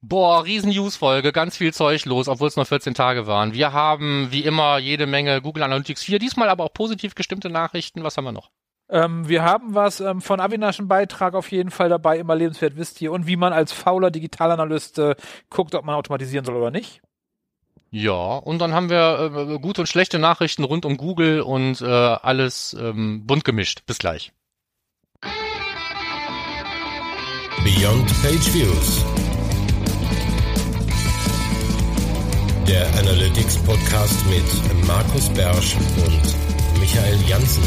Boah, 0.00 0.44
riesen 0.44 0.70
News-Folge, 0.70 1.32
ganz 1.32 1.56
viel 1.56 1.74
Zeug 1.74 2.04
los, 2.04 2.28
obwohl 2.28 2.46
es 2.46 2.54
nur 2.54 2.64
14 2.64 2.94
Tage 2.94 3.26
waren. 3.26 3.52
Wir 3.52 3.72
haben 3.72 4.28
wie 4.30 4.44
immer 4.44 4.78
jede 4.78 5.06
Menge 5.06 5.42
Google 5.42 5.64
Analytics 5.64 6.04
4, 6.04 6.20
diesmal 6.20 6.48
aber 6.48 6.64
auch 6.64 6.72
positiv 6.72 7.16
gestimmte 7.16 7.50
Nachrichten. 7.50 8.04
Was 8.04 8.16
haben 8.16 8.24
wir 8.24 8.32
noch? 8.32 8.50
Ähm, 8.90 9.28
wir 9.28 9.42
haben 9.42 9.74
was 9.74 10.00
ähm, 10.00 10.20
von 10.20 10.40
Avinash 10.40 10.78
einen 10.78 10.88
Beitrag 10.88 11.34
auf 11.34 11.50
jeden 11.50 11.70
Fall 11.70 11.88
dabei, 11.88 12.18
immer 12.18 12.36
lebenswert 12.36 12.76
wisst 12.76 13.00
ihr, 13.00 13.10
und 13.10 13.26
wie 13.26 13.36
man 13.36 13.52
als 13.52 13.72
fauler 13.72 14.10
Digitalanalyst 14.12 14.98
äh, 15.00 15.16
guckt, 15.50 15.74
ob 15.74 15.84
man 15.84 15.96
automatisieren 15.96 16.44
soll 16.44 16.56
oder 16.56 16.70
nicht. 16.70 17.02
Ja, 17.90 18.36
und 18.36 18.60
dann 18.60 18.74
haben 18.74 18.90
wir 18.90 19.32
äh, 19.34 19.58
gute 19.58 19.80
und 19.80 19.86
schlechte 19.88 20.18
Nachrichten 20.18 20.62
rund 20.62 20.84
um 20.84 20.96
Google 20.96 21.40
und 21.40 21.80
äh, 21.80 21.86
alles 21.86 22.76
ähm, 22.78 23.26
bunt 23.26 23.44
gemischt. 23.44 23.84
Bis 23.86 23.98
gleich. 23.98 24.32
Beyond 27.64 28.06
Page 28.22 28.54
Views. 28.54 29.04
Der 32.68 32.86
Analytics 32.98 33.56
Podcast 33.64 34.26
mit 34.26 34.86
Markus 34.86 35.30
Bersch 35.30 35.74
und 36.04 36.78
Michael 36.78 37.18
Janssen. 37.26 37.62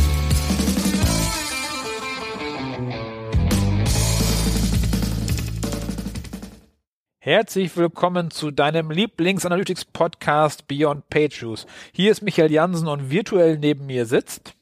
Herzlich 7.18 7.76
willkommen 7.76 8.30
zu 8.30 8.52
deinem 8.52 8.92
Lieblings-Analytics-Podcast 8.92 10.68
Beyond 10.68 11.10
Page 11.10 11.42
Views. 11.42 11.66
Hier 11.94 12.12
ist 12.12 12.22
Michael 12.22 12.52
Jansen 12.52 12.88
und 12.88 13.10
virtuell 13.10 13.58
neben 13.58 13.88
mir 13.88 14.06
sitzt 14.06 14.54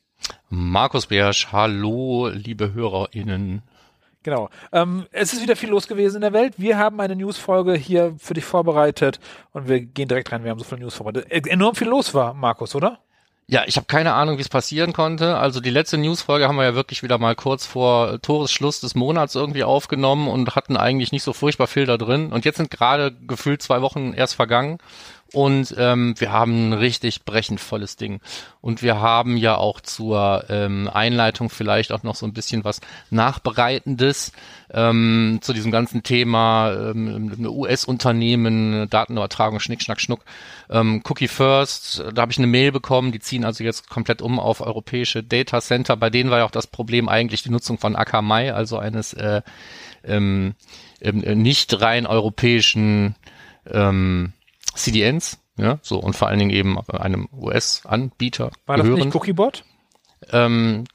Markus 0.49 1.07
Bersch. 1.07 1.51
Hallo, 1.51 2.29
liebe 2.29 2.73
HörerInnen. 2.73 3.61
Genau. 4.23 4.49
Ähm, 4.73 5.05
es 5.11 5.31
ist 5.31 5.41
wieder 5.41 5.55
viel 5.55 5.69
los 5.69 5.87
gewesen 5.87 6.17
in 6.17 6.21
der 6.21 6.33
Welt. 6.33 6.55
Wir 6.57 6.77
haben 6.77 6.99
eine 6.99 7.15
News-Folge 7.15 7.73
hier 7.73 8.15
für 8.19 8.33
dich 8.33 8.43
vorbereitet 8.43 9.19
und 9.53 9.69
wir 9.69 9.79
gehen 9.79 10.09
direkt 10.09 10.31
rein. 10.31 10.43
Wir 10.43 10.51
haben 10.51 10.59
so 10.59 10.65
viele 10.65 10.81
News 10.81 10.95
vorbereitet. 10.95 11.31
Äh, 11.31 11.49
enorm 11.49 11.75
viel 11.75 11.87
los 11.87 12.13
war, 12.13 12.33
Markus, 12.33 12.75
oder? 12.75 12.99
Ja, 13.51 13.63
ich 13.65 13.77
habe 13.77 13.87
keine 13.87 14.13
Ahnung, 14.13 14.37
wie 14.37 14.41
es 14.41 14.49
passieren 14.49 14.93
konnte. 14.93 15.37
Also 15.37 15.59
die 15.59 15.71
letzte 15.71 15.97
Newsfolge 15.97 16.47
haben 16.47 16.57
wir 16.57 16.65
ja 16.65 16.75
wirklich 16.75 17.01
wieder 17.01 17.17
mal 17.17 17.33
kurz 17.33 17.65
vor 17.65 18.21
Toresschluss 18.21 18.79
des 18.79 18.93
Monats 18.93 19.33
irgendwie 19.33 19.63
aufgenommen 19.63 20.27
und 20.27 20.55
hatten 20.55 20.77
eigentlich 20.77 21.11
nicht 21.11 21.23
so 21.23 21.33
furchtbar 21.33 21.65
viel 21.65 21.87
da 21.87 21.97
drin. 21.97 22.31
Und 22.31 22.45
jetzt 22.45 22.57
sind 22.57 22.69
gerade 22.69 23.11
gefühlt 23.11 23.63
zwei 23.63 23.81
Wochen 23.81 24.13
erst 24.13 24.35
vergangen 24.35 24.77
und 25.33 25.75
ähm, 25.77 26.15
wir 26.17 26.31
haben 26.31 26.69
ein 26.69 26.73
richtig 26.73 27.23
brechend 27.23 27.59
volles 27.59 27.95
Ding. 27.97 28.19
Und 28.61 28.81
wir 28.81 28.99
haben 28.99 29.37
ja 29.37 29.55
auch 29.55 29.79
zur 29.79 30.45
ähm, 30.49 30.89
Einleitung 30.91 31.49
vielleicht 31.49 31.91
auch 31.91 32.01
noch 32.01 32.15
so 32.15 32.25
ein 32.25 32.33
bisschen 32.33 32.63
was 32.63 32.81
Nachbereitendes 33.11 34.31
ähm, 34.73 35.37
zu 35.41 35.53
diesem 35.53 35.71
ganzen 35.71 36.01
Thema 36.01 36.73
ähm, 36.73 37.45
US-Unternehmen, 37.45 38.89
Datenübertragung, 38.89 39.59
Schnick, 39.59 39.83
Schnack, 39.83 40.01
Schnuck. 40.01 40.21
Ähm, 40.69 41.03
Cookie 41.07 41.27
First, 41.27 42.03
da 42.13 42.23
habe 42.23 42.31
ich 42.31 42.39
eine 42.39 42.47
Mail 42.47 42.71
bekommen, 42.71 43.11
die 43.11 43.19
ziehen 43.19 43.45
also 43.45 43.63
jetzt 43.63 43.87
komplett 43.87 44.23
um 44.23 44.39
auf 44.39 44.61
europäische 44.61 45.23
Data 45.23 45.61
Center. 45.61 45.95
Bei 45.95 46.09
denen 46.09 46.31
war 46.31 46.39
ja 46.39 46.45
auch 46.45 46.51
das 46.51 46.67
Problem 46.67 47.07
eigentlich 47.07 47.43
die 47.43 47.51
Nutzung 47.51 47.77
von 47.77 47.95
Akamai, 47.95 48.51
also 48.53 48.79
eines 48.79 49.13
äh, 49.13 49.41
ähm, 50.03 50.55
äh, 51.01 51.35
nicht 51.35 51.81
rein 51.81 52.07
europäischen 52.07 53.15
ähm, 53.71 54.33
CDNs, 54.73 55.39
ja, 55.57 55.79
so 55.81 55.99
und 55.99 56.15
vor 56.15 56.27
allen 56.27 56.39
Dingen 56.39 56.51
eben 56.51 56.79
einem 56.89 57.27
US-Anbieter. 57.33 58.51
War 58.65 58.77
das 58.77 58.85
gehören. 58.85 59.05
nicht 59.05 59.15
Cookiebot? 59.15 59.63
Ähm, 60.31 60.85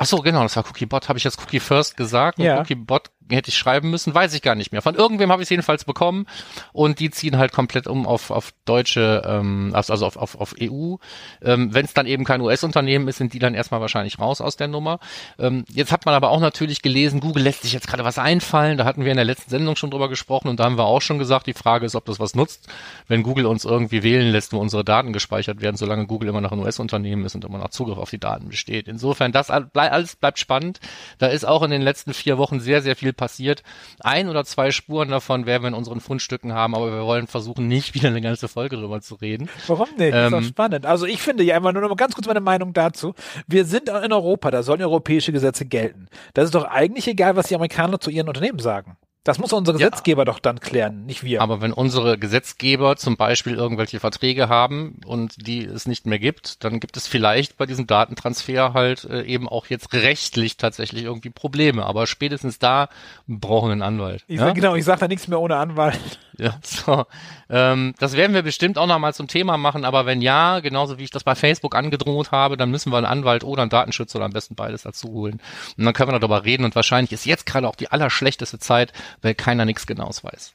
Ach 0.00 0.06
so, 0.06 0.18
genau, 0.18 0.44
das 0.44 0.54
war 0.54 0.64
Cookiebot. 0.64 1.08
Habe 1.08 1.18
ich 1.18 1.24
jetzt 1.24 1.40
Cookie 1.42 1.58
First 1.58 1.96
gesagt? 1.96 2.38
Ja. 2.38 2.60
Cookiebot 2.60 3.10
hätte 3.30 3.50
ich 3.50 3.56
schreiben 3.56 3.90
müssen, 3.90 4.14
weiß 4.14 4.34
ich 4.34 4.42
gar 4.42 4.54
nicht 4.54 4.72
mehr. 4.72 4.82
Von 4.82 4.94
irgendwem 4.94 5.30
habe 5.30 5.42
ich 5.42 5.50
jedenfalls 5.50 5.84
bekommen 5.84 6.26
und 6.72 7.00
die 7.00 7.10
ziehen 7.10 7.38
halt 7.38 7.52
komplett 7.52 7.86
um 7.86 8.06
auf, 8.06 8.30
auf 8.30 8.52
deutsche, 8.64 9.22
ähm, 9.26 9.70
also 9.74 9.94
auf, 10.06 10.16
auf, 10.16 10.34
auf 10.40 10.54
EU. 10.60 10.96
Ähm, 11.42 11.74
Wenn 11.74 11.84
es 11.84 11.94
dann 11.94 12.06
eben 12.06 12.24
kein 12.24 12.40
US-Unternehmen 12.40 13.08
ist, 13.08 13.18
sind 13.18 13.32
die 13.32 13.38
dann 13.38 13.54
erstmal 13.54 13.80
wahrscheinlich 13.80 14.18
raus 14.18 14.40
aus 14.40 14.56
der 14.56 14.68
Nummer. 14.68 14.98
Ähm, 15.38 15.64
jetzt 15.68 15.92
hat 15.92 16.06
man 16.06 16.14
aber 16.14 16.30
auch 16.30 16.40
natürlich 16.40 16.82
gelesen, 16.82 17.20
Google 17.20 17.42
lässt 17.42 17.62
sich 17.62 17.72
jetzt 17.72 17.88
gerade 17.88 18.04
was 18.04 18.18
einfallen. 18.18 18.78
Da 18.78 18.84
hatten 18.84 19.04
wir 19.04 19.10
in 19.10 19.16
der 19.16 19.24
letzten 19.24 19.50
Sendung 19.50 19.76
schon 19.76 19.90
drüber 19.90 20.08
gesprochen 20.08 20.48
und 20.48 20.60
da 20.60 20.64
haben 20.64 20.78
wir 20.78 20.84
auch 20.84 21.02
schon 21.02 21.18
gesagt, 21.18 21.46
die 21.46 21.54
Frage 21.54 21.86
ist, 21.86 21.94
ob 21.94 22.04
das 22.06 22.20
was 22.20 22.34
nutzt, 22.34 22.68
wenn 23.06 23.22
Google 23.22 23.46
uns 23.46 23.64
irgendwie 23.64 24.02
wählen 24.02 24.30
lässt, 24.30 24.52
wo 24.52 24.58
unsere 24.58 24.84
Daten 24.84 25.12
gespeichert 25.12 25.60
werden, 25.60 25.76
solange 25.76 26.06
Google 26.06 26.28
immer 26.28 26.40
noch 26.40 26.52
ein 26.52 26.58
US-Unternehmen 26.58 27.24
ist 27.24 27.34
und 27.34 27.44
immer 27.44 27.58
noch 27.58 27.70
Zugriff 27.70 27.98
auf 27.98 28.10
die 28.10 28.18
Daten 28.18 28.48
besteht. 28.48 28.88
Insofern, 28.88 29.32
das 29.32 29.50
alles 29.50 30.16
bleibt 30.16 30.38
spannend. 30.38 30.80
Da 31.18 31.26
ist 31.28 31.44
auch 31.44 31.62
in 31.62 31.70
den 31.70 31.82
letzten 31.82 32.14
vier 32.14 32.38
Wochen 32.38 32.60
sehr, 32.60 32.82
sehr 32.82 32.96
viel 32.96 33.12
passiert. 33.18 33.62
Ein 34.00 34.30
oder 34.30 34.46
zwei 34.46 34.70
Spuren 34.70 35.10
davon 35.10 35.44
werden 35.44 35.64
wir 35.64 35.68
in 35.68 35.74
unseren 35.74 36.00
Fundstücken 36.00 36.54
haben, 36.54 36.74
aber 36.74 36.90
wir 36.90 37.04
wollen 37.04 37.26
versuchen, 37.26 37.68
nicht 37.68 37.94
wieder 37.94 38.08
eine 38.08 38.22
ganze 38.22 38.48
Folge 38.48 38.76
drüber 38.76 39.02
zu 39.02 39.16
reden. 39.16 39.50
Warum 39.66 39.88
nicht? 39.98 40.14
Ähm, 40.14 40.24
ist 40.24 40.32
doch 40.32 40.38
ähm, 40.38 40.44
spannend. 40.44 40.86
Also 40.86 41.04
ich 41.04 41.20
finde 41.20 41.44
ja 41.44 41.56
einfach 41.56 41.72
nur 41.72 41.82
noch 41.82 41.90
mal 41.90 41.96
ganz 41.96 42.14
kurz 42.14 42.26
meine 42.26 42.40
Meinung 42.40 42.72
dazu. 42.72 43.14
Wir 43.46 43.66
sind 43.66 43.90
in 43.90 44.12
Europa, 44.12 44.50
da 44.50 44.62
sollen 44.62 44.80
europäische 44.80 45.32
Gesetze 45.32 45.66
gelten. 45.66 46.06
Das 46.32 46.46
ist 46.46 46.54
doch 46.54 46.64
eigentlich 46.64 47.06
egal, 47.06 47.36
was 47.36 47.48
die 47.48 47.54
Amerikaner 47.54 48.00
zu 48.00 48.10
ihren 48.10 48.28
Unternehmen 48.28 48.58
sagen. 48.58 48.96
Das 49.24 49.38
muss 49.38 49.52
unser 49.52 49.74
Gesetzgeber 49.74 50.22
ja. 50.22 50.24
doch 50.24 50.38
dann 50.38 50.60
klären, 50.60 51.04
nicht 51.04 51.22
wir. 51.22 51.42
Aber 51.42 51.60
wenn 51.60 51.72
unsere 51.72 52.18
Gesetzgeber 52.18 52.96
zum 52.96 53.16
Beispiel 53.16 53.54
irgendwelche 53.54 54.00
Verträge 54.00 54.48
haben 54.48 55.00
und 55.04 55.46
die 55.46 55.64
es 55.64 55.86
nicht 55.86 56.06
mehr 56.06 56.18
gibt, 56.18 56.64
dann 56.64 56.80
gibt 56.80 56.96
es 56.96 57.06
vielleicht 57.06 57.56
bei 57.58 57.66
diesem 57.66 57.86
Datentransfer 57.86 58.72
halt 58.72 59.04
äh, 59.04 59.22
eben 59.22 59.48
auch 59.48 59.66
jetzt 59.66 59.92
rechtlich 59.92 60.56
tatsächlich 60.56 61.04
irgendwie 61.04 61.30
Probleme. 61.30 61.84
Aber 61.84 62.06
spätestens 62.06 62.58
da 62.58 62.88
brauchen 63.26 63.68
wir 63.68 63.72
einen 63.72 63.82
Anwalt. 63.82 64.24
Ich 64.28 64.38
ja? 64.38 64.46
sag, 64.46 64.54
genau, 64.54 64.74
ich 64.76 64.84
sage 64.84 65.00
da 65.00 65.08
nichts 65.08 65.28
mehr 65.28 65.40
ohne 65.40 65.56
Anwalt. 65.56 66.18
Ja, 66.40 66.56
so. 66.62 67.04
Ähm, 67.50 67.94
das 67.98 68.16
werden 68.16 68.32
wir 68.32 68.42
bestimmt 68.42 68.78
auch 68.78 68.86
nochmal 68.86 69.12
zum 69.12 69.26
Thema 69.26 69.56
machen, 69.56 69.84
aber 69.84 70.06
wenn 70.06 70.22
ja, 70.22 70.60
genauso 70.60 70.98
wie 70.98 71.04
ich 71.04 71.10
das 71.10 71.24
bei 71.24 71.34
Facebook 71.34 71.74
angedroht 71.74 72.30
habe, 72.30 72.56
dann 72.56 72.70
müssen 72.70 72.92
wir 72.92 72.96
einen 72.98 73.06
Anwalt 73.06 73.42
oder 73.42 73.62
einen 73.62 73.70
Datenschützer 73.70 74.18
oder 74.18 74.26
am 74.26 74.32
besten 74.32 74.54
beides 74.54 74.82
dazu 74.82 75.08
holen. 75.08 75.40
Und 75.76 75.84
dann 75.84 75.94
können 75.94 76.12
wir 76.12 76.18
darüber 76.18 76.44
reden 76.44 76.64
und 76.64 76.76
wahrscheinlich 76.76 77.12
ist 77.12 77.26
jetzt 77.26 77.44
gerade 77.44 77.68
auch 77.68 77.74
die 77.74 77.90
allerschlechteste 77.90 78.60
Zeit, 78.60 78.92
weil 79.20 79.34
keiner 79.34 79.64
nichts 79.64 79.86
Genaues 79.86 80.22
weiß. 80.22 80.52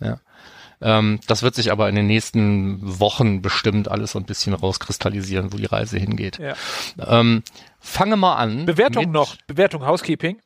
Ja. 0.00 0.20
Ähm, 0.80 1.20
das 1.26 1.42
wird 1.42 1.54
sich 1.54 1.72
aber 1.72 1.88
in 1.88 1.94
den 1.94 2.06
nächsten 2.06 2.78
Wochen 3.00 3.42
bestimmt 3.42 3.88
alles 3.88 4.12
so 4.12 4.18
ein 4.18 4.24
bisschen 4.24 4.54
rauskristallisieren, 4.54 5.52
wo 5.52 5.56
die 5.56 5.66
Reise 5.66 5.98
hingeht. 5.98 6.38
Ja. 6.38 6.54
Ähm, 6.98 7.42
fange 7.80 8.16
mal 8.16 8.36
an. 8.36 8.64
Bewertung 8.64 9.10
noch, 9.10 9.36
Bewertung 9.46 9.84
Housekeeping. 9.84 10.40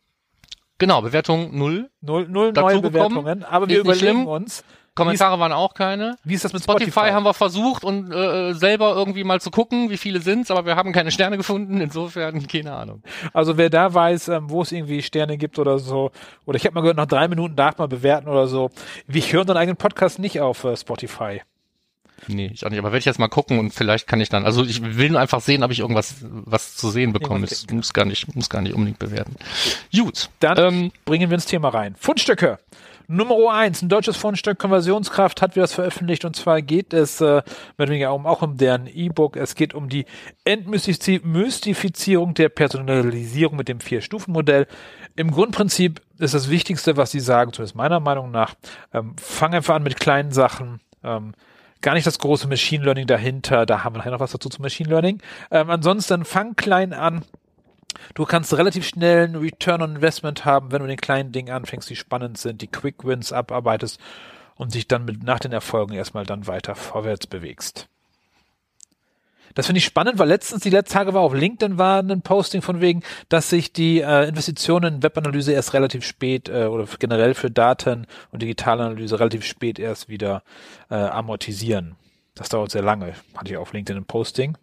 Genau, 0.83 1.01
Bewertung 1.01 1.57
null. 1.57 1.91
Null, 2.01 2.27
null 2.29 2.53
neue 2.53 2.81
Bewertungen, 2.81 3.45
aber 3.45 3.69
wir 3.69 3.79
überlegen 3.79 4.27
uns, 4.27 4.65
Kommentare 4.97 5.39
waren 5.39 5.53
auch 5.53 5.75
keine. 5.75 6.17
Wie 6.25 6.35
ist 6.35 6.45
das 6.45 6.53
mit 6.53 6.65
Spotify? 6.65 6.91
Spotify 6.91 7.13
haben 7.13 7.25
wir 7.25 7.35
versucht 7.35 7.85
und 7.85 8.11
äh, 8.11 8.53
selber 8.53 8.93
irgendwie 8.97 9.23
mal 9.23 9.41
zu 9.41 9.53
gucken, 9.53 9.91
wie 9.91 9.97
viele 9.97 10.21
sind's, 10.21 10.51
aber 10.51 10.67
wir 10.67 10.75
haben 10.75 10.93
keine 10.93 11.13
Sterne 11.13 11.37
gefunden. 11.37 11.81
Insofern 11.81 12.45
keine 12.49 12.73
Ahnung. 12.73 13.05
Also 13.33 13.57
wer 13.57 13.71
da 13.71 13.95
weiß, 13.95 14.27
ähm, 14.29 14.51
wo 14.51 14.63
es 14.63 14.73
irgendwie 14.73 15.03
Sterne 15.03 15.39
gibt 15.39 15.61
oder 15.61 15.79
so, 15.79 16.11
oder 16.47 16.57
ich 16.57 16.67
habe 16.67 16.75
mal 16.75 16.81
gehört, 16.81 16.97
nach 16.97 17.07
drei 17.07 17.29
Minuten 17.29 17.55
darf 17.55 17.79
man 17.79 17.89
bewerten 17.89 18.29
oder 18.29 18.49
so. 18.49 18.71
Ich 19.07 19.33
höre 19.33 19.43
unseren 19.43 19.59
eigenen 19.59 19.77
Podcast 19.77 20.19
nicht 20.19 20.41
auf 20.41 20.65
äh, 20.65 20.77
Spotify. 20.77 21.43
Nee, 22.29 22.51
ich 22.53 22.65
auch 22.65 22.71
nicht. 22.71 22.79
Aber 22.79 22.89
werde 22.89 22.99
ich 22.99 23.05
jetzt 23.05 23.19
mal 23.19 23.29
gucken 23.29 23.59
und 23.59 23.73
vielleicht 23.73 24.07
kann 24.07 24.21
ich 24.21 24.29
dann. 24.29 24.45
Also 24.45 24.65
ich 24.65 24.83
will 24.83 25.11
nur 25.11 25.21
einfach 25.21 25.41
sehen, 25.41 25.63
ob 25.63 25.71
ich 25.71 25.81
irgendwas 25.81 26.17
was 26.23 26.77
zu 26.77 26.91
sehen 26.91 27.13
bekomme. 27.13 27.47
Ich 27.51 27.71
muss 27.71 27.93
gar 27.93 28.05
nicht, 28.05 28.35
muss 28.35 28.49
gar 28.49 28.63
nicht 28.63 28.75
unbedingt 28.75 28.99
bewerten. 28.99 29.37
Gut. 29.95 30.31
Dann 30.41 30.59
ähm, 30.59 30.93
bringen 31.05 31.31
wir 31.31 31.35
ins 31.35 31.47
Thema 31.47 31.69
rein. 31.69 31.95
Fundstücke. 31.99 32.59
Nummer 33.09 33.53
eins, 33.53 33.83
ein 33.83 33.89
deutsches 33.89 34.17
Fundstück 34.17 34.59
Konversionskraft 34.59 35.43
hat 35.43 35.57
wir 35.57 35.63
das 35.63 35.75
veröffentlicht 35.75 36.25
und 36.25 36.37
zwar 36.37 36.63
geht 36.63 36.95
es 36.95 37.21
äh, 37.21 37.43
oder 37.77 37.89
weniger 37.89 38.15
um, 38.15 38.27
auch 38.27 38.43
um 38.43 38.57
deren 38.57 38.87
E-Book. 38.87 39.37
Es 39.37 39.55
geht 39.55 39.75
um 39.75 39.89
die 39.89 40.07
Entmystifizierung 40.45 42.35
der 42.35 42.49
Personalisierung 42.49 43.57
mit 43.57 43.69
dem 43.69 43.81
Vier-Stufen-Modell. 43.81 44.67
Im 45.17 45.31
Grundprinzip 45.31 46.01
ist 46.19 46.33
das 46.33 46.49
Wichtigste, 46.49 46.97
was 46.97 47.11
sie 47.11 47.21
sagen, 47.21 47.53
zumindest 47.53 47.77
meiner 47.77 48.01
Meinung 48.01 48.31
nach, 48.31 48.55
ähm, 48.95 49.15
fang 49.21 49.53
einfach 49.53 49.75
an 49.75 49.83
mit 49.83 50.01
kleinen 50.01 50.33
Sachen. 50.33 50.81
Ähm, 51.05 51.35
gar 51.83 51.95
nicht 51.95 52.07
das 52.07 52.19
große 52.19 52.49
Machine 52.49 52.85
Learning 52.85 53.07
dahinter. 53.07 53.67
Da 53.67 53.85
haben 53.85 53.97
wir 53.97 54.11
noch 54.11 54.21
was 54.21 54.33
dazu 54.33 54.49
zu 54.49 54.63
Machine 54.63 54.89
Learning. 54.89 55.21
Ähm, 55.51 55.69
ansonsten 55.69 56.25
fang 56.25 56.57
klein 56.57 56.93
an 56.93 57.25
Du 58.15 58.25
kannst 58.25 58.57
relativ 58.57 58.87
schnell 58.87 59.25
einen 59.25 59.37
Return 59.37 59.83
on 59.83 59.97
Investment 59.97 60.45
haben, 60.45 60.73
wenn 60.73 60.81
du 60.81 60.89
den 60.89 60.97
kleinen 60.97 61.33
Dingen 61.33 61.53
anfängst, 61.53 61.89
die 61.91 61.97
spannend 61.97 62.39
sind, 62.39 62.63
die 62.63 62.67
Quick 62.67 63.05
Wins 63.05 63.33
abarbeitest 63.33 64.01
und 64.57 64.75
dich 64.75 64.89
dann 64.89 65.05
mit, 65.05 65.23
nach 65.23 65.41
den 65.41 65.53
Erfolgen 65.53 65.95
erstmal 65.95 66.25
dann 66.25 66.47
weiter 66.47 66.75
vorwärts 66.75 67.27
bewegst. 67.27 67.89
Das 69.55 69.67
finde 69.67 69.79
ich 69.79 69.85
spannend, 69.85 70.19
weil 70.19 70.29
letztens, 70.29 70.63
die 70.63 70.71
letzten 70.71 70.95
Tage 70.95 71.15
war 71.15 71.23
auf 71.23 71.35
LinkedIn 71.35 71.79
war 71.79 72.01
ein 72.03 72.23
Posting 72.23 72.63
von 72.63 72.81
wegen, 72.81 73.03
dass 73.29 73.51
sich 73.51 73.73
die 73.73 74.01
äh, 74.01 74.29
Investitionen 74.29 74.95
in 74.95 75.03
Webanalyse 75.03 75.53
erst 75.53 75.75
relativ 75.75 76.05
spät 76.05 76.49
äh, 76.49 76.67
oder 76.67 76.87
generell 76.99 77.35
für 77.35 77.51
Daten 77.51 78.07
und 78.31 78.43
Digitalanalyse 78.43 79.21
relativ 79.21 79.45
spät 79.45 79.79
erst 79.79 80.09
wieder 80.09 80.43
äh, 80.91 80.95
amortisieren. 80.95 81.97
Das 82.35 82.49
dauert 82.49 82.71
sehr 82.71 82.83
lange. 82.83 83.15
Hatte 83.37 83.53
ich 83.53 83.57
auf 83.59 83.73
LinkedIn 83.73 84.03
ein 84.03 84.07
Posting 84.07 84.57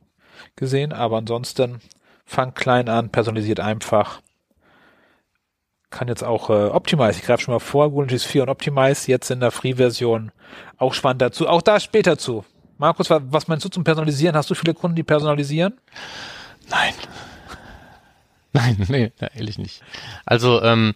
gesehen, 0.55 0.93
aber 0.93 1.17
ansonsten 1.17 1.81
fang 2.25 2.53
klein 2.53 2.89
an, 2.89 3.09
personalisiert 3.09 3.59
einfach. 3.59 4.21
kann 5.89 6.07
jetzt 6.07 6.23
auch 6.23 6.49
äh, 6.49 6.67
Optimize, 6.69 7.19
ich 7.19 7.25
greife 7.25 7.43
schon 7.43 7.53
mal 7.53 7.59
vor, 7.59 7.89
Google 7.89 8.05
Analytics 8.05 8.25
4 8.31 8.43
und 8.43 8.49
Optimize 8.49 9.09
jetzt 9.09 9.31
in 9.31 9.39
der 9.39 9.51
Free-Version 9.51 10.31
auch 10.77 10.93
spannend 10.93 11.21
dazu. 11.21 11.47
Auch 11.47 11.61
da 11.61 11.79
später 11.79 12.17
zu. 12.17 12.45
Markus, 12.79 13.09
was 13.09 13.47
meinst 13.49 13.65
du 13.65 13.69
zum 13.69 13.83
Personalisieren? 13.83 14.37
Hast 14.37 14.49
du 14.49 14.55
viele 14.55 14.73
Kunden, 14.73 14.95
die 14.95 15.03
personalisieren? 15.03 15.73
Nein. 16.69 16.93
Nein, 18.53 18.83
nee, 18.87 19.11
ehrlich 19.35 19.59
nicht. 19.59 19.83
Also, 20.25 20.63
ähm, 20.63 20.95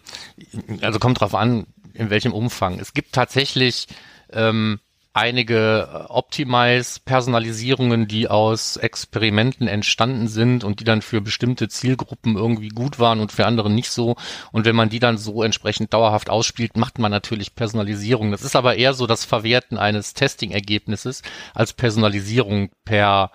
also 0.80 0.98
kommt 0.98 1.20
drauf 1.20 1.34
an, 1.34 1.66
in 1.92 2.08
welchem 2.08 2.32
Umfang. 2.32 2.80
Es 2.80 2.94
gibt 2.94 3.12
tatsächlich 3.12 3.86
ähm, 4.32 4.80
einige 5.14 5.88
äh, 5.90 6.12
Optimize-Personalisierungen, 6.12 8.06
die 8.06 8.28
aus 8.28 8.76
Experimenten 8.76 9.68
entstanden 9.68 10.28
sind 10.28 10.64
und 10.64 10.80
die 10.80 10.84
dann 10.84 11.00
für 11.00 11.20
bestimmte 11.22 11.68
Zielgruppen 11.68 12.36
irgendwie 12.36 12.68
gut 12.68 12.98
waren 12.98 13.20
und 13.20 13.32
für 13.32 13.46
andere 13.46 13.70
nicht 13.70 13.90
so. 13.90 14.16
Und 14.52 14.66
wenn 14.66 14.76
man 14.76 14.90
die 14.90 14.98
dann 14.98 15.16
so 15.16 15.42
entsprechend 15.42 15.94
dauerhaft 15.94 16.28
ausspielt, 16.28 16.76
macht 16.76 16.98
man 16.98 17.12
natürlich 17.12 17.54
Personalisierung. 17.54 18.32
Das 18.32 18.42
ist 18.42 18.56
aber 18.56 18.76
eher 18.76 18.92
so 18.92 19.06
das 19.06 19.24
Verwerten 19.24 19.78
eines 19.78 20.14
Testing-Ergebnisses 20.14 21.22
als 21.54 21.72
Personalisierung 21.72 22.70
per 22.84 23.30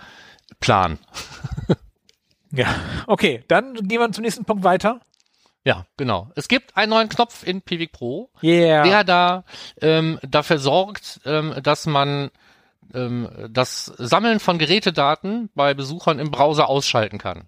Plan. 0.59 0.99
ja, 2.51 2.67
okay, 3.07 3.43
dann 3.47 3.73
gehen 3.87 3.99
wir 3.99 4.11
zum 4.11 4.23
nächsten 4.23 4.43
Punkt 4.43 4.65
weiter. 4.65 4.99
Ja, 5.65 5.85
genau. 5.97 6.31
Es 6.35 6.47
gibt 6.47 6.77
einen 6.77 6.91
neuen 6.91 7.09
Knopf 7.09 7.45
in 7.45 7.61
Pivik 7.61 7.91
Pro, 7.91 8.29
yeah. 8.41 8.83
der 8.83 9.03
da 9.03 9.43
ähm, 9.81 10.19
dafür 10.21 10.57
sorgt, 10.57 11.19
ähm, 11.25 11.53
dass 11.61 11.85
man 11.85 12.31
ähm, 12.93 13.29
das 13.49 13.85
Sammeln 13.85 14.39
von 14.39 14.57
Gerätedaten 14.57 15.49
bei 15.55 15.73
Besuchern 15.73 16.19
im 16.19 16.31
Browser 16.31 16.69
ausschalten 16.69 17.17
kann. 17.17 17.47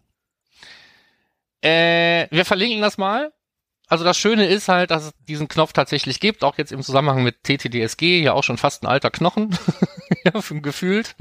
Äh, 1.62 2.28
wir 2.32 2.46
verlinken 2.46 2.82
das 2.82 2.98
mal. 2.98 3.32
Also 3.92 4.06
das 4.06 4.18
Schöne 4.18 4.46
ist 4.46 4.70
halt, 4.70 4.90
dass 4.90 5.08
es 5.08 5.14
diesen 5.28 5.50
Knopf 5.50 5.74
tatsächlich 5.74 6.22
gibt, 6.22 6.46
auch 6.46 6.58
jetzt 6.58 6.72
im 6.72 6.82
Zusammenhang 6.82 7.24
mit 7.24 7.44
TTDSG, 7.44 8.22
ja 8.22 8.32
auch 8.32 8.44
schon 8.46 8.56
fast 8.56 8.84
ein 8.84 8.88
alter 8.88 9.12
Knochen, 9.12 9.50
gefühlt. 10.62 11.14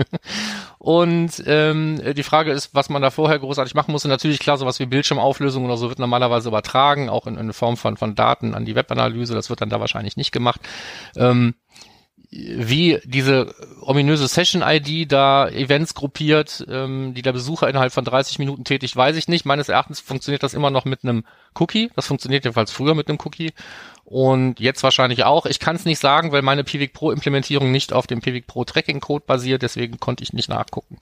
Und 0.78 1.42
ähm, 1.46 2.00
die 2.14 2.22
Frage 2.22 2.52
ist, 2.52 2.72
was 2.72 2.88
man 2.88 3.02
da 3.02 3.10
vorher 3.10 3.40
großartig 3.40 3.74
machen 3.74 3.90
muss. 3.90 4.04
Und 4.04 4.10
natürlich 4.12 4.38
klar, 4.38 4.56
sowas 4.56 4.78
wie 4.78 4.86
Bildschirmauflösung 4.86 5.64
oder 5.64 5.76
so 5.76 5.88
wird 5.88 5.98
normalerweise 5.98 6.48
übertragen, 6.48 7.08
auch 7.08 7.26
in, 7.26 7.36
in 7.36 7.52
Form 7.52 7.76
von, 7.76 7.96
von 7.96 8.14
Daten 8.14 8.54
an 8.54 8.64
die 8.64 8.76
Webanalyse. 8.76 9.34
Das 9.34 9.50
wird 9.50 9.60
dann 9.60 9.70
da 9.70 9.80
wahrscheinlich 9.80 10.16
nicht 10.16 10.30
gemacht. 10.30 10.60
Ähm, 11.16 11.56
wie 12.32 13.00
diese 13.04 13.54
ominöse 13.80 14.28
Session-ID 14.28 15.10
da 15.10 15.48
Events 15.48 15.94
gruppiert, 15.94 16.64
ähm, 16.68 17.12
die 17.12 17.22
der 17.22 17.32
Besucher 17.32 17.68
innerhalb 17.68 17.92
von 17.92 18.04
30 18.04 18.38
Minuten 18.38 18.62
tätigt, 18.62 18.94
weiß 18.94 19.16
ich 19.16 19.26
nicht. 19.26 19.44
Meines 19.44 19.68
Erachtens 19.68 19.98
funktioniert 19.98 20.44
das 20.44 20.54
immer 20.54 20.70
noch 20.70 20.84
mit 20.84 21.02
einem 21.02 21.24
Cookie. 21.58 21.90
Das 21.96 22.06
funktioniert 22.06 22.44
jedenfalls 22.44 22.70
früher 22.70 22.94
mit 22.94 23.08
einem 23.08 23.18
Cookie. 23.24 23.52
Und 24.04 24.60
jetzt 24.60 24.82
wahrscheinlich 24.84 25.24
auch. 25.24 25.44
Ich 25.46 25.58
kann 25.58 25.74
es 25.74 25.84
nicht 25.84 25.98
sagen, 25.98 26.30
weil 26.30 26.42
meine 26.42 26.62
Pivik 26.62 26.92
Pro 26.92 27.10
Implementierung 27.10 27.72
nicht 27.72 27.92
auf 27.92 28.06
dem 28.06 28.20
Pivik 28.20 28.46
Pro 28.46 28.64
Tracking 28.64 29.00
Code 29.00 29.24
basiert, 29.26 29.62
deswegen 29.62 29.98
konnte 29.98 30.22
ich 30.22 30.32
nicht 30.32 30.48
nachgucken. 30.48 30.98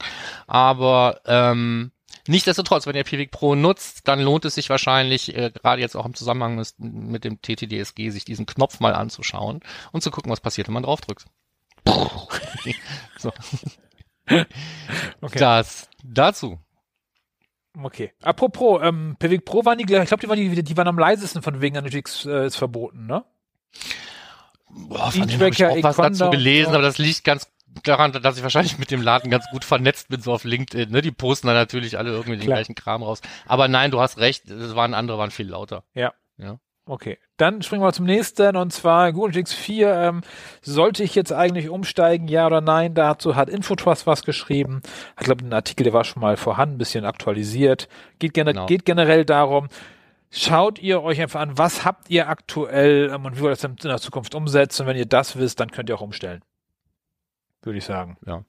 Aber 0.46 1.20
ähm, 1.26 1.90
Nichtsdestotrotz, 2.28 2.86
wenn 2.86 2.96
ihr 2.96 3.04
Pivik 3.04 3.30
Pro 3.30 3.54
nutzt, 3.54 4.06
dann 4.06 4.20
lohnt 4.20 4.44
es 4.44 4.54
sich 4.54 4.68
wahrscheinlich, 4.70 5.34
äh, 5.34 5.50
gerade 5.50 5.80
jetzt 5.80 5.96
auch 5.96 6.06
im 6.06 6.14
Zusammenhang 6.14 6.56
mit, 6.56 6.74
mit 6.78 7.24
dem 7.24 7.40
TTDSG, 7.40 8.10
sich 8.10 8.24
diesen 8.24 8.46
Knopf 8.46 8.80
mal 8.80 8.94
anzuschauen 8.94 9.60
und 9.92 10.02
zu 10.02 10.10
gucken, 10.10 10.30
was 10.30 10.40
passiert, 10.40 10.68
wenn 10.68 10.74
man 10.74 10.82
draufdrückt. 10.82 11.24
so. 13.18 13.32
Okay. 15.20 15.38
Das 15.38 15.88
dazu. 16.04 16.58
Okay. 17.82 18.12
Apropos, 18.22 18.80
ähm, 18.82 19.16
Pivik 19.18 19.44
Pro 19.44 19.64
waren 19.64 19.78
die, 19.78 19.84
ich 19.84 20.08
glaube, 20.08 20.18
die 20.18 20.28
waren 20.28 20.36
die, 20.36 20.62
die 20.62 20.76
waren 20.76 20.88
am 20.88 20.98
leisesten 20.98 21.42
von 21.42 21.60
wegen 21.60 21.78
Analytics 21.78 22.26
äh, 22.26 22.46
ist 22.46 22.56
verboten, 22.56 23.06
ne? 23.06 23.24
Boah, 24.68 25.10
von 25.10 25.22
hab 25.22 25.52
ich 25.52 25.64
auch 25.64 25.82
was 25.82 25.96
dazu 25.96 26.30
gelesen, 26.30 26.74
aber 26.74 26.82
das 26.82 26.98
liegt 26.98 27.24
ganz 27.24 27.50
daran, 27.82 28.12
dass 28.12 28.36
ich 28.36 28.42
wahrscheinlich 28.42 28.78
mit 28.78 28.90
dem 28.90 29.02
Laden 29.02 29.30
ganz 29.30 29.46
gut 29.50 29.64
vernetzt 29.64 30.08
bin, 30.08 30.20
so 30.20 30.32
auf 30.32 30.44
LinkedIn. 30.44 30.90
Ne? 30.90 31.02
Die 31.02 31.10
posten 31.10 31.46
dann 31.46 31.56
natürlich 31.56 31.98
alle 31.98 32.10
irgendwie 32.10 32.36
den 32.36 32.40
Klar. 32.40 32.56
gleichen 32.56 32.74
Kram 32.74 33.02
raus. 33.02 33.20
Aber 33.46 33.68
nein, 33.68 33.90
du 33.90 34.00
hast 34.00 34.18
recht, 34.18 34.50
es 34.50 34.74
waren 34.74 34.94
andere, 34.94 35.18
waren 35.18 35.30
viel 35.30 35.48
lauter. 35.48 35.84
Ja. 35.94 36.12
Ja. 36.36 36.58
Okay, 36.88 37.18
dann 37.36 37.60
springen 37.60 37.82
wir 37.82 37.92
zum 37.92 38.06
nächsten 38.06 38.56
und 38.56 38.72
zwar 38.72 39.12
Google 39.12 39.28
Analytics 39.28 39.52
4. 39.52 39.94
Ähm, 39.94 40.20
sollte 40.62 41.02
ich 41.02 41.14
jetzt 41.14 41.32
eigentlich 41.32 41.68
umsteigen, 41.68 42.28
ja 42.28 42.46
oder 42.46 42.62
nein? 42.62 42.94
Dazu 42.94 43.36
hat 43.36 43.50
Infotrust 43.50 44.06
was 44.06 44.22
geschrieben. 44.22 44.80
Ich 45.18 45.26
glaube, 45.26 45.44
ein 45.44 45.52
Artikel, 45.52 45.84
der 45.84 45.92
war 45.92 46.04
schon 46.04 46.22
mal 46.22 46.38
vorhanden, 46.38 46.76
ein 46.76 46.78
bisschen 46.78 47.04
aktualisiert. 47.04 47.88
Geht, 48.18 48.32
gener 48.32 48.54
genau. 48.54 48.66
geht 48.66 48.86
generell 48.86 49.26
darum, 49.26 49.68
schaut 50.30 50.78
ihr 50.78 51.02
euch 51.02 51.20
einfach 51.20 51.40
an, 51.40 51.58
was 51.58 51.84
habt 51.84 52.08
ihr 52.08 52.28
aktuell 52.30 53.10
ähm, 53.12 53.26
und 53.26 53.36
wie 53.36 53.42
wollt 53.42 53.62
ihr 53.62 53.68
das 53.68 53.84
in 53.84 53.90
der 53.90 53.98
Zukunft 53.98 54.34
umsetzen. 54.34 54.82
Und 54.82 54.88
wenn 54.88 54.96
ihr 54.96 55.06
das 55.06 55.36
wisst, 55.36 55.60
dann 55.60 55.70
könnt 55.70 55.90
ihr 55.90 55.94
auch 55.94 56.00
umstellen 56.00 56.40
würde 57.62 57.78
ich 57.78 57.84
sagen. 57.84 58.16
Ja. 58.26 58.44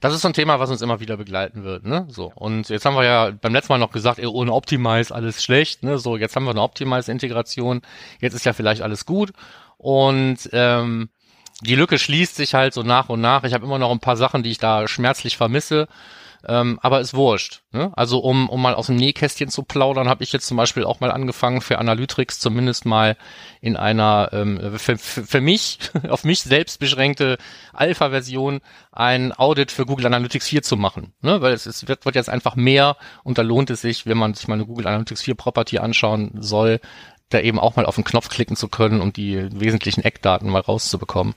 Das 0.00 0.14
ist 0.14 0.22
so 0.22 0.28
ein 0.28 0.34
Thema, 0.34 0.60
was 0.60 0.70
uns 0.70 0.82
immer 0.82 1.00
wieder 1.00 1.16
begleiten 1.16 1.64
wird, 1.64 1.84
ne? 1.84 2.06
So. 2.08 2.32
Und 2.34 2.68
jetzt 2.68 2.84
haben 2.84 2.96
wir 2.96 3.04
ja 3.04 3.30
beim 3.30 3.52
letzten 3.52 3.72
Mal 3.72 3.78
noch 3.78 3.92
gesagt, 3.92 4.24
ohne 4.24 4.52
Optimize 4.52 5.14
alles 5.14 5.42
schlecht, 5.42 5.82
ne? 5.82 5.98
So, 5.98 6.16
jetzt 6.16 6.36
haben 6.36 6.44
wir 6.44 6.50
eine 6.50 6.62
Optimize-Integration, 6.62 7.82
jetzt 8.20 8.34
ist 8.34 8.44
ja 8.44 8.52
vielleicht 8.52 8.82
alles 8.82 9.06
gut. 9.06 9.32
Und 9.76 10.48
ähm, 10.52 11.08
die 11.60 11.74
Lücke 11.74 11.98
schließt 11.98 12.36
sich 12.36 12.54
halt 12.54 12.74
so 12.74 12.82
nach 12.82 13.08
und 13.08 13.20
nach. 13.20 13.44
Ich 13.44 13.54
habe 13.54 13.64
immer 13.64 13.78
noch 13.78 13.90
ein 13.90 14.00
paar 14.00 14.16
Sachen, 14.16 14.42
die 14.42 14.50
ich 14.50 14.58
da 14.58 14.86
schmerzlich 14.86 15.36
vermisse. 15.36 15.88
Ähm, 16.46 16.78
aber 16.82 17.00
ist 17.00 17.14
wurscht. 17.14 17.62
Ne? 17.72 17.92
Also 17.96 18.20
um, 18.20 18.48
um 18.48 18.62
mal 18.62 18.74
aus 18.74 18.86
dem 18.86 18.96
Nähkästchen 18.96 19.48
zu 19.48 19.62
plaudern, 19.62 20.08
habe 20.08 20.22
ich 20.22 20.32
jetzt 20.32 20.46
zum 20.46 20.56
Beispiel 20.56 20.84
auch 20.84 21.00
mal 21.00 21.10
angefangen 21.10 21.60
für 21.60 21.78
Analytics 21.78 22.38
zumindest 22.38 22.86
mal 22.86 23.16
in 23.60 23.76
einer 23.76 24.30
ähm, 24.32 24.78
für, 24.78 24.96
für 24.98 25.40
mich, 25.40 25.78
auf 26.08 26.24
mich 26.24 26.42
selbst 26.42 26.78
beschränkte 26.78 27.38
Alpha-Version 27.72 28.60
ein 28.92 29.32
Audit 29.32 29.72
für 29.72 29.86
Google 29.86 30.06
Analytics 30.06 30.48
4 30.48 30.62
zu 30.62 30.76
machen. 30.76 31.12
Ne? 31.22 31.40
Weil 31.40 31.52
es, 31.52 31.66
es 31.66 31.88
wird, 31.88 32.04
wird 32.04 32.14
jetzt 32.14 32.30
einfach 32.30 32.56
mehr 32.56 32.96
und 33.24 33.38
da 33.38 33.42
lohnt 33.42 33.70
es 33.70 33.80
sich, 33.80 34.06
wenn 34.06 34.18
man 34.18 34.34
sich 34.34 34.48
mal 34.48 34.54
eine 34.54 34.66
Google 34.66 34.86
Analytics 34.86 35.22
4 35.22 35.34
Property 35.34 35.78
anschauen 35.78 36.32
soll, 36.40 36.80
da 37.30 37.40
eben 37.40 37.58
auch 37.58 37.76
mal 37.76 37.86
auf 37.86 37.96
den 37.96 38.04
Knopf 38.04 38.28
klicken 38.28 38.56
zu 38.56 38.68
können 38.68 39.00
und 39.00 39.16
die 39.16 39.48
wesentlichen 39.52 40.02
Eckdaten 40.02 40.48
mal 40.48 40.60
rauszubekommen. 40.60 41.34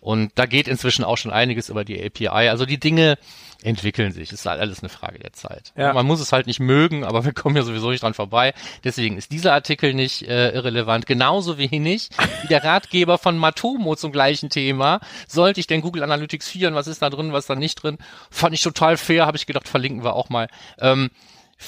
Und 0.00 0.32
da 0.34 0.46
geht 0.46 0.68
inzwischen 0.68 1.04
auch 1.04 1.16
schon 1.16 1.32
einiges 1.32 1.68
über 1.68 1.84
die 1.84 2.02
API. 2.02 2.48
Also 2.48 2.66
die 2.66 2.78
Dinge 2.78 3.18
entwickeln 3.62 4.12
sich. 4.12 4.32
Ist 4.32 4.46
halt 4.46 4.60
alles 4.60 4.80
eine 4.80 4.90
Frage 4.90 5.18
der 5.18 5.32
Zeit. 5.32 5.72
Ja. 5.76 5.92
Man 5.92 6.06
muss 6.06 6.20
es 6.20 6.32
halt 6.32 6.46
nicht 6.46 6.60
mögen, 6.60 7.04
aber 7.04 7.24
wir 7.24 7.32
kommen 7.32 7.56
ja 7.56 7.62
sowieso 7.62 7.90
nicht 7.90 8.02
dran 8.02 8.14
vorbei. 8.14 8.52
Deswegen 8.84 9.16
ist 9.16 9.32
dieser 9.32 9.54
Artikel 9.54 9.94
nicht 9.94 10.22
äh, 10.22 10.50
irrelevant. 10.50 11.06
Genauso 11.06 11.56
wenig 11.58 12.10
wie 12.42 12.48
der 12.48 12.62
Ratgeber 12.62 13.18
von 13.18 13.38
Matomo 13.38 13.96
zum 13.96 14.12
gleichen 14.12 14.50
Thema. 14.50 15.00
Sollte 15.26 15.60
ich 15.60 15.66
denn 15.66 15.80
Google 15.80 16.02
Analytics 16.02 16.48
4 16.48 16.68
und 16.68 16.74
was 16.74 16.86
ist 16.86 17.00
da 17.00 17.10
drin, 17.10 17.32
was 17.32 17.46
da 17.46 17.54
nicht 17.54 17.82
drin? 17.82 17.98
Fand 18.30 18.54
ich 18.54 18.62
total 18.62 18.96
fair, 18.96 19.26
habe 19.26 19.36
ich 19.36 19.46
gedacht, 19.46 19.68
verlinken 19.68 20.04
wir 20.04 20.14
auch 20.14 20.28
mal. 20.28 20.48
Ähm, 20.78 21.10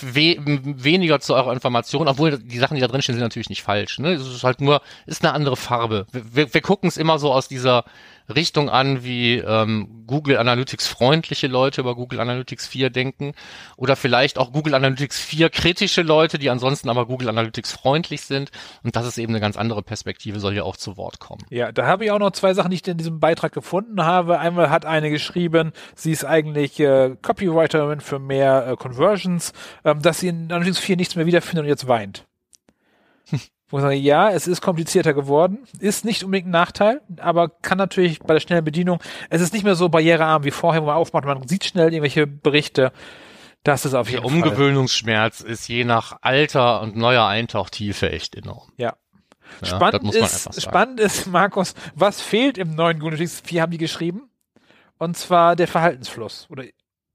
we 0.01 0.37
weniger 0.45 1.21
zu 1.21 1.35
eurer 1.35 1.53
Information, 1.53 2.09
obwohl 2.09 2.39
die 2.39 2.59
Sachen, 2.59 2.75
die 2.75 2.81
da 2.81 2.89
drin 2.89 3.03
stehen, 3.03 3.15
sind 3.15 3.23
natürlich 3.23 3.49
nicht 3.49 3.63
falsch. 3.63 3.99
Ne? 3.99 4.13
Es 4.13 4.27
ist 4.27 4.45
halt 4.45 4.61
nur, 4.61 4.83
ist 5.07 5.25
eine 5.25 5.33
andere 5.33 5.57
Farbe. 5.57 6.07
Wir, 6.13 6.35
wir, 6.35 6.55
wir 6.55 6.61
gucken 6.61 6.89
es 6.89 6.97
immer 6.97 7.19
so 7.19 7.33
aus 7.33 7.49
dieser 7.49 7.85
Richtung 8.35 8.69
an, 8.69 9.05
wie 9.05 9.39
ähm, 9.39 10.05
Google 10.07 10.39
Analytics 10.39 10.87
freundliche 10.87 11.47
Leute 11.47 11.81
über 11.81 11.95
Google 11.95 12.21
Analytics 12.21 12.67
4 12.67 12.91
denken 12.91 13.33
oder 13.77 13.97
vielleicht 13.97 14.39
auch 14.39 14.53
Google 14.53 14.75
Analytics 14.75 15.21
4 15.21 15.51
kritische 15.51 16.03
Leute, 16.03 16.39
die 16.39 16.51
ansonsten 16.51 16.89
aber 16.89 17.07
Google 17.07 17.29
Analytics 17.29 17.73
freundlich 17.73 18.23
sind. 18.23 18.51
Und 18.83 18.97
das 18.97 19.07
ist 19.07 19.19
eben 19.19 19.33
eine 19.33 19.41
ganz 19.41 19.57
andere 19.57 19.83
Perspektive, 19.83 20.41
soll 20.41 20.55
ja 20.55 20.63
auch 20.63 20.77
zu 20.77 20.97
Wort 20.97 21.21
kommen. 21.21 21.43
Ja, 21.51 21.73
da 21.73 21.87
habe 21.87 22.05
ich 22.05 22.11
auch 22.11 22.19
noch 22.19 22.33
zwei 22.33 22.55
Sachen, 22.55 22.71
die 22.71 22.77
ich 22.77 22.87
in 22.87 22.99
diesem 22.99 23.21
Beitrag 23.21 23.53
gefunden 23.53 24.05
habe. 24.05 24.39
Einmal 24.39 24.71
hat 24.71 24.85
eine 24.85 25.11
geschrieben, 25.11 25.73
sie 25.95 26.13
ist 26.13 26.25
eigentlich 26.25 26.79
äh, 26.81 27.17
Copywriterin 27.23 28.01
für 28.01 28.19
mehr 28.19 28.67
äh, 28.67 28.77
Conversions, 28.77 29.53
ähm, 29.85 30.03
dass 30.03 30.21
sie 30.21 30.29
in 30.29 30.53
Analytics 30.53 30.79
4 30.79 30.97
nichts 30.97 31.17
mehr 31.17 31.27
wiederfindet 31.27 31.65
und 31.65 31.69
jetzt 31.69 31.89
weint. 31.89 32.27
Wo 33.69 33.79
ich 33.79 33.83
sage, 33.83 33.97
ja, 33.97 34.31
es 34.31 34.47
ist 34.47 34.61
komplizierter 34.61 35.13
geworden, 35.13 35.67
ist 35.81 36.05
nicht 36.05 36.23
unbedingt 36.23 36.49
ein 36.49 36.53
Nachteil, 36.53 37.01
aber 37.19 37.49
kann 37.49 37.79
natürlich 37.79 38.21
bei 38.21 38.35
der 38.35 38.41
schnellen 38.41 38.65
Bedienung, 38.65 39.01
es 39.29 39.41
ist 39.41 39.53
nicht 39.53 39.65
mehr 39.65 39.75
so 39.75 39.89
barrierearm 39.89 40.45
wie 40.45 40.53
vorher, 40.53 40.83
wo 40.83 40.87
man 40.87 40.95
aufmacht, 40.95 41.25
man 41.25 41.49
sieht 41.49 41.65
schnell 41.65 41.93
irgendwelche 41.93 42.29
Berichte. 42.29 42.93
Das 43.65 43.85
ist 43.85 43.95
auf 43.95 44.09
jeden 44.09 44.23
Der 44.23 44.31
Umgewöhnungsschmerz 44.31 45.41
ist 45.41 45.67
je 45.67 45.83
nach 45.83 46.19
Alter 46.21 46.81
und 46.83 46.95
neuer 46.95 47.27
Eintauchtiefe 47.27 48.09
echt 48.11 48.37
enorm. 48.37 48.71
Ja. 48.77 48.95
ja 49.61 49.67
spannend, 49.67 50.15
ist, 50.15 50.63
spannend 50.63 51.01
ist, 51.01 51.27
Markus, 51.27 51.75
was 51.97 52.21
fehlt 52.21 52.59
im 52.59 52.77
neuen 52.77 53.01
Google 53.01 53.27
4 53.27 53.63
haben 53.63 53.73
die 53.73 53.79
geschrieben? 53.79 54.31
Und 54.99 55.17
zwar 55.17 55.57
der 55.57 55.67
Verhaltensfluss 55.67 56.47
oder 56.49 56.65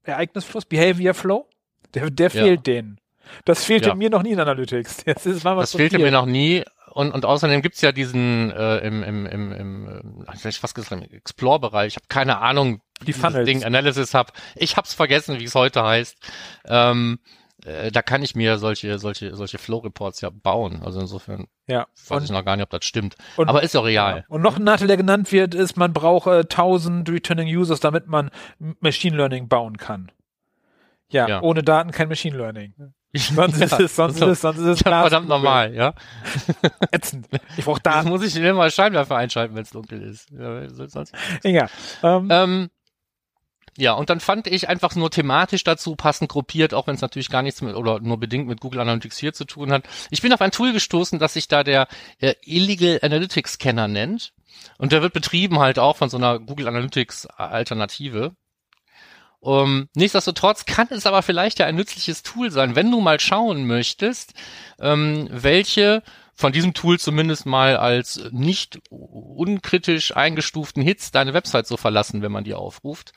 Ereignisfluss, 0.02 0.66
Behavior 0.66 1.14
Flow. 1.14 1.48
Der, 1.94 2.10
der 2.10 2.30
fehlt 2.30 2.66
ja. 2.66 2.74
denen. 2.74 3.00
Das 3.44 3.64
fehlte 3.64 3.88
ja. 3.90 3.94
mir 3.94 4.10
noch 4.10 4.22
nie 4.22 4.32
in 4.32 4.40
Analytics. 4.40 5.02
Das, 5.04 5.26
ist 5.26 5.44
das 5.44 5.72
fehlte 5.72 5.96
viel. 5.96 6.04
mir 6.04 6.10
noch 6.10 6.26
nie. 6.26 6.64
Und, 6.92 7.12
und 7.12 7.24
außerdem 7.24 7.62
gibt's 7.62 7.80
ja 7.80 7.90
diesen 7.90 8.50
äh, 8.50 8.78
im, 8.78 9.02
im, 9.02 9.26
im, 9.26 9.52
im 9.52 10.24
äh, 10.26 10.48
ich 10.48 10.58
fast 10.58 10.74
gesagt, 10.74 10.92
im 10.92 11.10
Explore-Bereich. 11.10 11.88
Ich 11.88 11.96
habe 11.96 12.06
keine 12.08 12.38
Ahnung, 12.38 12.82
die 13.06 13.14
Funnels. 13.14 13.46
Ding 13.46 13.64
Analysis 13.64 14.12
hab. 14.14 14.32
Ich 14.56 14.76
hab's 14.76 14.92
vergessen, 14.92 15.40
wie 15.40 15.44
es 15.44 15.54
heute 15.54 15.82
heißt. 15.82 16.18
Ähm, 16.66 17.18
äh, 17.64 17.90
da 17.90 18.02
kann 18.02 18.22
ich 18.22 18.34
mir 18.34 18.58
solche, 18.58 18.98
solche, 18.98 19.34
solche 19.34 19.56
Flow-Reports 19.56 20.20
ja 20.20 20.28
bauen. 20.30 20.82
Also 20.84 21.00
insofern 21.00 21.46
Ja. 21.66 21.86
weiß 22.08 22.18
Und, 22.18 22.24
ich 22.24 22.30
noch 22.30 22.44
gar 22.44 22.56
nicht, 22.56 22.64
ob 22.64 22.70
das 22.70 22.84
stimmt. 22.84 23.16
und- 23.36 23.48
Aber 23.48 23.62
ist 23.62 23.74
auch 23.76 23.84
real. 23.86 24.26
und 24.28 24.42
noch 24.42 24.58
ein 24.58 24.64
Nachteil, 24.64 24.88
der 24.88 24.96
genannt 24.98 25.32
wird, 25.32 25.54
ist, 25.54 25.78
man 25.78 25.92
braucht 25.94 26.26
äh, 26.26 26.40
1000 26.40 27.08
Returning 27.08 27.48
Users, 27.56 27.80
damit 27.80 28.06
man 28.06 28.30
Machine 28.80 29.16
Learning 29.16 29.48
bauen 29.48 29.78
kann. 29.78 30.12
Ja, 31.08 31.26
Ja. 31.28 31.40
ohne 31.42 31.62
Daten 31.62 31.90
kein 31.90 32.08
Machine 32.08 32.36
Learning. 32.36 32.74
Sonst 33.14 33.58
Ja, 33.60 33.66
ist 33.66 33.80
es, 33.80 33.96
sonst 33.96 34.18
so. 34.18 34.26
ist 34.26 34.32
es, 34.32 34.40
sonst 34.40 34.58
ist 34.58 34.66
es 34.66 34.80
Ja, 34.80 35.00
verdammt 35.02 35.28
normal, 35.28 35.74
ja. 35.74 35.94
Ätzend. 36.90 37.28
Ich 37.56 37.64
brauche 37.64 37.80
Da 37.82 38.02
muss 38.04 38.22
ich 38.24 38.34
immer 38.36 38.70
Scheinwerfer 38.70 39.16
einschalten, 39.16 39.54
wenn 39.54 39.62
es 39.62 39.70
dunkel 39.70 40.02
ist. 40.02 40.30
Ja, 40.30 40.68
sonst 40.68 41.12
Egal. 41.42 41.68
Ähm, 42.02 42.28
Ähm, 42.30 42.70
ja, 43.78 43.94
und 43.94 44.10
dann 44.10 44.20
fand 44.20 44.46
ich 44.46 44.68
einfach 44.68 44.94
nur 44.96 45.10
thematisch 45.10 45.64
dazu 45.64 45.96
passend 45.96 46.30
gruppiert, 46.30 46.74
auch 46.74 46.86
wenn 46.86 46.94
es 46.94 47.00
natürlich 47.00 47.30
gar 47.30 47.40
nichts 47.42 47.62
mit 47.62 47.74
oder 47.74 48.00
nur 48.00 48.18
bedingt 48.20 48.46
mit 48.46 48.60
Google 48.60 48.80
Analytics 48.80 49.16
hier 49.18 49.32
zu 49.32 49.44
tun 49.46 49.72
hat. 49.72 49.84
Ich 50.10 50.20
bin 50.20 50.32
auf 50.32 50.42
ein 50.42 50.50
Tool 50.50 50.72
gestoßen, 50.74 51.18
das 51.18 51.32
sich 51.34 51.48
da 51.48 51.64
der 51.64 51.88
äh, 52.18 52.34
Illegal 52.44 52.98
Analytics 53.02 53.54
Scanner 53.54 53.88
nennt. 53.88 54.32
Und 54.76 54.92
der 54.92 55.00
wird 55.00 55.14
betrieben 55.14 55.58
halt 55.58 55.78
auch 55.78 55.96
von 55.96 56.10
so 56.10 56.18
einer 56.18 56.38
Google 56.38 56.68
Analytics 56.68 57.26
Alternative. 57.26 58.34
Um, 59.44 59.88
nichtsdestotrotz 59.96 60.66
kann 60.66 60.86
es 60.90 61.04
aber 61.04 61.20
vielleicht 61.22 61.58
ja 61.58 61.66
ein 61.66 61.74
nützliches 61.74 62.22
Tool 62.22 62.52
sein, 62.52 62.76
wenn 62.76 62.92
du 62.92 63.00
mal 63.00 63.18
schauen 63.18 63.66
möchtest, 63.66 64.34
ähm, 64.78 65.26
welche 65.32 66.04
von 66.34 66.52
diesem 66.52 66.74
Tool 66.74 67.00
zumindest 67.00 67.44
mal 67.44 67.76
als 67.76 68.20
nicht 68.30 68.78
unkritisch 68.88 70.16
eingestuften 70.16 70.82
Hits 70.82 71.10
deine 71.10 71.34
Website 71.34 71.66
so 71.66 71.76
verlassen, 71.76 72.22
wenn 72.22 72.32
man 72.32 72.44
die 72.44 72.54
aufruft. 72.54 73.12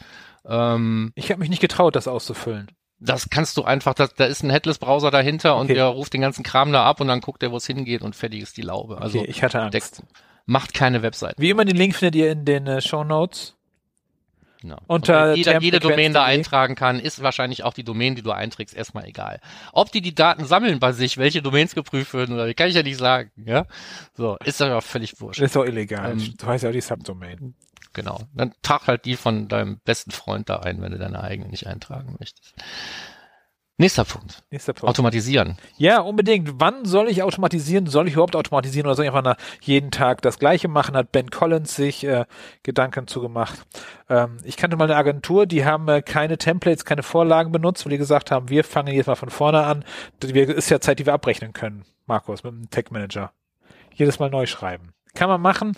Ähm, 0.47 1.11
ich 1.15 1.29
habe 1.31 1.39
mich 1.39 1.49
nicht 1.49 1.61
getraut, 1.61 1.95
das 1.95 2.07
auszufüllen. 2.07 2.71
das 2.99 3.29
kannst 3.29 3.57
du 3.57 3.63
einfach, 3.63 3.93
da, 3.93 4.07
da 4.07 4.25
ist 4.25 4.43
ein 4.43 4.49
Headless-Browser 4.49 5.11
dahinter 5.11 5.55
und 5.57 5.65
Okay. 5.65 5.75
der 5.75 5.85
ruft 5.85 6.13
den 6.13 6.21
ganzen 6.21 6.43
Kram 6.43 6.71
da 6.71 6.85
ab 6.85 7.01
und 7.01 7.07
dann 7.07 7.21
guckt 7.21 7.43
er, 7.43 7.51
wo 7.51 7.57
es 7.57 7.67
hingeht 7.67 8.01
und 8.01 8.15
fertig 8.15 8.41
ist 8.41 8.57
die 8.57 8.61
Laube. 8.63 8.99
Also 9.01 9.19
okay, 9.19 9.29
ich 9.29 9.43
hatte 9.43 9.61
Angst. 9.61 9.73
deckt, 9.75 10.03
macht 10.45 10.73
keine 10.73 11.01
Website. 11.03 11.35
Wie 11.37 11.49
immer, 11.51 11.65
den 11.65 11.77
Link 11.77 11.95
findet 11.95 12.15
ihr 12.15 12.31
in 12.31 12.45
den 12.45 12.65
äh, 12.67 12.81
Show 12.81 13.03
Notes. 13.03 13.54
Genau. 14.65 14.81
Unter 14.87 15.31
Und 15.31 15.35
jeder, 15.37 15.61
jede 15.61 15.79
Domain 15.79 16.11
da 16.11 16.23
eintragen 16.23 16.73
kann, 16.73 16.99
ist 16.99 17.21
wahrscheinlich 17.21 17.63
auch 17.63 17.73
die 17.73 17.83
Domain, 17.83 18.15
die 18.15 18.23
du 18.23 18.31
einträgst, 18.31 18.75
erstmal 18.75 19.05
egal. 19.05 19.39
Ob 19.73 19.91
die 19.91 20.01
die 20.01 20.15
Daten 20.15 20.45
sammeln 20.45 20.79
bei 20.79 20.91
sich, 20.91 21.17
welche 21.17 21.43
Domains 21.43 21.75
geprüft 21.75 22.15
werden 22.15 22.33
oder 22.33 22.51
kann 22.55 22.69
ich 22.69 22.75
ja 22.75 22.81
nicht 22.81 22.97
sagen, 22.97 23.29
ja. 23.45 23.67
So, 24.15 24.37
ist 24.43 24.61
aber 24.63 24.81
völlig 24.81 25.21
wurscht. 25.21 25.39
Ist 25.39 25.55
doch 25.55 25.65
illegal. 25.65 26.13
Ähm, 26.13 26.33
du 26.35 26.47
heißt 26.47 26.63
ja 26.63 26.71
auch 26.71 26.73
die 26.73 26.81
Subdomain. 26.81 27.53
Genau. 27.93 28.21
Dann 28.33 28.53
trag 28.63 28.87
halt 28.87 29.05
die 29.05 29.15
von 29.15 29.47
deinem 29.47 29.77
besten 29.85 30.09
Freund 30.09 30.49
da 30.49 30.57
ein, 30.57 30.81
wenn 30.81 30.91
du 30.91 30.97
deine 30.97 31.23
eigene 31.23 31.47
nicht 31.47 31.67
eintragen 31.67 32.15
möchtest. 32.19 32.55
Nächster 33.77 34.05
Punkt. 34.05 34.41
Nächster 34.51 34.71
Punkt. 34.71 34.87
Automatisieren. 34.89 35.57
Ja, 35.77 35.99
unbedingt. 35.99 36.49
Wann 36.61 36.85
soll 36.85 37.09
ich 37.09 37.21
automatisieren? 37.23 37.87
Soll 37.87 38.07
ich 38.07 38.13
überhaupt 38.13 38.37
automatisieren 38.37 38.87
oder 38.87 38.95
soll 38.95 39.03
ich 39.05 39.11
einfach 39.11 39.35
jeden 39.61 39.91
Tag 39.91 40.21
das 40.21 40.39
Gleiche 40.39 40.69
machen? 40.69 40.95
Hat 40.95 41.11
Ben 41.11 41.29
Collins 41.29 41.75
sich 41.75 42.05
äh, 42.05 42.23
Gedanken 42.63 43.07
zugemacht. 43.07 43.65
Ähm, 44.09 44.37
ich 44.45 44.55
kannte 44.55 44.77
mal 44.77 44.85
eine 44.85 44.95
Agentur, 44.95 45.45
die 45.45 45.65
haben 45.65 45.89
äh, 45.89 46.01
keine 46.01 46.37
Templates, 46.37 46.85
keine 46.85 47.03
Vorlagen 47.03 47.51
benutzt, 47.51 47.85
weil 47.85 47.91
die 47.91 47.97
gesagt 47.97 48.31
haben, 48.31 48.47
wir 48.47 48.63
fangen 48.63 48.93
jetzt 48.93 49.07
mal 49.07 49.15
von 49.15 49.29
vorne 49.29 49.63
an. 49.65 49.83
Das 50.21 50.33
wir- 50.33 50.47
ist 50.55 50.69
ja 50.69 50.79
Zeit, 50.79 50.99
die 50.99 51.05
wir 51.05 51.13
abrechnen 51.13 51.51
können, 51.51 51.83
Markus, 52.05 52.43
mit 52.45 52.53
dem 52.53 52.69
Tech 52.69 52.85
Manager. 52.91 53.33
Jedes 53.93 54.19
Mal 54.19 54.29
neu 54.29 54.45
schreiben. 54.45 54.93
Kann 55.15 55.27
man 55.29 55.41
machen. 55.41 55.73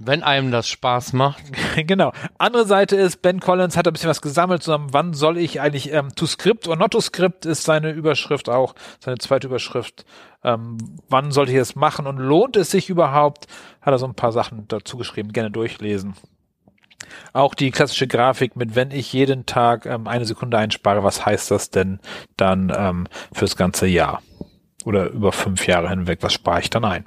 Wenn 0.00 0.22
einem 0.22 0.52
das 0.52 0.68
Spaß 0.68 1.12
macht. 1.12 1.42
genau. 1.76 2.12
Andere 2.38 2.66
Seite 2.66 2.94
ist, 2.94 3.20
Ben 3.20 3.40
Collins 3.40 3.76
hat 3.76 3.86
ein 3.88 3.92
bisschen 3.92 4.10
was 4.10 4.22
gesammelt, 4.22 4.62
zusammen, 4.62 4.88
wann 4.92 5.12
soll 5.12 5.38
ich 5.38 5.60
eigentlich 5.60 5.92
ähm, 5.92 6.14
to 6.14 6.26
script 6.26 6.68
oder 6.68 6.76
not 6.76 6.92
to 6.92 7.00
script 7.00 7.46
ist 7.46 7.64
seine 7.64 7.90
Überschrift 7.90 8.48
auch, 8.48 8.74
seine 9.00 9.18
zweite 9.18 9.48
Überschrift. 9.48 10.04
Ähm, 10.44 10.78
wann 11.08 11.32
sollte 11.32 11.50
ich 11.50 11.58
es 11.58 11.74
machen 11.74 12.06
und 12.06 12.18
lohnt 12.18 12.56
es 12.56 12.70
sich 12.70 12.88
überhaupt? 12.88 13.46
Hat 13.82 13.92
er 13.92 13.98
so 13.98 14.06
ein 14.06 14.14
paar 14.14 14.30
Sachen 14.30 14.68
dazu 14.68 14.96
geschrieben, 14.96 15.32
gerne 15.32 15.50
durchlesen. 15.50 16.14
Auch 17.32 17.54
die 17.54 17.72
klassische 17.72 18.06
Grafik 18.06 18.54
mit, 18.54 18.76
wenn 18.76 18.92
ich 18.92 19.12
jeden 19.12 19.46
Tag 19.46 19.84
ähm, 19.86 20.06
eine 20.06 20.26
Sekunde 20.26 20.58
einspare, 20.58 21.02
was 21.02 21.26
heißt 21.26 21.50
das 21.50 21.70
denn 21.70 21.98
dann 22.36 22.72
ähm, 22.76 23.08
fürs 23.32 23.56
ganze 23.56 23.88
Jahr? 23.88 24.22
Oder 24.84 25.10
über 25.10 25.32
fünf 25.32 25.66
Jahre 25.66 25.88
hinweg, 25.88 26.20
was 26.22 26.32
spare 26.32 26.60
ich 26.60 26.70
dann 26.70 26.84
ein? 26.84 27.04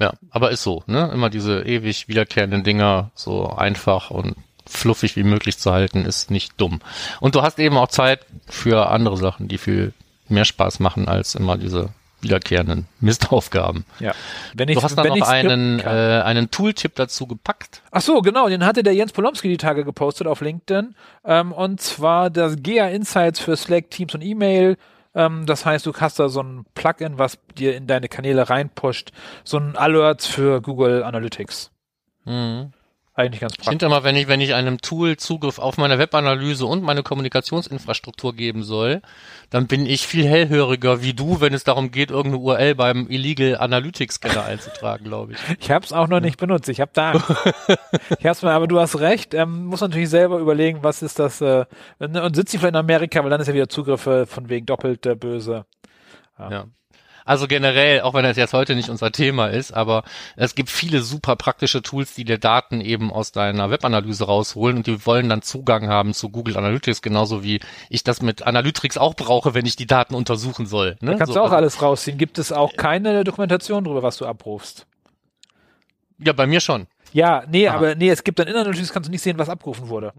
Ja, 0.00 0.12
aber 0.30 0.50
ist 0.50 0.62
so, 0.62 0.82
ne? 0.86 1.10
Immer 1.12 1.30
diese 1.30 1.62
ewig 1.62 2.08
wiederkehrenden 2.08 2.64
Dinger 2.64 3.10
so 3.14 3.48
einfach 3.48 4.10
und 4.10 4.36
fluffig 4.66 5.16
wie 5.16 5.24
möglich 5.24 5.58
zu 5.58 5.72
halten, 5.72 6.04
ist 6.04 6.30
nicht 6.30 6.60
dumm. 6.60 6.80
Und 7.20 7.34
du 7.34 7.42
hast 7.42 7.58
eben 7.58 7.76
auch 7.76 7.88
Zeit 7.88 8.20
für 8.46 8.90
andere 8.90 9.16
Sachen, 9.16 9.48
die 9.48 9.58
viel 9.58 9.92
mehr 10.28 10.44
Spaß 10.44 10.80
machen 10.80 11.08
als 11.08 11.34
immer 11.34 11.56
diese 11.56 11.90
wiederkehrenden 12.20 12.86
Mistaufgaben. 13.00 13.84
Ja. 14.00 14.12
Wenn 14.54 14.68
ich, 14.68 14.76
Du 14.76 14.82
hast 14.82 14.96
wenn 14.96 15.18
noch 15.18 15.28
einen, 15.28 15.78
äh, 15.78 16.22
einen 16.24 16.50
Tooltip 16.50 16.96
dazu 16.96 17.26
gepackt. 17.26 17.82
Ach 17.90 18.00
so, 18.00 18.20
genau, 18.22 18.48
den 18.48 18.64
hatte 18.64 18.82
der 18.82 18.94
Jens 18.94 19.12
Polomski 19.12 19.48
die 19.48 19.56
Tage 19.56 19.84
gepostet 19.84 20.26
auf 20.26 20.40
LinkedIn. 20.40 20.94
Ähm, 21.24 21.52
und 21.52 21.80
zwar 21.80 22.30
das 22.30 22.56
GA 22.62 22.88
Insights 22.88 23.38
für 23.38 23.56
Slack, 23.56 23.90
Teams 23.90 24.14
und 24.14 24.22
E-Mail. 24.22 24.76
Ähm, 25.18 25.46
das 25.46 25.66
heißt, 25.66 25.84
du 25.84 25.92
hast 25.94 26.20
da 26.20 26.28
so 26.28 26.40
ein 26.40 26.64
Plugin, 26.74 27.18
was 27.18 27.38
dir 27.58 27.76
in 27.76 27.88
deine 27.88 28.08
Kanäle 28.08 28.48
reinpusht. 28.48 29.10
So 29.42 29.58
ein 29.58 29.76
Alerts 29.76 30.26
für 30.26 30.62
Google 30.62 31.02
Analytics. 31.02 31.72
Mhm. 32.24 32.72
Eigentlich 33.18 33.40
ganz 33.40 33.54
Ich 33.54 33.58
praktisch. 33.58 33.70
finde 33.72 33.86
immer, 33.86 34.04
wenn 34.04 34.14
ich, 34.14 34.28
wenn 34.28 34.40
ich 34.40 34.54
einem 34.54 34.80
Tool 34.80 35.16
Zugriff 35.16 35.58
auf 35.58 35.76
meine 35.76 35.98
Webanalyse 35.98 36.64
und 36.64 36.84
meine 36.84 37.02
Kommunikationsinfrastruktur 37.02 38.32
geben 38.32 38.62
soll, 38.62 39.02
dann 39.50 39.66
bin 39.66 39.86
ich 39.86 40.06
viel 40.06 40.24
hellhöriger 40.24 41.02
wie 41.02 41.14
du, 41.14 41.40
wenn 41.40 41.52
es 41.52 41.64
darum 41.64 41.90
geht, 41.90 42.12
irgendeine 42.12 42.44
URL 42.44 42.74
beim 42.76 43.08
Illegal 43.08 43.58
Analytics 43.58 44.14
Scanner 44.16 44.44
einzutragen, 44.46 45.04
glaube 45.04 45.32
ich. 45.32 45.38
Ich 45.58 45.70
habe 45.72 45.84
es 45.84 45.92
auch 45.92 46.06
noch 46.06 46.20
nicht 46.20 46.38
benutzt. 46.38 46.68
Ich 46.68 46.80
habe 46.80 46.92
da. 46.94 47.14
Ich 48.20 48.26
hab's 48.26 48.42
mal, 48.42 48.52
aber 48.52 48.68
du 48.68 48.78
hast 48.78 49.00
recht. 49.00 49.34
Ähm, 49.34 49.66
muss 49.66 49.80
natürlich 49.80 50.10
selber 50.10 50.38
überlegen, 50.38 50.84
was 50.84 51.02
ist 51.02 51.18
das. 51.18 51.40
Äh, 51.40 51.64
und 51.98 52.36
sitzt 52.36 52.52
die 52.52 52.58
vielleicht 52.58 52.74
in 52.74 52.76
Amerika, 52.76 53.24
weil 53.24 53.30
dann 53.30 53.40
ist 53.40 53.48
ja 53.48 53.54
wieder 53.54 53.68
Zugriffe 53.68 54.26
von 54.26 54.48
wegen 54.48 54.64
doppelt 54.64 55.04
äh, 55.06 55.16
böse. 55.16 55.64
Ja. 56.38 56.66
Also 57.28 57.46
generell, 57.46 58.00
auch 58.00 58.14
wenn 58.14 58.22
das 58.22 58.38
jetzt 58.38 58.54
heute 58.54 58.74
nicht 58.74 58.88
unser 58.88 59.12
Thema 59.12 59.48
ist, 59.48 59.70
aber 59.70 60.02
es 60.34 60.54
gibt 60.54 60.70
viele 60.70 61.02
super 61.02 61.36
praktische 61.36 61.82
Tools, 61.82 62.14
die 62.14 62.24
dir 62.24 62.38
Daten 62.38 62.80
eben 62.80 63.12
aus 63.12 63.32
deiner 63.32 63.68
Webanalyse 63.70 64.24
rausholen 64.24 64.78
und 64.78 64.86
die 64.86 65.04
wollen 65.04 65.28
dann 65.28 65.42
Zugang 65.42 65.88
haben 65.88 66.14
zu 66.14 66.30
Google 66.30 66.56
Analytics, 66.56 67.02
genauso 67.02 67.44
wie 67.44 67.60
ich 67.90 68.02
das 68.02 68.22
mit 68.22 68.44
Analytics 68.46 68.96
auch 68.96 69.12
brauche, 69.12 69.52
wenn 69.52 69.66
ich 69.66 69.76
die 69.76 69.86
Daten 69.86 70.14
untersuchen 70.14 70.64
soll. 70.64 70.96
Ne? 71.02 71.10
Da 71.12 71.18
kannst 71.18 71.34
So, 71.34 71.34
du 71.34 71.40
auch 71.40 71.44
also- 71.44 71.56
alles 71.56 71.82
rausziehen. 71.82 72.16
Gibt 72.16 72.38
es 72.38 72.50
auch 72.50 72.72
keine 72.76 73.24
Dokumentation 73.24 73.84
darüber, 73.84 74.02
was 74.02 74.16
du 74.16 74.24
abrufst? 74.24 74.86
Ja, 76.16 76.32
bei 76.32 76.46
mir 76.46 76.60
schon. 76.60 76.86
Ja, 77.12 77.44
nee, 77.46 77.68
Aha. 77.68 77.76
aber 77.76 77.94
nee, 77.94 78.08
es 78.08 78.24
gibt 78.24 78.38
dann 78.38 78.48
in 78.48 78.56
Analytics 78.56 78.90
kannst 78.90 79.08
du 79.08 79.10
nicht 79.10 79.22
sehen, 79.22 79.36
was 79.38 79.50
abgerufen 79.50 79.90
wurde. 79.90 80.14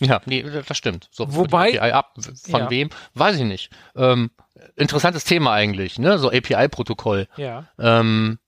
Ja, 0.00 0.20
nee, 0.26 0.42
das 0.66 0.76
stimmt. 0.76 1.08
So, 1.12 1.34
Wobei- 1.34 1.78
API 1.80 1.92
ab, 1.92 2.14
von 2.50 2.60
Ja. 2.62 2.70
wem? 2.70 2.90
Weiß 3.14 3.36
ich 3.36 3.44
nicht. 3.44 3.70
Ähm, 3.96 4.30
interessantes 4.76 5.24
Thema 5.24 5.52
eigentlich, 5.52 5.98
ne? 5.98 6.18
So 6.18 6.30
API-Protokoll. 6.30 7.28
Ja, 7.36 7.66
Ähm, 7.78 8.38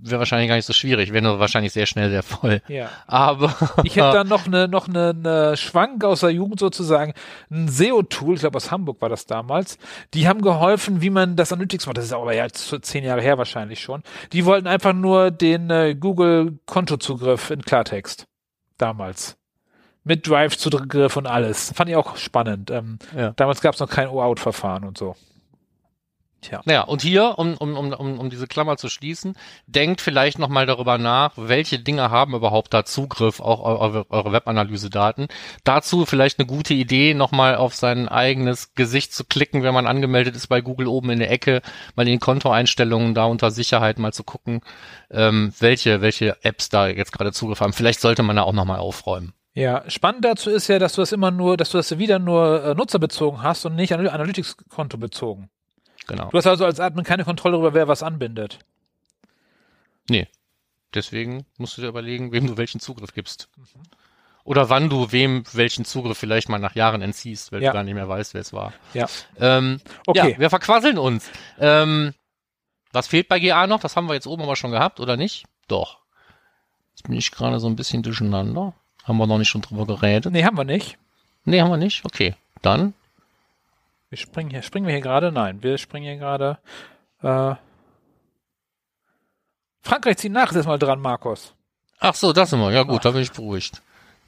Wäre 0.00 0.20
wahrscheinlich 0.20 0.46
gar 0.48 0.54
nicht 0.54 0.64
so 0.64 0.72
schwierig, 0.72 1.12
wäre 1.12 1.24
nur 1.24 1.40
wahrscheinlich 1.40 1.72
sehr 1.72 1.86
schnell 1.86 2.08
sehr 2.08 2.22
voll. 2.22 2.62
ja. 2.68 2.88
Aber 3.08 3.48
Ich 3.82 3.96
hätte 3.96 4.12
dann 4.12 4.28
noch 4.28 4.46
eine 4.46 4.68
noch 4.68 4.86
eine, 4.86 5.08
eine 5.08 5.56
Schwank 5.56 6.04
aus 6.04 6.20
der 6.20 6.30
Jugend 6.30 6.60
sozusagen, 6.60 7.14
ein 7.50 7.66
SEO-Tool, 7.66 8.34
ich 8.34 8.40
glaube 8.42 8.54
aus 8.58 8.70
Hamburg 8.70 9.00
war 9.02 9.08
das 9.08 9.26
damals. 9.26 9.76
Die 10.14 10.28
haben 10.28 10.40
geholfen, 10.40 11.00
wie 11.02 11.10
man 11.10 11.34
das 11.34 11.52
Analytics 11.52 11.86
macht. 11.86 11.96
Das 11.98 12.04
ist 12.04 12.12
aber 12.12 12.32
ja 12.32 12.46
zehn 12.48 13.02
Jahre 13.02 13.22
her 13.22 13.38
wahrscheinlich 13.38 13.80
schon. 13.80 14.04
Die 14.32 14.44
wollten 14.44 14.68
einfach 14.68 14.92
nur 14.92 15.32
den 15.32 15.68
äh, 15.70 15.96
Google-Kontozugriff 15.96 17.50
in 17.50 17.62
Klartext 17.62 18.26
damals. 18.76 19.36
Mit 20.08 20.26
Drive-Zugriff 20.26 21.18
und 21.18 21.26
alles. 21.26 21.70
Fand 21.74 21.90
ich 21.90 21.96
auch 21.96 22.16
spannend. 22.16 22.70
Ähm, 22.70 22.98
Ja. 23.14 23.32
Damals 23.36 23.60
gab 23.60 23.74
es 23.74 23.80
noch 23.80 23.90
kein 23.90 24.08
O-Out-Verfahren 24.08 24.84
und 24.84 24.96
so. 24.96 25.14
Tja. 26.40 26.62
Naja, 26.64 26.82
und 26.82 27.02
hier, 27.02 27.34
um, 27.36 27.56
um, 27.56 27.76
um, 27.76 28.18
um, 28.18 28.30
diese 28.30 28.46
Klammer 28.46 28.76
zu 28.78 28.88
schließen, 28.88 29.36
denkt 29.66 30.00
vielleicht 30.00 30.38
nochmal 30.38 30.66
darüber 30.66 30.96
nach, 30.96 31.32
welche 31.36 31.78
Dinge 31.78 32.10
haben 32.10 32.34
überhaupt 32.34 32.72
da 32.72 32.84
Zugriff, 32.84 33.40
auch 33.40 33.60
eure, 33.60 34.06
eure 34.08 34.32
Webanalyse-Daten. 34.32 35.26
Dazu 35.64 36.06
vielleicht 36.06 36.38
eine 36.38 36.46
gute 36.46 36.72
Idee, 36.74 37.12
nochmal 37.12 37.56
auf 37.56 37.74
sein 37.74 38.08
eigenes 38.08 38.74
Gesicht 38.74 39.12
zu 39.12 39.24
klicken, 39.24 39.62
wenn 39.62 39.74
man 39.74 39.86
angemeldet 39.86 40.36
ist 40.36 40.46
bei 40.46 40.62
Google 40.62 40.86
oben 40.86 41.10
in 41.10 41.18
der 41.18 41.30
Ecke, 41.30 41.60
mal 41.96 42.04
in 42.04 42.12
den 42.12 42.20
Kontoeinstellungen 42.20 43.14
da 43.14 43.24
unter 43.24 43.50
Sicherheit 43.50 43.98
mal 43.98 44.12
zu 44.12 44.22
gucken, 44.22 44.60
ähm, 45.10 45.52
welche, 45.58 46.00
welche 46.00 46.36
Apps 46.44 46.68
da 46.68 46.86
jetzt 46.86 47.12
gerade 47.12 47.32
Zugriff 47.32 47.60
haben. 47.60 47.72
Vielleicht 47.72 48.00
sollte 48.00 48.22
man 48.22 48.36
da 48.36 48.42
auch 48.44 48.52
nochmal 48.52 48.78
aufräumen. 48.78 49.34
Ja, 49.58 49.82
spannend 49.90 50.24
dazu 50.24 50.50
ist 50.50 50.68
ja, 50.68 50.78
dass 50.78 50.92
du 50.92 51.02
das 51.02 51.10
immer 51.12 51.30
nur, 51.32 51.56
dass 51.56 51.70
du 51.70 51.78
das 51.78 51.98
wieder 51.98 52.18
nur 52.18 52.64
äh, 52.64 52.74
nutzerbezogen 52.74 53.42
hast 53.42 53.66
und 53.66 53.74
nicht 53.74 53.92
Analy- 53.92 54.08
Analytics-Konto 54.10 54.98
bezogen. 54.98 55.50
Genau. 56.06 56.28
Du 56.30 56.38
hast 56.38 56.46
also 56.46 56.64
als 56.64 56.78
Admin 56.78 57.04
keine 57.04 57.24
Kontrolle 57.24 57.54
darüber, 57.54 57.74
wer 57.74 57.88
was 57.88 58.02
anbindet. 58.02 58.60
Nee. 60.08 60.28
Deswegen 60.94 61.44
musst 61.58 61.76
du 61.76 61.82
dir 61.82 61.88
überlegen, 61.88 62.32
wem 62.32 62.46
du 62.46 62.56
welchen 62.56 62.80
Zugriff 62.80 63.12
gibst. 63.12 63.48
Oder 64.44 64.70
wann 64.70 64.88
du 64.88 65.12
wem 65.12 65.42
welchen 65.52 65.84
Zugriff 65.84 66.16
vielleicht 66.16 66.48
mal 66.48 66.58
nach 66.58 66.74
Jahren 66.74 67.02
entziehst, 67.02 67.52
weil 67.52 67.62
Ja. 67.62 67.70
du 67.70 67.74
gar 67.74 67.82
nicht 67.82 67.94
mehr 67.94 68.08
weißt, 68.08 68.32
wer 68.34 68.40
es 68.40 68.52
war. 68.52 68.72
Ja. 68.94 69.06
Ähm, 69.38 69.80
Okay. 70.06 70.32
Ja, 70.32 70.38
wir 70.38 70.50
verquasseln 70.50 70.98
uns. 70.98 71.28
Ähm, 71.58 72.14
was 72.92 73.08
fehlt 73.08 73.28
bei 73.28 73.38
GA 73.40 73.66
noch? 73.66 73.80
Das 73.80 73.96
haben 73.96 74.06
wir 74.08 74.14
jetzt 74.14 74.26
oben 74.26 74.42
aber 74.44 74.56
schon 74.56 74.70
gehabt, 74.70 75.00
oder 75.00 75.16
nicht? 75.18 75.44
Doch. 75.66 75.98
Jetzt 76.90 77.02
bin 77.02 77.12
ich 77.14 77.30
gerade 77.32 77.60
so 77.60 77.66
ein 77.66 77.76
bisschen 77.76 78.02
durcheinander. 78.02 78.72
Haben 79.08 79.16
wir 79.16 79.26
noch 79.26 79.38
nicht 79.38 79.48
schon 79.48 79.62
drüber 79.62 79.86
geredet? 79.86 80.30
Nee, 80.32 80.44
haben 80.44 80.58
wir 80.58 80.64
nicht. 80.64 80.98
Nee, 81.44 81.62
haben 81.62 81.70
wir 81.70 81.78
nicht? 81.78 82.04
Okay. 82.04 82.34
Dann. 82.60 82.92
Wir 84.10 84.18
springen 84.18 84.50
hier, 84.50 84.62
springen 84.62 84.86
wir 84.86 84.92
hier 84.92 85.02
gerade? 85.02 85.32
Nein, 85.32 85.62
wir 85.62 85.78
springen 85.78 86.04
hier 86.04 86.16
gerade. 86.16 86.58
Äh, 87.22 87.54
Frankreich 89.80 90.18
zieht 90.18 90.32
nach, 90.32 90.50
ist 90.50 90.56
erstmal 90.56 90.78
dran, 90.78 91.00
Markus. 91.00 91.54
Ach 91.98 92.14
so, 92.14 92.34
das 92.34 92.50
sind 92.50 92.60
wir. 92.60 92.70
Ja 92.70 92.82
gut, 92.82 92.98
Ach. 92.98 93.02
da 93.04 93.10
bin 93.12 93.22
ich 93.22 93.32
beruhigt. 93.32 93.80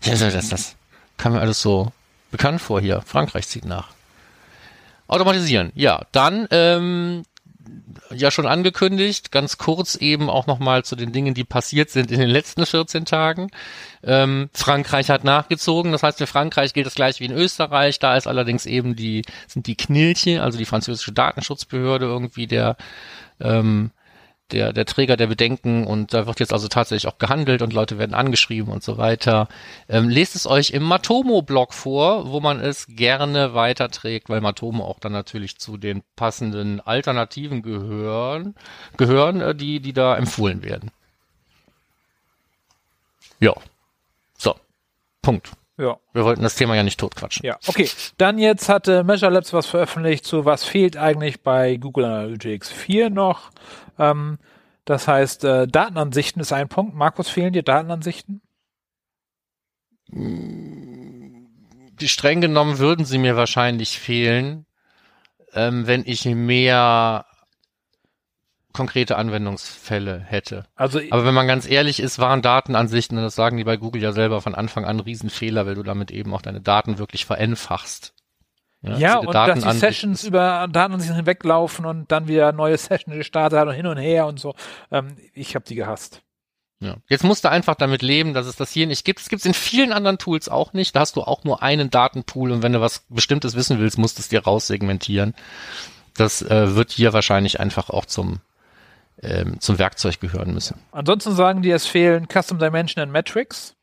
Ja, 0.03 0.13
das, 0.13 0.33
das, 0.33 0.49
das 0.49 0.77
kam 1.19 1.35
mir 1.35 1.41
alles 1.41 1.61
so 1.61 1.93
bekannt 2.31 2.63
vor 2.63 2.81
hier. 2.81 3.03
Frankreich 3.03 3.47
zieht 3.49 3.67
nach. 3.67 3.89
Automatisieren. 5.09 5.73
Ja, 5.75 6.07
dann 6.13 6.49
ähm, 6.51 7.25
ja 8.13 8.31
schon 8.31 8.47
angekündigt, 8.47 9.31
ganz 9.31 9.59
kurz 9.59 9.95
eben 9.95 10.29
auch 10.29 10.47
nochmal 10.47 10.85
zu 10.85 10.97
den 10.97 11.13
Dingen, 11.13 11.35
die 11.35 11.45
passiert 11.45 11.91
sind 11.91 12.11
in 12.11 12.19
den 12.19 12.29
letzten 12.29 12.67
14 12.67 13.05
Tagen. 13.05 13.51
Ähm, 14.03 14.51
Frankreich 14.53 15.11
hat 15.11 15.25
nachgezogen, 15.25 15.93
das 15.93 16.03
heißt 16.03 16.19
für 16.19 16.27
Frankreich 16.27 16.73
gilt 16.73 16.87
das 16.87 16.95
gleich 16.95 17.21
wie 17.21 17.27
in 17.27 17.33
Österreich, 17.33 17.99
da 17.99 18.17
ist 18.17 18.27
allerdings 18.27 18.67
eben 18.67 18.97
die, 18.97 19.23
sind 19.47 19.67
die 19.67 19.77
Knilche, 19.77 20.43
also 20.43 20.59
die 20.59 20.65
französische 20.65 21.13
Datenschutzbehörde 21.13 22.07
irgendwie 22.07 22.47
der 22.47 22.77
ähm, 23.41 23.91
der, 24.53 24.73
der 24.73 24.87
Träger 24.87 25.17
der 25.17 25.27
Bedenken 25.27 25.87
und 25.87 26.15
da 26.15 26.27
wird 26.27 26.41
jetzt 26.41 26.53
also 26.53 26.69
tatsächlich 26.69 27.11
auch 27.11 27.19
gehandelt 27.19 27.63
und 27.63 27.73
Leute 27.73 27.99
werden 27.99 28.15
angeschrieben 28.15 28.73
und 28.73 28.83
so 28.83 28.99
weiter. 28.99 29.49
Ähm, 29.89 30.09
lest 30.09 30.37
es 30.37 30.47
euch 30.47 30.71
im 30.71 30.83
Matomo-Blog 30.83 31.75
vor, 31.75 32.31
wo 32.31 32.41
man 32.41 32.61
es 32.61 32.87
gerne 32.89 33.55
weiterträgt, 33.55 34.29
weil 34.29 34.41
Matomo 34.41 34.85
auch 34.85 34.99
dann 34.99 35.13
natürlich 35.13 35.59
zu 35.59 35.77
den 35.77 36.03
passenden 36.17 36.81
Alternativen 36.81 37.63
gehören, 37.63 38.55
gehören, 38.97 39.41
äh, 39.41 39.55
die, 39.55 39.81
die 39.81 39.93
da 39.93 40.17
empfohlen 40.17 40.63
werden. 40.63 40.91
Ja. 43.41 43.55
So. 44.37 44.55
Punkt. 45.23 45.53
Ja. 45.81 45.97
Wir 46.13 46.25
wollten 46.25 46.43
das 46.43 46.57
Thema 46.57 46.77
ja 46.77 46.83
nicht 46.83 47.01
totquatschen. 47.01 47.47
Ja, 47.47 47.59
okay. 47.67 47.89
Dann 48.19 48.39
jetzt 48.39 48.69
hatte 48.69 49.03
Measure 49.03 49.33
Labs 49.33 49.53
was 49.53 49.67
veröffentlicht 49.67 50.27
zu 50.27 50.45
was 50.45 50.65
fehlt 50.65 50.97
eigentlich 50.97 51.43
bei 51.43 51.77
Google 51.77 52.05
Analytics 52.05 52.69
4 52.69 53.09
noch. 53.09 53.51
Ähm, 53.99 54.39
das 54.85 55.09
heißt, 55.09 55.45
äh, 55.45 55.67
Datenansichten 55.67 56.43
ist 56.43 56.53
ein 56.53 56.69
Punkt. 56.69 56.95
Markus, 56.95 57.31
fehlen 57.31 57.53
dir 57.53 57.63
Datenansichten? 57.63 58.43
die 62.01 62.09
streng 62.09 62.41
genommen 62.41 62.79
würden 62.79 63.05
sie 63.05 63.19
mir 63.19 63.37
wahrscheinlich 63.37 63.99
fehlen, 63.99 64.67
ähm, 65.53 65.87
wenn 65.87 66.03
ich 66.05 66.25
mehr 66.25 67.27
konkrete 68.73 69.17
Anwendungsfälle 69.17 70.21
hätte. 70.21 70.65
Also 70.77 71.01
Aber 71.11 71.25
wenn 71.25 71.35
man 71.35 71.47
ganz 71.47 71.69
ehrlich 71.69 72.01
ist, 72.01 72.19
waren 72.19 72.43
Datenansichten, 72.43 73.19
und 73.19 73.25
das 73.25 73.35
sagen 73.35 73.57
die 73.57 73.65
bei 73.65 73.77
Google 73.77 74.03
ja 74.03 74.13
selber 74.13 74.41
von 74.41 74.55
Anfang 74.55 74.85
an, 74.85 75.01
Riesenfehler, 75.01 75.67
weil 75.67 75.75
du 75.75 75.83
damit 75.83 76.11
eben 76.11 76.33
auch 76.35 76.43
deine 76.43 76.61
Daten 76.61 76.99
wirklich 76.99 77.25
vereinfachst. 77.25 78.15
ja, 78.83 78.97
diese 78.97 79.19
und 79.21 79.35
dass 79.35 79.65
die 79.65 79.79
Sessions 79.79 80.25
über 80.25 80.69
Datenansichten 80.71 81.17
hinweglaufen 81.17 81.85
und 81.85 82.11
dann 82.13 82.29
wieder 82.29 82.53
neue 82.53 82.79
Sessions 82.79 83.17
gestartet 83.17 83.59
hat 83.59 83.69
und 83.69 83.75
hin 83.75 83.87
und 83.87 83.99
her 83.99 84.27
und 84.27 84.39
so. 84.41 84.55
Ähm, 84.91 85.17
ich 85.35 85.55
habe 85.55 85.65
die 85.65 85.75
gehasst. 85.75 86.23
Ja. 86.83 86.97
Jetzt 87.09 87.25
musst 87.25 87.45
du 87.45 87.51
einfach 87.51 87.75
damit 87.75 88.01
leben, 88.01 88.33
dass 88.33 88.47
es 88.47 88.57
das 88.57 88.71
hier 88.71 88.87
nicht 88.87 89.05
gibt. 89.05 89.21
Es 89.21 89.29
gibt 89.29 89.41
es 89.41 89.47
in 89.47 89.53
vielen 89.53 89.93
anderen 89.93 90.17
Tools 90.17 90.49
auch 90.49 90.73
nicht. 90.73 90.97
Da 90.97 91.01
hast 91.01 91.17
du 91.17 91.23
auch 91.23 91.45
nur 91.45 91.63
einen 91.63 91.91
Datenpool 91.91 92.51
und 92.53 92.63
wenn 92.63 92.73
du 92.73 92.81
was 92.81 93.05
Bestimmtes 93.11 93.55
wissen 93.55 93.79
willst, 93.79 93.99
musst 93.99 94.17
du 94.17 94.23
es 94.23 94.29
dir 94.29 94.45
raussegmentieren. 94.45 95.35
Das 96.17 96.41
äh, 96.43 96.75
wird 96.75 96.91
hier 96.91 97.13
wahrscheinlich 97.13 97.61
einfach 97.61 97.91
auch 97.91 98.07
zum, 98.07 98.41
ähm, 99.23 99.61
zum 99.61 99.79
Werkzeug 99.79 100.21
gehören 100.21 100.55
müssen. 100.55 100.79
Ansonsten 100.93 101.35
sagen 101.35 101.63
die, 101.63 101.71
es 101.71 101.87
fehlen 101.87 102.27
Custom 102.29 102.59
Dimension 102.59 103.03
and 103.03 103.13
Metrics 103.13 103.75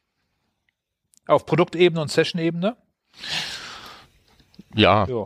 auf 1.28 1.46
Produktebene 1.46 2.02
und 2.02 2.10
Session-Ebene. 2.10 2.76
Ja, 4.74 5.06
Ja. 5.08 5.26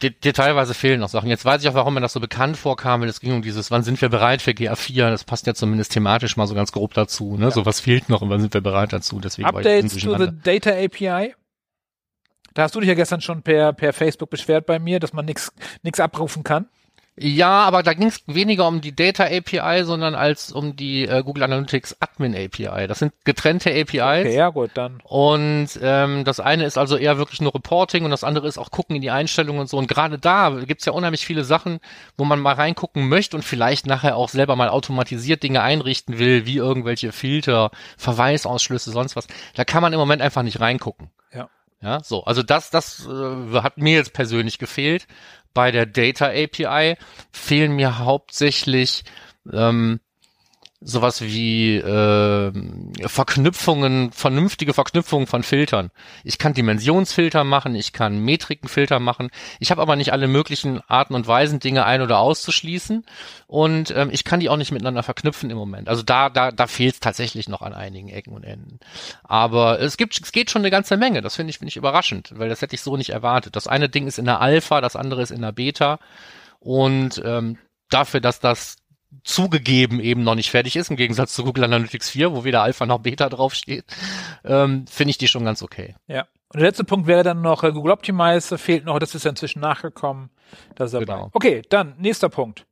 de 0.00 0.10
detailweise 0.10 0.74
fehlen 0.74 1.00
noch 1.00 1.08
Sachen. 1.08 1.28
Jetzt 1.28 1.44
weiß 1.44 1.62
ich 1.62 1.68
auch, 1.68 1.74
warum 1.74 1.94
mir 1.94 2.00
das 2.00 2.12
so 2.12 2.20
bekannt 2.20 2.56
vorkam, 2.56 3.00
weil 3.00 3.08
es 3.08 3.20
ging 3.20 3.32
um 3.32 3.42
dieses, 3.42 3.70
wann 3.70 3.82
sind 3.82 4.00
wir 4.00 4.08
bereit 4.08 4.42
für 4.42 4.52
GA4? 4.52 5.10
Das 5.10 5.24
passt 5.24 5.46
ja 5.46 5.54
zumindest 5.54 5.92
thematisch 5.92 6.36
mal 6.36 6.46
so 6.46 6.54
ganz 6.54 6.70
grob 6.72 6.94
dazu. 6.94 7.36
Ne? 7.36 7.50
So 7.50 7.66
was 7.66 7.80
fehlt 7.80 8.08
noch 8.08 8.22
und 8.22 8.30
wann 8.30 8.40
sind 8.40 8.54
wir 8.54 8.60
bereit 8.60 8.92
dazu? 8.92 9.18
Deswegen 9.20 9.48
Updates 9.48 9.96
to 9.96 10.16
the. 10.16 10.28
Data 10.42 10.70
API. 10.70 11.34
Da 12.54 12.62
hast 12.62 12.74
du 12.74 12.80
dich 12.80 12.88
ja 12.88 12.94
gestern 12.94 13.20
schon 13.20 13.42
per, 13.42 13.72
per 13.72 13.92
Facebook 13.92 14.30
beschwert 14.30 14.66
bei 14.66 14.78
mir, 14.78 15.00
dass 15.00 15.12
man 15.12 15.24
nichts 15.24 15.52
abrufen 16.00 16.42
kann. 16.44 16.68
Ja, 17.20 17.64
aber 17.64 17.82
da 17.82 17.94
ging 17.94 18.08
es 18.08 18.22
weniger 18.26 18.68
um 18.68 18.80
die 18.80 18.94
Data 18.94 19.24
API, 19.24 19.84
sondern 19.84 20.14
als 20.14 20.52
um 20.52 20.76
die 20.76 21.06
äh, 21.06 21.22
Google 21.22 21.42
Analytics 21.44 21.96
Admin 22.00 22.34
API. 22.34 22.86
Das 22.86 23.00
sind 23.00 23.12
getrennte 23.24 23.70
APIs. 23.70 24.26
Okay, 24.26 24.36
ja 24.36 24.50
gut, 24.50 24.70
dann. 24.74 25.00
Und 25.04 25.68
ähm, 25.82 26.24
das 26.24 26.40
eine 26.40 26.64
ist 26.64 26.78
also 26.78 26.96
eher 26.96 27.18
wirklich 27.18 27.40
nur 27.40 27.54
Reporting 27.54 28.04
und 28.04 28.10
das 28.10 28.24
andere 28.24 28.46
ist 28.46 28.58
auch 28.58 28.70
gucken 28.70 28.96
in 28.96 29.02
die 29.02 29.10
Einstellungen 29.10 29.60
und 29.60 29.68
so. 29.68 29.78
Und 29.78 29.88
gerade 29.88 30.18
da 30.18 30.50
gibt's 30.50 30.84
ja 30.84 30.92
unheimlich 30.92 31.26
viele 31.26 31.44
Sachen, 31.44 31.80
wo 32.16 32.24
man 32.24 32.40
mal 32.40 32.54
reingucken 32.54 33.08
möchte 33.08 33.36
und 33.36 33.42
vielleicht 33.42 33.86
nachher 33.86 34.16
auch 34.16 34.28
selber 34.28 34.56
mal 34.56 34.68
automatisiert 34.68 35.42
Dinge 35.42 35.62
einrichten 35.62 36.18
will, 36.18 36.46
wie 36.46 36.56
irgendwelche 36.56 37.12
Filter, 37.12 37.70
Verweisausschlüsse, 37.96 38.90
sonst 38.90 39.16
was. 39.16 39.26
Da 39.54 39.64
kann 39.64 39.82
man 39.82 39.92
im 39.92 39.98
Moment 39.98 40.22
einfach 40.22 40.42
nicht 40.42 40.60
reingucken. 40.60 41.10
Ja. 41.80 42.00
So. 42.02 42.24
Also 42.24 42.42
das, 42.42 42.70
das 42.70 43.06
äh, 43.06 43.60
hat 43.60 43.78
mir 43.78 43.94
jetzt 43.94 44.12
persönlich 44.12 44.58
gefehlt. 44.58 45.06
Bei 45.54 45.70
der 45.70 45.86
Data 45.86 46.26
API 46.26 46.96
fehlen 47.32 47.72
mir 47.72 47.98
hauptsächlich 47.98 49.04
ähm, 49.52 50.00
sowas 50.80 51.22
wie 51.22 51.76
äh, 51.76 52.52
Verknüpfungen, 53.08 54.12
vernünftige 54.12 54.72
Verknüpfungen 54.72 55.26
von 55.26 55.42
Filtern. 55.42 55.90
Ich 56.22 56.38
kann 56.38 56.54
Dimensionsfilter 56.54 57.42
machen, 57.42 57.74
ich 57.74 57.92
kann 57.92 58.20
Metrikenfilter 58.20 59.00
machen. 59.00 59.30
Ich 59.58 59.72
habe 59.72 59.82
aber 59.82 59.96
nicht 59.96 60.12
alle 60.12 60.28
möglichen 60.28 60.80
Arten 60.86 61.14
und 61.14 61.26
Weisen, 61.26 61.58
Dinge 61.58 61.84
ein- 61.84 62.02
oder 62.02 62.18
auszuschließen. 62.18 63.04
Und 63.48 63.92
ähm, 63.96 64.10
ich 64.12 64.22
kann 64.22 64.38
die 64.38 64.48
auch 64.48 64.56
nicht 64.56 64.70
miteinander 64.70 65.02
verknüpfen 65.02 65.50
im 65.50 65.58
Moment. 65.58 65.88
Also 65.88 66.02
da, 66.02 66.30
da, 66.30 66.52
da 66.52 66.66
fehlt 66.68 66.94
es 66.94 67.00
tatsächlich 67.00 67.48
noch 67.48 67.62
an 67.62 67.74
einigen 67.74 68.08
Ecken 68.08 68.32
und 68.32 68.44
Enden. 68.44 68.78
Aber 69.24 69.80
es 69.80 69.96
gibt, 69.96 70.20
es 70.20 70.30
geht 70.30 70.50
schon 70.50 70.62
eine 70.62 70.70
ganze 70.70 70.96
Menge. 70.96 71.22
Das 71.22 71.36
finde 71.36 71.50
ich, 71.50 71.58
finde 71.58 71.70
ich 71.70 71.76
überraschend, 71.76 72.32
weil 72.36 72.48
das 72.48 72.62
hätte 72.62 72.76
ich 72.76 72.82
so 72.82 72.96
nicht 72.96 73.10
erwartet. 73.10 73.56
Das 73.56 73.66
eine 73.66 73.88
Ding 73.88 74.06
ist 74.06 74.18
in 74.18 74.26
der 74.26 74.40
Alpha, 74.40 74.80
das 74.80 74.94
andere 74.94 75.22
ist 75.22 75.32
in 75.32 75.42
der 75.42 75.52
Beta. 75.52 75.98
Und 76.60 77.20
ähm, 77.24 77.58
dafür, 77.90 78.20
dass 78.20 78.38
das 78.40 78.76
zugegeben 79.24 80.00
eben 80.00 80.22
noch 80.22 80.34
nicht 80.34 80.50
fertig 80.50 80.76
ist, 80.76 80.90
im 80.90 80.96
Gegensatz 80.96 81.34
zu 81.34 81.44
Google 81.44 81.64
Analytics 81.64 82.10
4, 82.10 82.32
wo 82.32 82.44
weder 82.44 82.62
Alpha 82.62 82.86
noch 82.86 83.00
Beta 83.00 83.28
draufsteht, 83.28 83.84
ähm, 84.44 84.86
finde 84.86 85.10
ich 85.10 85.18
die 85.18 85.28
schon 85.28 85.44
ganz 85.44 85.62
okay. 85.62 85.94
Ja. 86.06 86.26
Und 86.50 86.60
der 86.60 86.68
letzte 86.68 86.84
Punkt 86.84 87.06
wäre 87.06 87.22
dann 87.22 87.42
noch 87.42 87.62
äh, 87.62 87.72
Google 87.72 87.92
Optimize, 87.92 88.56
fehlt 88.56 88.84
noch, 88.84 88.98
das 88.98 89.14
ist 89.14 89.24
ja 89.24 89.30
inzwischen 89.30 89.60
nachgekommen. 89.60 90.30
Das 90.76 90.86
ist 90.86 90.94
dabei. 90.94 91.04
Genau. 91.04 91.30
Okay, 91.32 91.62
dann 91.68 91.94
nächster 91.98 92.28
Punkt. 92.28 92.64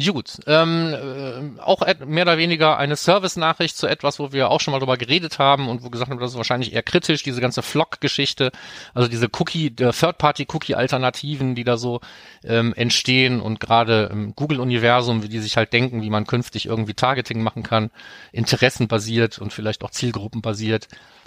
Gut, 0.00 0.38
ähm, 0.46 0.94
äh, 0.94 1.60
auch 1.60 1.82
mehr 2.06 2.22
oder 2.22 2.38
weniger 2.38 2.78
eine 2.78 2.94
Service-Nachricht 2.94 3.76
zu 3.76 3.88
etwas, 3.88 4.20
wo 4.20 4.30
wir 4.30 4.48
auch 4.48 4.60
schon 4.60 4.70
mal 4.70 4.78
drüber 4.78 4.96
geredet 4.96 5.40
haben 5.40 5.68
und 5.68 5.82
wo 5.82 5.90
gesagt 5.90 6.08
haben, 6.08 6.20
das 6.20 6.30
ist 6.30 6.36
wahrscheinlich 6.36 6.72
eher 6.72 6.84
kritisch, 6.84 7.24
diese 7.24 7.40
ganze 7.40 7.62
Flock-Geschichte, 7.62 8.52
also 8.94 9.08
diese 9.08 9.28
Cookie, 9.40 9.70
der 9.70 9.90
Third-Party-Cookie-Alternativen, 9.90 11.56
die 11.56 11.64
da 11.64 11.76
so 11.76 12.00
ähm, 12.44 12.74
entstehen 12.74 13.40
und 13.40 13.58
gerade 13.58 14.08
im 14.12 14.36
Google-Universum, 14.36 15.24
wie 15.24 15.28
die 15.28 15.40
sich 15.40 15.56
halt 15.56 15.72
denken, 15.72 16.00
wie 16.00 16.10
man 16.10 16.28
künftig 16.28 16.66
irgendwie 16.66 16.94
Targeting 16.94 17.42
machen 17.42 17.64
kann, 17.64 17.90
interessenbasiert 18.30 19.40
und 19.40 19.52
vielleicht 19.52 19.82
auch 19.82 19.90
zielgruppenbasiert. 19.90 20.86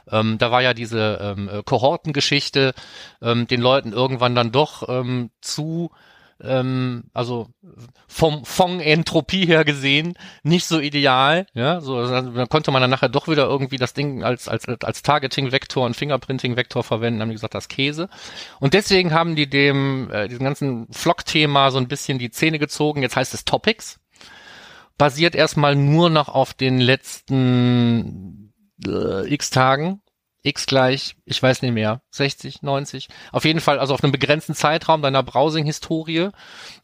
Ähm, 0.10 0.38
da 0.38 0.50
war 0.50 0.62
ja 0.62 0.74
diese 0.74 1.20
ähm, 1.22 1.50
äh, 1.50 1.62
Kohortengeschichte, 1.62 2.74
ähm, 3.22 3.48
den 3.48 3.60
Leuten 3.60 3.92
irgendwann 3.92 4.34
dann 4.34 4.54
doch 4.54 4.88
ähm, 4.88 5.30
zu 5.42 5.92
ähm, 6.44 7.04
also 7.14 7.48
vom 8.08 8.46
von 8.46 8.80
Entropie 8.80 9.46
her 9.46 9.64
gesehen 9.66 10.14
nicht 10.44 10.66
so 10.66 10.80
ideal, 10.80 11.46
ja, 11.54 11.82
so 11.82 11.98
also, 11.98 12.32
dann 12.32 12.50
konnte 12.50 12.72
man 12.72 12.82
dann 12.82 12.90
nachher 12.90 13.10
doch 13.10 13.28
wieder 13.28 13.46
irgendwie 13.46 13.78
das 13.78 13.94
Ding 13.94 14.24
als 14.24 14.48
als 14.48 14.68
als 14.68 15.02
Targeting 15.02 15.52
Vektor 15.52 15.86
und 15.86 15.96
Fingerprinting 15.96 16.56
Vektor 16.56 16.84
verwenden, 16.84 17.22
haben 17.22 17.30
die 17.30 17.36
gesagt, 17.36 17.56
das 17.56 17.68
Käse. 17.68 18.10
Und 18.60 18.74
deswegen 18.74 19.14
haben 19.14 19.36
die 19.36 19.50
dem 19.50 20.10
äh, 20.12 20.28
diesem 20.28 20.44
ganzen 20.44 20.88
Flock 20.92 21.26
Thema 21.26 21.72
so 21.72 21.78
ein 21.78 21.88
bisschen 21.88 22.20
die 22.20 22.32
Zähne 22.32 22.60
gezogen. 22.60 23.02
Jetzt 23.02 23.16
heißt 23.16 23.34
es 23.34 23.46
Topics. 23.46 24.00
Basiert 24.98 25.36
erstmal 25.36 25.76
nur 25.76 26.10
noch 26.10 26.30
auf 26.30 26.54
den 26.54 26.80
letzten 26.80 28.54
äh, 28.86 29.34
X 29.34 29.50
Tagen 29.50 30.01
x 30.44 30.66
gleich, 30.66 31.16
ich 31.26 31.42
weiß 31.42 31.62
nicht 31.62 31.74
mehr, 31.74 32.02
60, 32.12 32.64
90, 32.64 33.10
auf 33.32 33.46
jeden 33.46 33.60
Fall, 33.60 33.80
also 33.80 33.94
auf 33.94 34.04
einem 34.04 34.12
begrenzten 34.12 34.56
Zeitraum 34.56 35.02
deiner 35.02 35.24
Browsing-Historie. 35.24 36.30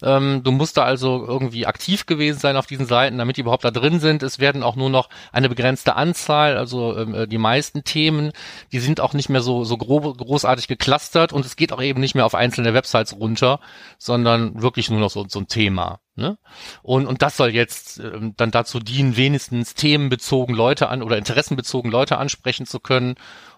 Ähm, 0.03 0.41
du 0.43 0.51
musst 0.51 0.77
da 0.77 0.83
also 0.83 1.25
irgendwie 1.25 1.65
aktiv 1.65 2.05
gewesen 2.05 2.39
sein 2.39 2.55
auf 2.55 2.67
diesen 2.67 2.85
Seiten, 2.85 3.17
damit 3.17 3.37
die 3.37 3.41
überhaupt 3.41 3.63
da 3.63 3.71
drin 3.71 3.99
sind. 3.99 4.21
Es 4.21 4.39
werden 4.39 4.63
auch 4.63 4.75
nur 4.75 4.89
noch 4.89 5.09
eine 5.31 5.49
begrenzte 5.49 5.95
Anzahl, 5.95 6.57
also 6.57 6.97
ähm, 6.97 7.15
äh, 7.15 7.27
die 7.27 7.39
meisten 7.39 7.83
Themen, 7.83 8.31
die 8.71 8.79
sind 8.79 8.99
auch 9.01 9.13
nicht 9.13 9.29
mehr 9.29 9.41
so, 9.41 9.63
so 9.63 9.77
grob, 9.77 10.17
großartig 10.17 10.67
geclustert 10.67 11.33
und 11.33 11.45
es 11.45 11.55
geht 11.55 11.73
auch 11.73 11.81
eben 11.81 11.99
nicht 11.99 12.15
mehr 12.15 12.25
auf 12.25 12.35
einzelne 12.35 12.73
Websites 12.73 13.15
runter, 13.15 13.59
sondern 13.97 14.61
wirklich 14.61 14.89
nur 14.89 14.99
noch 14.99 15.09
so, 15.09 15.25
so 15.27 15.39
ein 15.39 15.47
Thema. 15.47 15.99
Ne? 16.19 16.37
Und, 16.81 17.05
und 17.05 17.21
das 17.21 17.37
soll 17.37 17.49
jetzt 17.53 17.99
ähm, 17.99 18.33
dann 18.37 18.49
dazu 18.49 18.79
dienen, 18.79 19.15
wenigstens 19.17 19.75
themenbezogen 19.75 20.55
Leute 20.55 20.89
an 20.89 21.03
oder 21.03 21.15
interessenbezogen 21.17 21.91
Leute 21.91 22.17
ansprechen 22.17 22.65
zu 22.65 22.79
können. 22.79 23.15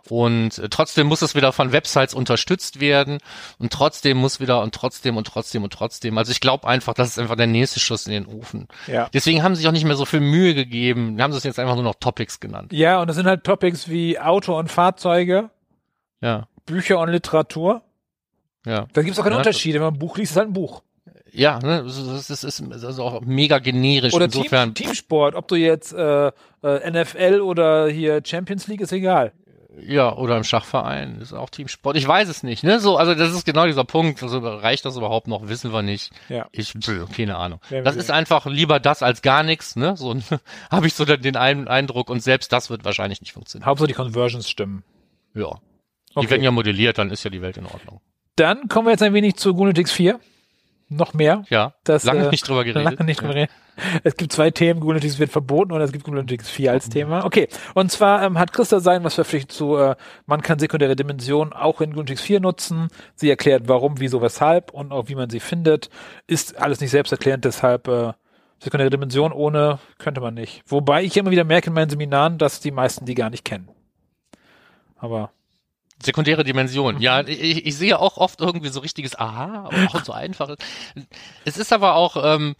Und 0.10 0.58
äh, 0.58 0.68
trotzdem 0.68 1.08
muss 1.08 1.22
es 1.22 1.36
wieder 1.36 1.54
von 1.54 1.72
Websites 1.72 2.14
unterstützt 2.14 2.82
werden. 2.82 3.20
Und 3.60 3.72
trotzdem 3.72 4.18
muss 4.18 4.42
wieder 4.42 4.62
und 4.62 4.76
trotzdem 4.76 5.16
und 5.16 5.26
trotzdem 5.26 5.64
und 5.64 5.72
trotzdem. 5.72 6.18
Also 6.18 6.34
ich 6.34 6.42
glaube 6.42 6.68
einfach, 6.68 6.94
das 6.94 7.08
ist 7.12 7.20
einfach 7.20 7.38
der 7.38 7.48
nächste 7.48 7.80
Schuss 7.80 8.06
in 8.08 8.12
den 8.12 8.26
Ofen. 8.26 8.68
Ja. 8.88 9.08
Deswegen 9.14 9.42
haben 9.42 9.56
sie 9.56 9.62
sich 9.62 9.68
auch 9.70 9.74
nicht 9.74 9.86
mehr 9.86 9.96
so 9.96 10.04
viel 10.06 10.20
Mühe 10.20 10.54
gegeben. 10.54 11.16
Die 11.16 11.24
haben 11.24 11.32
es 11.32 11.44
jetzt 11.46 11.60
einfach 11.60 11.76
nur 11.76 11.84
noch 11.86 11.96
Topics 11.96 12.42
genannt. 12.42 12.74
Ja, 12.74 13.00
und 13.00 13.08
das 13.08 13.16
sind 13.16 13.26
halt 13.26 13.46
Topics 13.46 13.88
wie 13.88 14.20
Auto 14.20 14.60
und 14.60 14.70
Fahrzeuge, 14.70 15.50
Ja, 16.22 16.50
Bücher 16.66 17.00
und 17.00 17.10
Literatur. 17.10 17.84
ja. 18.66 18.88
Da 18.92 19.02
gibt 19.02 19.14
es 19.14 19.20
auch 19.20 19.24
keine 19.24 19.36
Ja. 19.36 19.40
Unterschiede. 19.40 19.76
Wenn 19.80 19.86
man 19.86 19.94
ein 19.94 20.00
Buch 20.00 20.18
liest, 20.18 20.32
ist 20.34 20.38
halt 20.38 20.50
ein 20.50 20.54
Buch. 20.54 20.82
Ja, 21.34 21.60
ne, 21.60 21.84
das 21.84 21.98
ist, 21.98 22.30
das 22.30 22.44
ist, 22.44 22.60
ist 22.60 23.00
auch 23.00 23.22
mega 23.22 23.60
generisch. 23.60 24.14
Oder 24.14 24.26
Insofern, 24.26 24.74
Team, 24.74 24.86
Teamsport, 24.88 25.36
ob 25.36 25.48
du 25.48 25.56
jetzt 25.56 25.94
äh, 25.94 26.28
äh, 26.64 26.92
NFL 26.92 27.42
oder 27.42 27.88
hier 27.90 28.22
Champions 28.26 28.68
League, 28.68 28.82
ist 28.82 28.92
egal. 28.92 29.32
Ja, 29.82 30.14
oder 30.18 30.36
im 30.36 30.44
Schachverein 30.44 31.20
ist 31.22 31.32
auch 31.32 31.50
Teamsport. 31.50 31.96
Ich 31.96 32.06
weiß 32.06 32.28
es 32.28 32.44
nicht, 32.44 32.64
ne? 32.66 32.82
So, 32.82 32.98
also 32.98 33.16
das 33.16 33.32
ist 33.34 33.46
genau 33.46 33.66
dieser 33.66 33.86
Punkt. 33.86 34.22
Also 34.22 34.40
reicht 34.40 34.84
das 34.84 34.98
überhaupt 34.98 35.28
noch? 35.28 35.48
Wissen 35.48 35.72
wir 35.72 35.82
nicht. 35.84 36.12
Ja. 36.28 36.48
Ich, 36.52 36.74
keine 37.16 37.38
Ahnung. 37.38 37.62
Wir 37.70 37.82
Das 37.84 37.94
sehen. 37.94 38.02
ist 38.02 38.12
einfach 38.12 38.46
lieber 38.46 38.82
das 38.82 39.04
als 39.04 39.22
gar 39.22 39.44
nichts, 39.44 39.78
ne? 39.78 39.96
So 39.96 40.14
habe 40.72 40.88
ich 40.88 40.96
so 40.96 41.06
den 41.06 41.22
den 41.22 41.38
Ein- 41.38 41.68
Eindruck 41.70 42.10
und 42.10 42.22
selbst 42.22 42.52
das 42.52 42.70
wird 42.70 42.84
wahrscheinlich 42.84 43.22
nicht 43.22 43.32
funktionieren. 43.32 43.68
Hauptsache 43.68 43.88
die 43.88 43.94
Conversions 43.94 44.50
stimmen. 44.50 44.84
Ja. 45.34 45.60
Die 46.12 46.16
Okay. 46.18 46.30
werden 46.32 46.44
ja 46.44 46.52
modelliert, 46.52 46.98
dann 46.98 47.10
ist 47.12 47.24
ja 47.24 47.30
die 47.30 47.42
Welt 47.42 47.56
in 47.56 47.66
Ordnung. 47.68 48.02
Dann 48.36 48.68
kommen 48.68 48.88
wir 48.88 48.92
jetzt 48.92 49.04
ein 49.04 49.14
wenig 49.14 49.36
zu 49.36 49.54
Gunetix 49.54 49.92
4. 49.92 50.20
Noch 50.90 51.14
mehr. 51.14 51.44
Ja. 51.50 51.74
Das, 51.84 52.04
lange 52.04 52.26
äh, 52.26 52.30
nicht 52.30 52.48
drüber 52.48 52.64
geredet. 52.64 52.84
Lange 52.84 53.06
nicht 53.06 53.22
drüber 53.22 53.36
reden. 53.36 53.52
Es 54.04 54.18
gibt 54.18 54.34
zwei 54.34 54.52
Themen, 54.52 54.80
Gunetix 54.80 55.20
wird 55.20 55.32
verboten 55.32 55.72
und 55.72 55.80
es 55.82 55.92
gibt 55.92 56.04
Gunetix 56.04 56.50
4 56.50 56.72
als 56.72 56.90
Thema. 56.90 57.26
Okay, 57.26 57.48
und 57.76 57.92
zwar 57.92 58.24
ähm, 58.24 58.38
hat 58.38 58.52
Christa 58.52 58.80
sein 58.80 59.04
was 59.04 59.14
verpflichtet 59.14 59.52
zu, 59.52 59.78
äh, 59.78 59.96
man 60.26 60.42
kann 60.42 60.60
sekundäre 60.60 60.96
Dimensionen 60.96 61.54
auch 61.54 61.80
in 61.80 61.94
Gunetix 61.94 62.22
4 62.22 62.40
nutzen. 62.40 62.90
Sie 63.16 63.30
erklärt 63.30 63.68
warum, 63.68 64.00
wieso, 64.00 64.22
weshalb 64.22 64.72
und 64.74 64.92
auch 64.92 65.08
wie 65.08 65.16
man 65.16 65.30
sie 65.30 65.40
findet. 65.40 65.90
Ist 66.28 66.58
alles 66.58 66.82
nicht 66.82 66.92
selbsterklärend, 66.92 67.46
deshalb 67.46 67.88
äh, 67.88 68.14
sekundäre 68.60 68.90
Dimension 68.90 69.32
ohne 69.32 69.80
könnte 69.98 70.22
man 70.22 70.34
nicht. 70.34 70.64
Wobei 70.66 71.04
ich 71.04 71.16
immer 71.16 71.32
wieder 71.32 71.44
merke 71.44 71.68
in 71.68 71.74
meinen 71.74 71.90
Seminaren, 71.90 72.38
dass 72.38 72.60
die 72.60 72.72
meisten 72.72 73.06
die 73.06 73.16
gar 73.16 73.30
nicht 73.30 73.46
kennen. 73.46 73.70
Aber 74.98 75.32
Sekundäre 76.04 76.44
Dimension. 76.44 76.96
Mhm. 76.96 77.02
Ja, 77.02 77.22
ich, 77.28 77.66
ich 77.66 77.76
sehe 77.76 78.00
auch 78.00 78.18
oft 78.18 78.42
irgendwie 78.42 78.70
so 78.70 78.80
richtiges 78.80 79.18
Aha, 79.18 79.70
aber 79.70 79.96
auch 79.96 80.04
so 80.04 80.14
einfaches. 80.14 80.58
Es 81.46 81.58
ist 81.58 81.74
aber 81.74 81.96
auch, 81.96 82.16
ähm, 82.24 82.56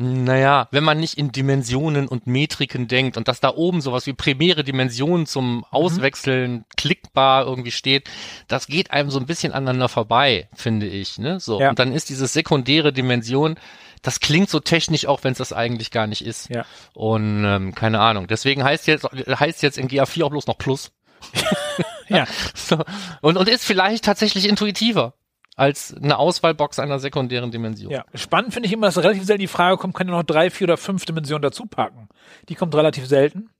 naja, 0.00 0.68
wenn 0.70 0.84
man 0.84 1.00
nicht 1.00 1.18
in 1.18 1.32
Dimensionen 1.32 2.06
und 2.06 2.28
Metriken 2.28 2.86
denkt 2.86 3.16
und 3.16 3.26
dass 3.26 3.40
da 3.40 3.52
oben 3.54 3.80
sowas 3.80 4.06
wie 4.06 4.12
primäre 4.12 4.62
Dimensionen 4.62 5.22
Mhm. 5.22 5.26
zum 5.26 5.64
Auswechseln 5.70 6.64
klickbar 6.76 7.44
irgendwie 7.44 7.72
steht, 7.72 8.08
das 8.46 8.68
geht 8.68 8.92
einem 8.92 9.10
so 9.10 9.18
ein 9.18 9.26
bisschen 9.26 9.52
aneinander 9.52 9.88
vorbei, 9.88 10.48
finde 10.54 10.86
ich. 10.86 11.18
Ne? 11.18 11.40
So. 11.40 11.60
Ja. 11.60 11.70
Und 11.70 11.80
dann 11.80 11.92
ist 11.92 12.10
diese 12.10 12.28
sekundäre 12.28 12.92
Dimension, 12.92 13.56
das 14.02 14.20
klingt 14.20 14.48
so 14.48 14.60
technisch, 14.60 15.06
auch 15.06 15.24
wenn 15.24 15.32
es 15.32 15.38
das 15.38 15.52
eigentlich 15.52 15.90
gar 15.90 16.06
nicht 16.06 16.24
ist. 16.24 16.48
Ja. 16.48 16.64
Und 16.94 17.44
ähm, 17.44 17.74
keine 17.74 17.98
Ahnung. 17.98 18.28
Deswegen 18.28 18.62
heißt 18.62 18.86
jetzt 18.86 19.04
heißt 19.04 19.62
jetzt 19.64 19.78
in 19.78 19.88
GA4 19.88 20.22
auch 20.22 20.30
bloß 20.30 20.46
noch 20.46 20.58
Plus. 20.58 20.92
ja, 22.16 22.26
So. 22.54 22.78
Und, 23.20 23.36
und 23.36 23.48
ist 23.48 23.64
vielleicht 23.64 24.04
tatsächlich 24.04 24.48
intuitiver 24.48 25.14
als 25.56 25.92
eine 25.94 26.18
Auswahlbox 26.18 26.78
einer 26.78 26.98
sekundären 27.00 27.50
Dimension. 27.50 27.90
ja. 27.90 28.04
Spannend 28.14 28.54
finde 28.54 28.68
ich 28.68 28.72
immer, 28.72 28.86
dass 28.86 28.98
relativ 28.98 29.24
selten 29.24 29.40
die 29.40 29.48
Frage 29.48 29.76
kommt, 29.76 29.94
kann 29.94 30.06
ich 30.06 30.12
noch 30.12 30.22
drei, 30.22 30.50
vier 30.50 30.66
oder 30.66 30.76
fünf 30.76 31.04
Dimensionen 31.04 31.42
dazu 31.42 31.66
packen. 31.66 32.08
Die 32.48 32.54
kommt 32.54 32.74
relativ 32.74 33.06
selten, 33.06 33.50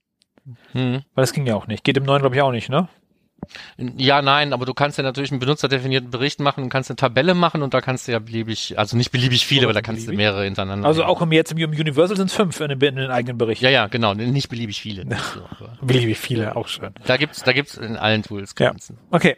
Hm. 0.73 1.03
weil 1.15 1.23
das 1.23 1.33
ging 1.33 1.45
ja 1.47 1.57
auch 1.57 1.67
nicht. 1.67 1.83
Geht 1.85 1.97
im 1.97 2.05
neuen 2.05 2.21
glaube 2.23 2.37
ich 2.37 2.43
auch 2.43 2.53
nicht, 2.53 2.69
ne? 2.69 2.89
Ja, 3.97 4.23
nein, 4.23 4.53
aber 4.53 4.67
du 4.67 4.75
kannst 4.75 4.99
ja 4.99 5.05
natürlich 5.05 5.31
einen 5.31 5.41
benutzerdefinierten 5.41 6.11
Bericht 6.11 6.41
machen 6.41 6.65
und 6.65 6.71
kannst 6.71 6.91
eine 6.91 6.97
Tabelle 6.97 7.35
machen 7.35 7.63
und 7.63 7.75
da 7.75 7.81
kannst 7.81 8.07
du 8.09 8.13
ja 8.13 8.19
beliebig, 8.19 8.79
also 8.79 8.97
nicht 8.97 9.11
beliebig 9.11 9.47
viele, 9.47 9.65
aber 9.65 9.73
da 9.73 9.81
kannst 9.83 10.03
du 10.03 10.07
beliebig? 10.07 10.25
mehrere 10.25 10.45
hintereinander. 10.45 10.87
Also 10.87 11.05
auch 11.05 11.23
im 11.23 11.33
jetzt 11.33 11.53
im 11.53 11.59
Universal 11.59 12.17
sind 12.17 12.27
es 12.27 12.35
fünf 12.35 12.61
in 12.61 12.69
den, 12.69 12.81
in 12.81 12.97
den 12.97 13.11
eigenen 13.11 13.39
Bericht. 13.39 13.63
Ja, 13.63 13.71
ja, 13.71 13.87
genau, 13.87 14.15
nicht 14.15 14.49
beliebig 14.49 14.81
viele. 14.81 15.05
so, 15.35 15.41
Beliebig 15.87 16.19
viele, 16.19 16.57
auch 16.57 16.69
schön. 16.69 16.91
da 17.07 17.17
gibt's, 17.17 17.43
da 17.43 17.53
gibt's 17.53 17.77
in 17.77 17.97
allen 17.97 18.23
Tools 18.23 18.55
Ja. 18.59 18.71
Grenzen. 18.71 18.99
Okay, 19.11 19.37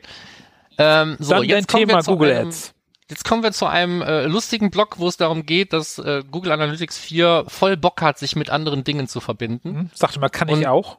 Ähm, 0.79 1.17
so, 1.19 1.31
dann 1.35 1.41
dein 1.43 1.49
jetzt 1.49 1.69
kommen 1.69 1.87
Thema 1.87 1.99
wir 1.99 2.03
zu 2.05 2.11
Google 2.13 2.33
einem, 2.33 2.49
Ads. 2.49 2.75
Jetzt 3.11 3.25
kommen 3.25 3.43
wir 3.43 3.53
zu 3.53 3.67
einem 3.67 4.03
äh, 4.03 4.27
lustigen 4.27 4.71
Blog, 4.71 4.99
wo 4.99 5.09
es 5.09 5.17
darum 5.17 5.45
geht, 5.45 5.73
dass 5.73 5.99
äh, 5.99 6.23
Google 6.31 6.53
Analytics 6.53 6.97
4 6.99 7.45
voll 7.49 7.77
Bock 7.77 8.03
hat, 8.03 8.19
sich 8.19 8.37
mit 8.37 8.51
anderen 8.51 8.85
Dingen 8.85 9.09
zu 9.09 9.21
verbinden. 9.21 9.75
Hm? 9.75 9.91
Sagte 9.93 10.21
mal, 10.21 10.29
kann 10.29 10.49
Und- 10.49 10.61
ich 10.61 10.67
auch. 10.69 10.99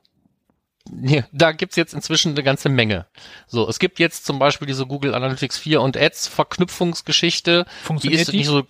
Nee, 0.90 1.24
da 1.32 1.52
gibt's 1.52 1.76
jetzt 1.76 1.94
inzwischen 1.94 2.32
eine 2.32 2.44
ganze 2.44 2.70
Menge. 2.70 3.06
So, 3.48 3.68
es 3.70 3.78
gibt 3.78 4.00
jetzt 4.00 4.26
zum 4.26 4.40
Beispiel 4.40 4.68
diese 4.68 4.86
Google 4.86 5.14
Analytics 5.14 5.58
4 5.58 5.82
und 5.82 5.96
Ads 5.96 6.28
Verknüpfungsgeschichte. 6.28 7.66
Die 7.66 7.86
Funktioniert 7.86 8.22
ist 8.22 8.32
die? 8.32 8.38
nicht 8.38 8.48
so, 8.48 8.64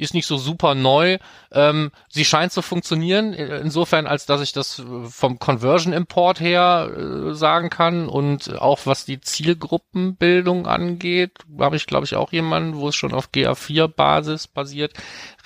ist 0.00 0.14
nicht 0.14 0.26
so 0.26 0.36
super 0.36 0.74
neu. 0.74 1.18
Ähm, 1.52 1.90
sie 2.08 2.24
scheint 2.24 2.52
zu 2.52 2.62
funktionieren, 2.62 3.32
äh, 3.34 3.58
insofern, 3.58 4.06
als 4.06 4.26
dass 4.26 4.40
ich 4.40 4.52
das 4.52 4.78
äh, 4.78 4.82
vom 5.08 5.38
Conversion 5.38 5.92
Import 5.92 6.40
her 6.40 6.90
äh, 6.96 7.34
sagen 7.34 7.70
kann 7.70 8.08
und 8.08 8.60
auch 8.60 8.80
was 8.84 9.04
die 9.04 9.20
Zielgruppenbildung 9.20 10.66
angeht, 10.66 11.38
habe 11.58 11.76
ich 11.76 11.86
glaube 11.86 12.06
ich 12.06 12.16
auch 12.16 12.32
jemanden, 12.32 12.76
wo 12.76 12.88
es 12.88 12.96
schon 12.96 13.12
auf 13.12 13.30
GA4 13.32 13.88
Basis 13.88 14.46
basiert. 14.46 14.94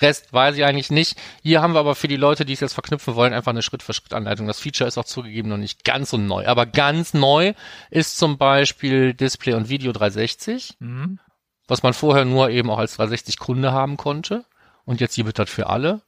Rest 0.01 0.33
weiß 0.33 0.55
ich 0.55 0.65
eigentlich 0.65 0.91
nicht. 0.91 1.17
Hier 1.41 1.61
haben 1.61 1.73
wir 1.73 1.79
aber 1.79 1.95
für 1.95 2.07
die 2.07 2.17
Leute, 2.17 2.45
die 2.45 2.53
es 2.53 2.59
jetzt 2.59 2.73
verknüpfen 2.73 3.15
wollen, 3.15 3.33
einfach 3.33 3.51
eine 3.51 3.61
Schritt-für-Schritt-Anleitung. 3.61 4.47
Das 4.47 4.59
Feature 4.59 4.87
ist 4.87 4.97
auch 4.97 5.05
zugegeben 5.05 5.49
noch 5.49 5.57
nicht 5.57 5.83
ganz 5.83 6.09
so 6.09 6.17
neu. 6.17 6.45
Aber 6.47 6.65
ganz 6.65 7.13
neu 7.13 7.53
ist 7.89 8.17
zum 8.17 8.37
Beispiel 8.37 9.13
Display 9.13 9.53
und 9.53 9.69
Video 9.69 9.91
360, 9.91 10.75
Mhm. 10.79 11.19
Was 11.67 11.83
man 11.83 11.93
vorher 11.93 12.25
nur 12.25 12.49
eben 12.49 12.69
auch 12.69 12.77
als 12.77 12.99
360-Kunde 12.99 13.71
haben 13.71 13.97
konnte. 13.97 14.45
Und 14.85 15.01
jetzt 15.01 15.15
gibt 15.15 15.27
es 15.29 15.33
das 15.33 15.49
für 15.49 15.67
alle. 15.67 16.01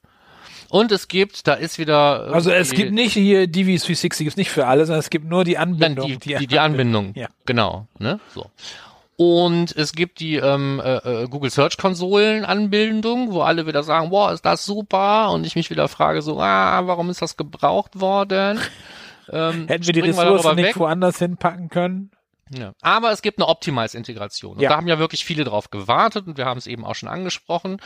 Und 0.70 0.92
es 0.92 1.08
gibt, 1.08 1.46
da 1.46 1.54
ist 1.54 1.78
wieder. 1.78 2.32
Also 2.32 2.50
es 2.50 2.72
gibt 2.72 2.92
nicht 2.92 3.14
hier 3.14 3.46
DV360, 3.46 4.18
gibt's 4.18 4.36
nicht 4.36 4.50
für 4.50 4.66
alle, 4.66 4.84
sondern 4.84 5.00
es 5.00 5.10
gibt 5.10 5.24
nur 5.24 5.44
die 5.44 5.56
Anbindung. 5.56 6.18
die, 6.18 6.36
die, 6.36 6.46
die 6.46 6.58
Anbindung. 6.58 7.12
Ja. 7.14 7.28
Genau. 7.46 7.86
Ne? 7.98 8.20
So. 8.34 8.50
Und 9.16 9.74
es 9.74 9.94
gibt 9.94 10.20
die 10.20 10.36
ähm, 10.36 10.80
äh, 10.84 11.22
äh, 11.22 11.26
Google 11.26 11.50
Search 11.50 11.76
Konsolen 11.76 12.44
Anbindung, 12.44 13.32
wo 13.32 13.40
alle 13.40 13.66
wieder 13.66 13.82
sagen, 13.82 14.12
wow, 14.12 14.30
ist 14.30 14.44
das 14.44 14.64
super? 14.64 15.32
Und 15.32 15.44
ich 15.44 15.56
mich 15.56 15.70
wieder 15.70 15.88
frage 15.88 16.22
so, 16.22 16.38
ah, 16.40 16.86
warum 16.86 17.10
ist 17.10 17.20
das 17.20 17.36
gebraucht 17.36 18.00
worden? 18.00 18.60
Ähm, 19.30 19.66
Hätten 19.66 19.84
wir 19.84 19.92
die 19.92 20.00
Ressourcen 20.00 20.54
nicht 20.54 20.68
weg? 20.68 20.78
woanders 20.78 21.18
hinpacken 21.18 21.68
können? 21.68 22.10
Ja. 22.56 22.72
Aber 22.80 23.12
es 23.12 23.22
gibt 23.22 23.38
eine 23.38 23.48
Optimize-Integration. 23.48 24.56
Und 24.56 24.62
Ja. 24.62 24.70
da 24.70 24.76
haben 24.76 24.88
ja 24.88 24.98
wirklich 24.98 25.24
viele 25.24 25.44
drauf 25.44 25.70
gewartet 25.70 26.26
und 26.26 26.38
wir 26.38 26.46
haben 26.46 26.58
es 26.58 26.66
eben 26.66 26.84
auch 26.84 26.94
schon 26.94 27.08
angesprochen. 27.08 27.80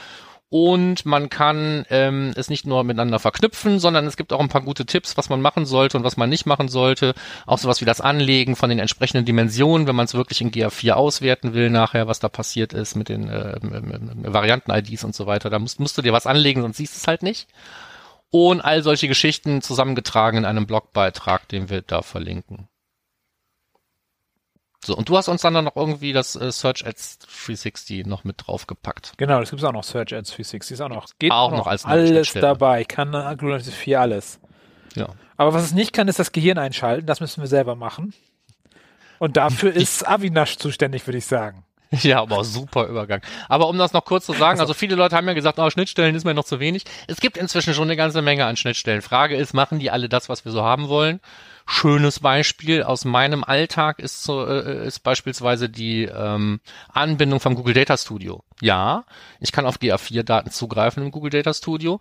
Und 0.48 1.06
man 1.06 1.30
kann 1.30 1.86
ähm, 1.88 2.34
es 2.36 2.50
nicht 2.50 2.66
nur 2.66 2.84
miteinander 2.84 3.18
verknüpfen, 3.18 3.78
sondern 3.78 4.06
es 4.06 4.18
gibt 4.18 4.34
auch 4.34 4.40
ein 4.40 4.50
paar 4.50 4.60
gute 4.60 4.84
Tipps, 4.84 5.16
was 5.16 5.30
man 5.30 5.40
machen 5.40 5.64
sollte 5.64 5.96
und 5.96 6.04
was 6.04 6.18
man 6.18 6.28
nicht 6.28 6.44
machen 6.44 6.68
sollte. 6.68 7.14
Auch 7.46 7.56
sowas 7.56 7.80
wie 7.80 7.86
das 7.86 8.02
Anlegen 8.02 8.54
von 8.54 8.68
den 8.68 8.78
entsprechenden 8.78 9.24
Dimensionen, 9.24 9.86
wenn 9.86 9.96
man 9.96 10.04
es 10.04 10.12
wirklich 10.12 10.42
in 10.42 10.50
GA4 10.50 10.92
auswerten 10.92 11.54
will, 11.54 11.70
nachher, 11.70 12.06
was 12.06 12.20
da 12.20 12.28
passiert 12.28 12.74
ist 12.74 12.96
mit 12.96 13.08
den 13.08 13.30
äh, 13.30 13.56
Varianten-IDs 13.62 15.04
und 15.04 15.14
so 15.14 15.26
weiter. 15.26 15.48
Da 15.48 15.58
musst, 15.58 15.80
musst 15.80 15.96
du 15.96 16.02
dir 16.02 16.12
was 16.12 16.26
anlegen, 16.26 16.60
sonst 16.60 16.76
siehst 16.76 16.96
du 16.96 16.98
es 16.98 17.06
halt 17.08 17.22
nicht. 17.22 17.48
Und 18.30 18.60
all 18.60 18.82
solche 18.82 19.08
Geschichten 19.08 19.62
zusammengetragen 19.62 20.36
in 20.36 20.44
einem 20.44 20.66
Blogbeitrag, 20.66 21.48
den 21.48 21.70
wir 21.70 21.80
da 21.80 22.02
verlinken. 22.02 22.68
So, 24.84 24.96
und 24.96 25.08
du 25.08 25.16
hast 25.16 25.28
uns 25.28 25.42
dann 25.42 25.52
noch 25.52 25.76
irgendwie 25.76 26.12
das 26.12 26.34
äh, 26.34 26.50
Search 26.50 26.84
Ads 26.84 27.18
360 27.20 28.06
noch 28.06 28.24
mit 28.24 28.36
draufgepackt. 28.44 29.12
Genau, 29.16 29.38
das 29.38 29.50
gibt's 29.50 29.64
auch 29.64 29.72
noch. 29.72 29.84
Search 29.84 30.12
Ads 30.12 30.30
360 30.30 30.74
ist 30.74 30.80
auch 30.80 30.88
noch. 30.88 31.06
Geht 31.18 31.30
Auch 31.30 31.52
noch 31.52 31.68
als 31.68 31.84
alles 31.84 32.32
dabei. 32.32 32.84
Kann 32.84 33.14
äh, 33.14 33.36
Google 33.38 33.54
Analytics 33.54 33.76
4 33.76 34.00
alles. 34.00 34.40
Ja. 34.96 35.08
Aber 35.36 35.54
was 35.54 35.62
es 35.62 35.72
nicht 35.72 35.92
kann, 35.92 36.08
ist 36.08 36.18
das 36.18 36.32
Gehirn 36.32 36.58
einschalten. 36.58 37.06
Das 37.06 37.20
müssen 37.20 37.40
wir 37.42 37.48
selber 37.48 37.76
machen. 37.76 38.12
Und 39.18 39.36
dafür 39.36 39.72
ist 39.74 40.06
Avinash 40.06 40.58
zuständig, 40.58 41.06
würde 41.06 41.18
ich 41.18 41.26
sagen. 41.26 41.64
Ja, 42.00 42.22
aber 42.22 42.42
super 42.42 42.86
Übergang. 42.86 43.20
Aber 43.48 43.68
um 43.68 43.76
das 43.76 43.92
noch 43.92 44.04
kurz 44.04 44.24
zu 44.24 44.32
sagen, 44.32 44.60
also 44.60 44.72
viele 44.72 44.96
Leute 44.96 45.14
haben 45.14 45.28
ja 45.28 45.34
gesagt, 45.34 45.58
oh, 45.58 45.68
Schnittstellen 45.68 46.14
ist 46.14 46.24
mir 46.24 46.32
noch 46.32 46.44
zu 46.44 46.58
wenig. 46.58 46.84
Es 47.06 47.20
gibt 47.20 47.36
inzwischen 47.36 47.74
schon 47.74 47.84
eine 47.84 47.96
ganze 47.96 48.22
Menge 48.22 48.46
an 48.46 48.56
Schnittstellen. 48.56 49.02
Frage 49.02 49.36
ist, 49.36 49.52
machen 49.52 49.78
die 49.78 49.90
alle 49.90 50.08
das, 50.08 50.30
was 50.30 50.46
wir 50.46 50.52
so 50.52 50.62
haben 50.62 50.88
wollen? 50.88 51.20
Schönes 51.66 52.20
Beispiel 52.20 52.82
aus 52.82 53.04
meinem 53.04 53.44
Alltag 53.44 53.98
ist, 53.98 54.22
so, 54.22 54.46
äh, 54.46 54.86
ist 54.86 55.00
beispielsweise 55.00 55.68
die 55.68 56.04
ähm, 56.04 56.60
Anbindung 56.88 57.40
vom 57.40 57.54
Google 57.54 57.74
Data 57.74 57.96
Studio. 57.96 58.44
Ja, 58.60 59.04
ich 59.40 59.52
kann 59.52 59.66
auf 59.66 59.76
GA4-Daten 59.78 60.50
zugreifen 60.50 61.02
im 61.02 61.10
Google 61.10 61.30
Data 61.30 61.54
Studio. 61.54 62.00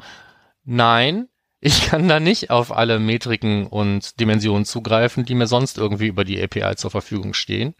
Nein, 0.63 1.27
ich 1.63 1.85
kann 1.85 2.07
da 2.07 2.19
nicht 2.19 2.49
auf 2.49 2.75
alle 2.75 2.97
Metriken 2.97 3.67
und 3.67 4.19
Dimensionen 4.19 4.65
zugreifen, 4.65 5.25
die 5.25 5.35
mir 5.35 5.45
sonst 5.45 5.77
irgendwie 5.77 6.07
über 6.07 6.23
die 6.23 6.41
API 6.41 6.75
zur 6.75 6.89
Verfügung 6.89 7.35
stehen. 7.35 7.75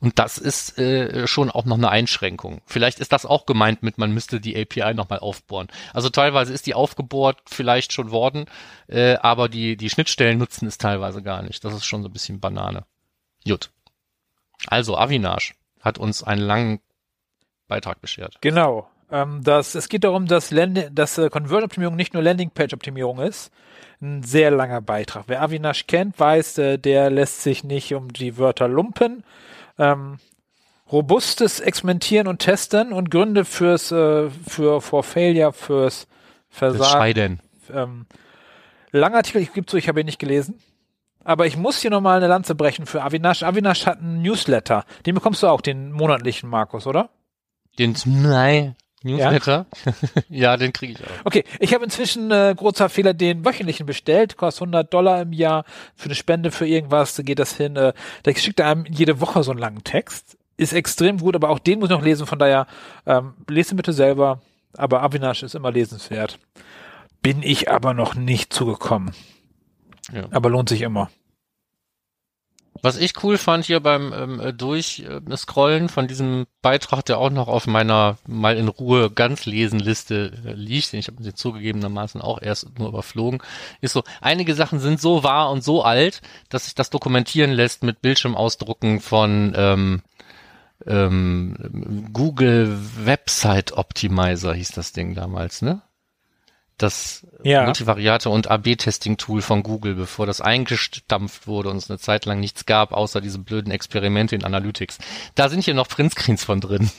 Und 0.00 0.18
das 0.18 0.36
ist 0.36 0.76
äh, 0.78 1.28
schon 1.28 1.48
auch 1.48 1.64
noch 1.64 1.78
eine 1.78 1.90
Einschränkung. 1.90 2.60
Vielleicht 2.66 2.98
ist 2.98 3.12
das 3.12 3.26
auch 3.26 3.46
gemeint 3.46 3.84
mit, 3.84 3.98
man 3.98 4.12
müsste 4.12 4.40
die 4.40 4.60
API 4.60 4.94
nochmal 4.94 5.20
aufbohren. 5.20 5.68
Also 5.94 6.08
teilweise 6.08 6.52
ist 6.52 6.66
die 6.66 6.74
aufgebohrt 6.74 7.38
vielleicht 7.46 7.92
schon 7.92 8.10
worden, 8.10 8.46
äh, 8.88 9.14
aber 9.18 9.48
die, 9.48 9.76
die 9.76 9.90
Schnittstellen 9.90 10.38
nutzen 10.38 10.66
es 10.66 10.76
teilweise 10.76 11.22
gar 11.22 11.42
nicht. 11.42 11.64
Das 11.64 11.72
ist 11.72 11.84
schon 11.84 12.02
so 12.02 12.08
ein 12.08 12.12
bisschen 12.12 12.40
Banane. 12.40 12.84
Gut. 13.46 13.70
Also 14.66 14.98
Avinash 14.98 15.54
hat 15.80 15.98
uns 15.98 16.24
einen 16.24 16.42
langen 16.42 16.80
Beitrag 17.68 18.00
beschert. 18.00 18.38
Genau. 18.40 18.90
Ähm, 19.10 19.42
das, 19.42 19.74
es 19.74 19.88
geht 19.88 20.04
darum, 20.04 20.26
dass, 20.26 20.50
Land 20.50 20.90
dass 20.92 21.18
äh, 21.18 21.30
Convert-Optimierung 21.30 21.96
nicht 21.96 22.14
nur 22.14 22.22
Landing-Page-Optimierung 22.22 23.18
ist. 23.20 23.50
Ein 24.00 24.22
sehr 24.22 24.50
langer 24.50 24.80
Beitrag. 24.80 25.24
Wer 25.26 25.42
Avinash 25.42 25.86
kennt, 25.86 26.18
weiß, 26.18 26.58
äh, 26.58 26.78
der 26.78 27.10
lässt 27.10 27.42
sich 27.42 27.64
nicht 27.64 27.94
um 27.94 28.12
die 28.12 28.38
Wörter 28.38 28.68
lumpen. 28.68 29.24
Ähm, 29.78 30.18
robustes 30.90 31.60
Experimentieren 31.60 32.26
und 32.26 32.38
Testen 32.38 32.92
und 32.92 33.10
Gründe 33.10 33.44
fürs 33.44 33.92
äh, 33.92 34.30
für 34.30 34.80
for 34.80 35.02
Failure, 35.02 35.52
fürs 35.52 36.06
Versagen. 36.48 36.90
Scheiden. 36.90 37.40
Ähm, 37.72 38.06
langer 38.90 39.16
Artikel, 39.16 39.42
ich 39.42 39.52
gebe 39.52 39.66
zu, 39.66 39.76
ich 39.76 39.88
habe 39.88 40.00
ihn 40.00 40.06
nicht 40.06 40.18
gelesen. 40.18 40.58
Aber 41.22 41.46
ich 41.46 41.56
muss 41.56 41.80
hier 41.80 41.90
nochmal 41.90 42.16
eine 42.16 42.28
Lanze 42.28 42.54
brechen 42.54 42.86
für 42.86 43.02
Avinash. 43.02 43.42
Avinash 43.42 43.86
hat 43.86 43.98
einen 43.98 44.22
Newsletter. 44.22 44.84
Den 45.04 45.14
bekommst 45.14 45.42
du 45.42 45.48
auch, 45.48 45.60
den 45.60 45.92
monatlichen, 45.92 46.48
Markus, 46.48 46.86
oder? 46.86 47.10
Den, 47.78 47.94
nein, 48.06 48.74
Newsletter? 49.02 49.66
Ja, 49.84 49.92
ja 50.28 50.56
den 50.56 50.72
kriege 50.72 50.92
ich 50.92 51.00
auch. 51.00 51.24
Okay, 51.24 51.44
ich 51.58 51.72
habe 51.74 51.84
inzwischen 51.84 52.30
äh, 52.30 52.54
großer 52.56 52.88
Fehler 52.88 53.14
den 53.14 53.44
wöchentlichen 53.44 53.86
bestellt, 53.86 54.36
kostet 54.36 54.62
100 54.62 54.92
Dollar 54.92 55.22
im 55.22 55.32
Jahr 55.32 55.64
für 55.96 56.06
eine 56.06 56.14
Spende 56.14 56.50
für 56.50 56.66
irgendwas, 56.66 57.14
da 57.14 57.22
geht 57.22 57.38
das 57.38 57.56
hin. 57.56 57.76
Äh, 57.76 57.92
da 58.22 58.34
schickt 58.34 58.60
er 58.60 58.68
einem 58.68 58.84
jede 58.86 59.20
Woche 59.20 59.42
so 59.42 59.50
einen 59.50 59.60
langen 59.60 59.84
Text. 59.84 60.36
Ist 60.56 60.74
extrem 60.74 61.18
gut, 61.18 61.34
aber 61.34 61.48
auch 61.48 61.58
den 61.58 61.78
muss 61.78 61.88
ich 61.88 61.96
noch 61.96 62.04
lesen, 62.04 62.26
von 62.26 62.38
daher 62.38 62.66
ähm, 63.06 63.32
lesen 63.48 63.76
bitte 63.76 63.92
selber. 63.92 64.42
Aber 64.76 65.02
Avinash 65.02 65.42
ist 65.42 65.54
immer 65.54 65.72
lesenswert. 65.72 66.38
Bin 67.22 67.42
ich 67.42 67.70
aber 67.70 67.94
noch 67.94 68.14
nicht 68.14 68.52
zugekommen. 68.52 69.12
Ja. 70.12 70.24
Aber 70.30 70.50
lohnt 70.50 70.68
sich 70.68 70.82
immer. 70.82 71.10
Was 72.82 72.96
ich 72.96 73.22
cool 73.22 73.36
fand 73.36 73.64
hier 73.64 73.80
beim 73.80 74.12
ähm, 74.12 74.40
äh, 74.40 74.52
Durchscrollen 74.52 75.88
von 75.88 76.08
diesem 76.08 76.46
Beitrag, 76.62 77.04
der 77.04 77.18
auch 77.18 77.30
noch 77.30 77.48
auf 77.48 77.66
meiner 77.66 78.18
mal 78.26 78.56
in 78.56 78.68
Ruhe 78.68 79.10
ganz 79.10 79.44
lesen 79.46 79.78
Liste 79.78 80.32
äh, 80.44 80.52
liegt, 80.52 80.92
den 80.92 81.00
ich 81.00 81.08
habe 81.08 81.22
den 81.22 81.34
zugegebenermaßen 81.34 82.20
auch 82.20 82.40
erst 82.40 82.78
nur 82.78 82.88
überflogen, 82.88 83.42
ist 83.80 83.92
so, 83.92 84.02
einige 84.20 84.54
Sachen 84.54 84.80
sind 84.80 85.00
so 85.00 85.22
wahr 85.22 85.50
und 85.50 85.62
so 85.62 85.82
alt, 85.82 86.22
dass 86.48 86.64
sich 86.64 86.74
das 86.74 86.90
dokumentieren 86.90 87.50
lässt 87.50 87.82
mit 87.82 88.00
Bildschirmausdrucken 88.00 89.00
von 89.00 89.52
ähm, 89.56 90.02
ähm, 90.86 92.08
Google 92.12 92.78
Website 93.04 93.72
Optimizer 93.72 94.54
hieß 94.54 94.72
das 94.72 94.92
Ding 94.92 95.14
damals, 95.14 95.62
ne? 95.62 95.82
Das 96.82 97.26
ja. 97.42 97.64
Multivariate 97.64 98.30
und 98.30 98.50
AB-Testing-Tool 98.50 99.42
von 99.42 99.62
Google, 99.62 99.94
bevor 99.94 100.26
das 100.26 100.40
eingestampft 100.40 101.46
wurde 101.46 101.70
und 101.70 101.76
es 101.76 101.90
eine 101.90 101.98
Zeit 101.98 102.24
lang 102.26 102.40
nichts 102.40 102.66
gab, 102.66 102.92
außer 102.92 103.20
diese 103.20 103.38
blöden 103.38 103.72
Experimente 103.72 104.34
in 104.34 104.44
Analytics. 104.44 104.98
Da 105.34 105.48
sind 105.48 105.64
hier 105.64 105.74
noch 105.74 105.88
Printscreens 105.88 106.44
von 106.44 106.60
drin. 106.60 106.90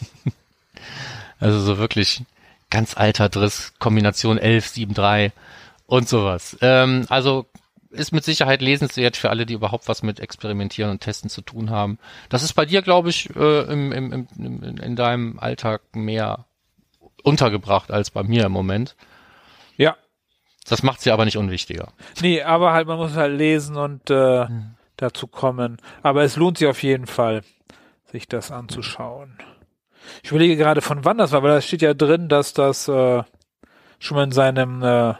also 1.39 1.59
so 1.59 1.77
wirklich 1.77 2.23
ganz 2.69 2.97
alter 2.97 3.29
Driss, 3.29 3.73
Kombination 3.79 4.37
11, 4.37 4.67
7, 4.67 4.93
3 4.93 5.31
und 5.85 6.07
sowas. 6.07 6.57
Ähm, 6.61 7.05
also 7.09 7.45
ist 7.91 8.13
mit 8.13 8.23
Sicherheit 8.23 8.61
lesenswert 8.61 9.17
für 9.17 9.29
alle, 9.29 9.45
die 9.45 9.53
überhaupt 9.53 9.87
was 9.87 10.01
mit 10.01 10.19
Experimentieren 10.19 10.91
und 10.91 11.01
Testen 11.01 11.29
zu 11.29 11.41
tun 11.41 11.69
haben. 11.69 11.99
Das 12.29 12.41
ist 12.41 12.53
bei 12.53 12.65
dir, 12.65 12.81
glaube 12.81 13.09
ich, 13.09 13.35
äh, 13.35 13.61
im, 13.63 13.91
im, 13.91 14.27
im, 14.37 14.77
in 14.77 14.95
deinem 14.95 15.39
Alltag 15.39 15.81
mehr 15.93 16.45
untergebracht 17.23 17.91
als 17.91 18.09
bei 18.09 18.23
mir 18.23 18.45
im 18.45 18.51
Moment. 18.51 18.95
Das 20.67 20.83
macht 20.83 21.01
sie 21.01 21.11
aber 21.11 21.25
nicht 21.25 21.37
unwichtiger. 21.37 21.89
Nee, 22.21 22.41
aber 22.41 22.73
halt, 22.73 22.87
man 22.87 22.97
muss 22.97 23.15
halt 23.15 23.37
lesen 23.37 23.77
und 23.77 24.09
äh, 24.09 24.47
hm. 24.47 24.75
dazu 24.97 25.27
kommen. 25.27 25.77
Aber 26.03 26.23
es 26.23 26.35
lohnt 26.35 26.57
sich 26.57 26.67
auf 26.67 26.83
jeden 26.83 27.07
Fall, 27.07 27.41
sich 28.11 28.27
das 28.27 28.51
anzuschauen. 28.51 29.37
Ich 30.23 30.31
überlege 30.31 30.57
gerade, 30.57 30.81
von 30.81 31.03
wann 31.05 31.17
das 31.17 31.31
war, 31.31 31.43
weil 31.43 31.51
da 31.51 31.61
steht 31.61 31.81
ja 31.81 31.93
drin, 31.93 32.27
dass 32.27 32.53
das 32.53 32.87
äh, 32.87 33.23
schon 33.99 34.17
mal 34.17 34.23
in 34.23 34.31
seinem 34.31 34.83
äh, 34.83 35.13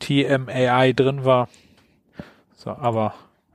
TMAI 0.00 0.92
drin 0.92 1.24
war. 1.24 1.48
So, 2.56 2.70
aber 2.70 3.14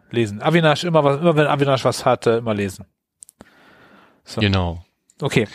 lesen. 0.09 0.41
Avinash, 0.41 0.83
immer 0.83 1.03
was, 1.03 1.19
immer 1.19 1.35
wenn 1.35 1.47
Avinash 1.47 1.85
was 1.85 2.05
hatte, 2.05 2.31
immer 2.31 2.53
lesen. 2.53 2.85
So. 4.23 4.41
Genau. 4.41 4.83
Okay. 5.21 5.47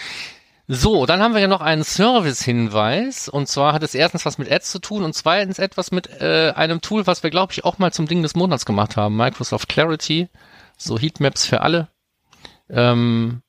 So, 0.72 1.04
dann 1.04 1.20
haben 1.20 1.34
wir 1.34 1.40
ja 1.40 1.48
noch 1.48 1.62
einen 1.62 1.82
Service-Hinweis. 1.82 3.28
Und 3.28 3.48
zwar 3.48 3.72
hat 3.72 3.82
es 3.82 3.96
erstens 3.96 4.24
was 4.24 4.38
mit 4.38 4.48
Ads 4.48 4.70
zu 4.70 4.78
tun 4.78 5.02
und 5.02 5.14
zweitens 5.14 5.58
etwas 5.58 5.90
mit 5.90 6.08
äh, 6.20 6.52
einem 6.54 6.80
Tool, 6.80 7.08
was 7.08 7.24
wir, 7.24 7.30
glaube 7.30 7.52
ich, 7.52 7.64
auch 7.64 7.78
mal 7.78 7.92
zum 7.92 8.06
Ding 8.06 8.22
des 8.22 8.36
Monats 8.36 8.64
gemacht 8.64 8.96
haben. 8.96 9.16
Microsoft 9.16 9.68
Clarity. 9.68 10.28
So 10.76 10.96
Heatmaps 10.96 11.44
für 11.44 11.62
alle. 11.62 11.88
Ähm, 12.68 13.42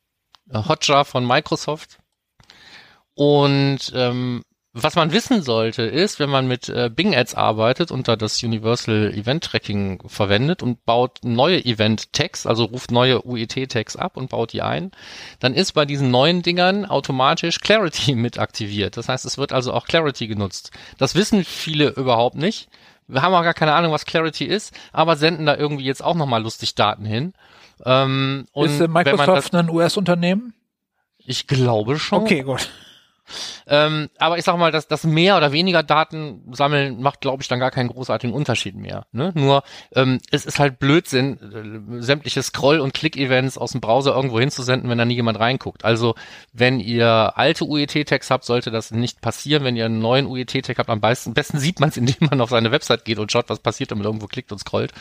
Hotjar 0.51 1.05
von 1.05 1.27
Microsoft. 1.27 1.99
Und 3.13 3.91
ähm, 3.93 4.43
was 4.73 4.95
man 4.95 5.11
wissen 5.11 5.41
sollte, 5.41 5.83
ist, 5.83 6.19
wenn 6.19 6.29
man 6.29 6.47
mit 6.47 6.69
äh, 6.69 6.89
Bing 6.89 7.13
Ads 7.13 7.35
arbeitet 7.35 7.91
und 7.91 8.07
da 8.07 8.15
das 8.15 8.41
Universal 8.41 9.13
Event 9.13 9.43
Tracking 9.43 10.01
verwendet 10.07 10.63
und 10.63 10.85
baut 10.85 11.19
neue 11.23 11.63
Event 11.65 12.13
Tags, 12.13 12.45
also 12.45 12.65
ruft 12.65 12.89
neue 12.89 13.25
UET 13.25 13.69
Tags 13.69 13.97
ab 13.97 14.15
und 14.15 14.29
baut 14.29 14.53
die 14.53 14.61
ein, 14.61 14.91
dann 15.39 15.53
ist 15.53 15.73
bei 15.73 15.85
diesen 15.85 16.09
neuen 16.09 16.41
Dingern 16.41 16.85
automatisch 16.85 17.59
Clarity 17.59 18.15
mit 18.15 18.39
aktiviert. 18.39 18.95
Das 18.95 19.09
heißt, 19.09 19.25
es 19.25 19.37
wird 19.37 19.51
also 19.51 19.73
auch 19.73 19.85
Clarity 19.85 20.27
genutzt. 20.27 20.71
Das 20.97 21.15
wissen 21.15 21.43
viele 21.43 21.89
überhaupt 21.89 22.37
nicht. 22.37 22.69
Wir 23.07 23.23
haben 23.23 23.33
auch 23.33 23.43
gar 23.43 23.53
keine 23.53 23.73
Ahnung, 23.73 23.91
was 23.91 24.05
Clarity 24.05 24.45
ist, 24.45 24.73
aber 24.93 25.17
senden 25.17 25.45
da 25.45 25.57
irgendwie 25.57 25.83
jetzt 25.83 26.01
auch 26.01 26.15
nochmal 26.15 26.41
lustig 26.41 26.75
Daten 26.75 27.03
hin. 27.03 27.33
Ähm, 27.83 28.45
ist 28.55 28.79
äh, 28.79 28.87
Microsoft 28.87 29.53
ein 29.53 29.69
US-Unternehmen? 29.69 30.53
Ich 31.17 31.47
glaube 31.47 31.99
schon. 31.99 32.21
Okay, 32.21 32.43
gut. 32.43 32.69
Ähm, 33.67 34.09
aber 34.17 34.37
ich 34.37 34.45
sag 34.45 34.57
mal, 34.57 34.71
dass 34.71 34.87
das 34.87 35.03
mehr 35.03 35.37
oder 35.37 35.51
weniger 35.51 35.83
Daten 35.83 36.41
sammeln 36.51 37.01
macht, 37.01 37.21
glaube 37.21 37.41
ich, 37.41 37.47
dann 37.47 37.59
gar 37.59 37.71
keinen 37.71 37.89
großartigen 37.89 38.33
Unterschied 38.33 38.75
mehr. 38.75 39.05
Ne? 39.11 39.31
Nur 39.35 39.63
ähm, 39.95 40.19
es 40.31 40.45
ist 40.45 40.59
halt 40.59 40.79
Blödsinn, 40.79 41.99
äh, 41.99 42.01
sämtliche 42.01 42.43
Scroll- 42.43 42.79
und 42.79 42.93
Click-Events 42.93 43.57
aus 43.57 43.71
dem 43.71 43.81
Browser 43.81 44.15
irgendwo 44.15 44.39
hinzusenden, 44.39 44.89
wenn 44.89 44.97
da 44.97 45.05
nie 45.05 45.15
jemand 45.15 45.39
reinguckt. 45.39 45.85
Also 45.85 46.15
wenn 46.53 46.79
ihr 46.79 47.33
alte 47.35 47.65
UET-Tags 47.65 48.29
habt, 48.29 48.45
sollte 48.45 48.71
das 48.71 48.91
nicht 48.91 49.21
passieren. 49.21 49.63
Wenn 49.63 49.75
ihr 49.75 49.85
einen 49.85 49.99
neuen 49.99 50.25
UET-Tag 50.25 50.77
habt, 50.77 50.89
am 50.89 51.01
besten, 51.01 51.33
besten 51.33 51.59
sieht 51.59 51.79
man 51.79 51.89
es, 51.89 51.97
indem 52.01 52.29
man 52.29 52.41
auf 52.41 52.49
seine 52.49 52.71
Website 52.71 53.05
geht 53.05 53.19
und 53.19 53.31
schaut, 53.31 53.49
was 53.49 53.59
passiert, 53.59 53.91
wenn 53.91 53.97
man 53.97 54.05
irgendwo 54.05 54.27
klickt 54.27 54.51
und 54.51 54.59
scrollt. 54.59 54.91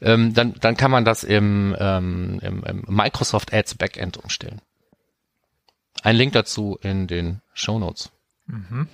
Ähm, 0.00 0.34
dann, 0.34 0.54
dann 0.60 0.76
kann 0.76 0.90
man 0.90 1.04
das 1.04 1.24
im, 1.24 1.76
ähm, 1.78 2.40
im, 2.42 2.64
im 2.64 2.84
Microsoft 2.88 3.52
Ads 3.52 3.76
Backend 3.76 4.18
umstellen. 4.18 4.60
Ein 6.02 6.16
Link 6.16 6.32
dazu 6.32 6.78
in 6.82 7.06
den 7.06 7.40
Show 7.52 7.78
Notes. 7.78 8.10
Mhm. 8.46 8.88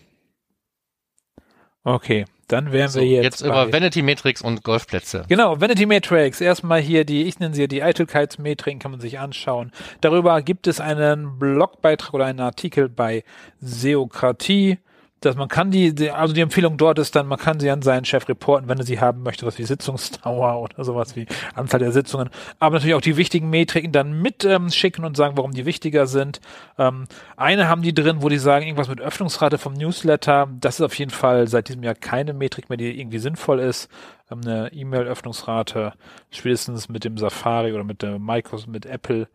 Okay, 1.84 2.24
dann 2.48 2.72
wären 2.72 2.88
so, 2.88 3.00
wir 3.00 3.06
jetzt. 3.06 3.24
Jetzt 3.24 3.40
über 3.42 3.72
Vanity 3.72 4.02
Matrix 4.02 4.42
und 4.42 4.64
Golfplätze. 4.64 5.24
Genau, 5.28 5.60
Vanity 5.60 5.86
Matrix. 5.86 6.40
Erstmal 6.40 6.80
hier 6.80 7.04
die, 7.04 7.24
ich 7.24 7.38
nenne 7.38 7.54
sie 7.54 7.68
die 7.68 7.82
Eitelkeitsmetriken, 7.82 8.80
kann 8.80 8.90
man 8.90 9.00
sich 9.00 9.18
anschauen. 9.18 9.72
Darüber 10.00 10.42
gibt 10.42 10.66
es 10.66 10.80
einen 10.80 11.38
Blogbeitrag 11.38 12.14
oder 12.14 12.26
einen 12.26 12.40
Artikel 12.40 12.88
bei 12.88 13.22
Seokratie 13.60 14.78
dass 15.26 15.36
man 15.36 15.48
kann 15.48 15.70
die, 15.70 16.10
also 16.10 16.32
die 16.32 16.40
Empfehlung 16.40 16.76
dort 16.76 16.98
ist 16.98 17.14
dann, 17.14 17.26
man 17.26 17.38
kann 17.38 17.60
sie 17.60 17.70
an 17.70 17.82
seinen 17.82 18.04
Chef 18.04 18.28
reporten, 18.28 18.68
wenn 18.68 18.78
er 18.78 18.84
sie 18.84 19.00
haben 19.00 19.22
möchte, 19.22 19.44
was 19.44 19.58
wie 19.58 19.64
Sitzungsdauer 19.64 20.60
oder 20.60 20.84
sowas 20.84 21.16
wie 21.16 21.26
Anzahl 21.54 21.80
der 21.80 21.92
Sitzungen. 21.92 22.30
Aber 22.58 22.76
natürlich 22.76 22.94
auch 22.94 23.00
die 23.00 23.16
wichtigen 23.16 23.50
Metriken 23.50 23.92
dann 23.92 24.20
mit 24.20 24.44
ähm, 24.44 24.70
schicken 24.70 25.04
und 25.04 25.16
sagen, 25.16 25.36
warum 25.36 25.52
die 25.52 25.66
wichtiger 25.66 26.06
sind. 26.06 26.40
Ähm, 26.78 27.06
eine 27.36 27.68
haben 27.68 27.82
die 27.82 27.94
drin, 27.94 28.22
wo 28.22 28.28
die 28.28 28.38
sagen, 28.38 28.64
irgendwas 28.64 28.88
mit 28.88 29.00
Öffnungsrate 29.00 29.58
vom 29.58 29.74
Newsletter. 29.74 30.48
Das 30.60 30.76
ist 30.76 30.82
auf 30.82 30.98
jeden 30.98 31.10
Fall 31.10 31.48
seit 31.48 31.68
diesem 31.68 31.82
Jahr 31.82 31.94
keine 31.94 32.32
Metrik 32.32 32.68
mehr, 32.68 32.78
die 32.78 32.98
irgendwie 32.98 33.18
sinnvoll 33.18 33.60
ist. 33.60 33.88
Ähm, 34.30 34.40
eine 34.44 34.72
E-Mail-Öffnungsrate, 34.72 35.92
spätestens 36.30 36.88
mit 36.88 37.04
dem 37.04 37.18
Safari 37.18 37.72
oder 37.72 37.84
mit 37.84 38.02
der 38.02 38.18
Microsoft, 38.18 38.68
mit 38.68 38.86
Apple 38.86 39.28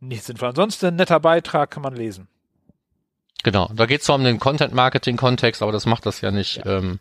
nicht 0.00 0.24
sinnvoll. 0.24 0.50
Ansonsten 0.50 0.86
ein 0.86 0.96
netter 0.96 1.20
Beitrag 1.20 1.70
kann 1.70 1.82
man 1.82 1.94
lesen. 1.94 2.28
Genau, 3.42 3.70
da 3.74 3.86
geht 3.86 4.00
es 4.00 4.06
zwar 4.06 4.16
um 4.16 4.24
den 4.24 4.38
Content-Marketing-Kontext, 4.38 5.62
aber 5.62 5.72
das 5.72 5.86
macht 5.86 6.06
das 6.06 6.20
ja 6.20 6.30
nicht. 6.30 6.56
Ja. 6.58 6.78
Ähm, 6.78 6.98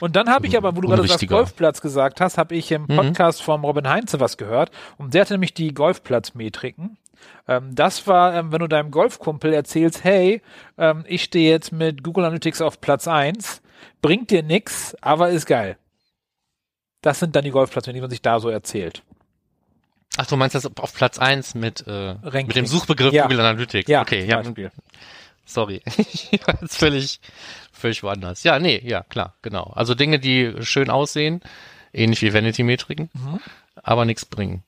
und 0.00 0.16
dann 0.16 0.28
habe 0.28 0.48
ich 0.48 0.56
aber, 0.56 0.74
wo 0.74 0.80
du 0.80 0.88
gerade 0.88 1.06
das 1.06 1.26
Golfplatz 1.26 1.80
gesagt 1.80 2.20
hast, 2.20 2.36
habe 2.36 2.56
ich 2.56 2.72
im 2.72 2.82
mhm. 2.82 2.96
Podcast 2.96 3.40
mhm. 3.40 3.44
vom 3.44 3.64
Robin 3.64 3.88
Heinze 3.88 4.18
was 4.18 4.36
gehört. 4.36 4.72
Und 4.98 5.14
der 5.14 5.20
hatte 5.20 5.34
nämlich 5.34 5.54
die 5.54 5.72
Golfplatzmetriken. 5.72 6.96
Ähm, 7.46 7.74
das 7.74 8.06
war, 8.06 8.34
ähm, 8.34 8.50
wenn 8.52 8.60
du 8.60 8.66
deinem 8.66 8.90
Golfkumpel 8.90 9.52
erzählst, 9.52 10.02
hey, 10.02 10.42
ähm, 10.76 11.04
ich 11.06 11.22
stehe 11.22 11.50
jetzt 11.50 11.72
mit 11.72 12.02
Google 12.02 12.24
Analytics 12.24 12.60
auf 12.60 12.80
Platz 12.80 13.06
eins, 13.06 13.62
bringt 14.00 14.30
dir 14.30 14.42
nix, 14.42 14.96
aber 15.00 15.30
ist 15.30 15.46
geil. 15.46 15.76
Das 17.00 17.20
sind 17.20 17.34
dann 17.36 17.44
die 17.44 17.50
Golfplätze, 17.50 17.92
die 17.92 18.00
man 18.00 18.10
sich 18.10 18.22
da 18.22 18.40
so 18.40 18.48
erzählt. 18.48 19.02
Ach, 20.16 20.26
du 20.26 20.36
meinst 20.36 20.54
das 20.54 20.66
auf 20.66 20.94
Platz 20.94 21.18
eins 21.18 21.54
mit, 21.54 21.84
äh, 21.86 22.14
mit 22.22 22.54
dem 22.54 22.66
Suchbegriff 22.66 23.12
ja. 23.12 23.22
Google 23.22 23.40
Analytics? 23.40 23.88
Ja, 23.88 24.02
okay, 24.02 24.24
ja. 24.24 24.42
Beispiel. 24.42 24.70
Sorry. 25.52 25.82
jetzt 26.30 26.78
völlig, 26.78 27.20
völlig 27.72 28.02
woanders. 28.02 28.42
Ja, 28.42 28.58
nee, 28.58 28.80
ja, 28.84 29.02
klar, 29.02 29.34
genau. 29.42 29.64
Also 29.74 29.94
Dinge, 29.94 30.18
die 30.18 30.54
schön 30.60 30.90
aussehen, 30.90 31.42
ähnlich 31.92 32.22
wie 32.22 32.32
Vanity-Metriken, 32.32 33.10
mhm. 33.12 33.40
aber 33.82 34.04
nichts 34.04 34.24
bringen. 34.24 34.62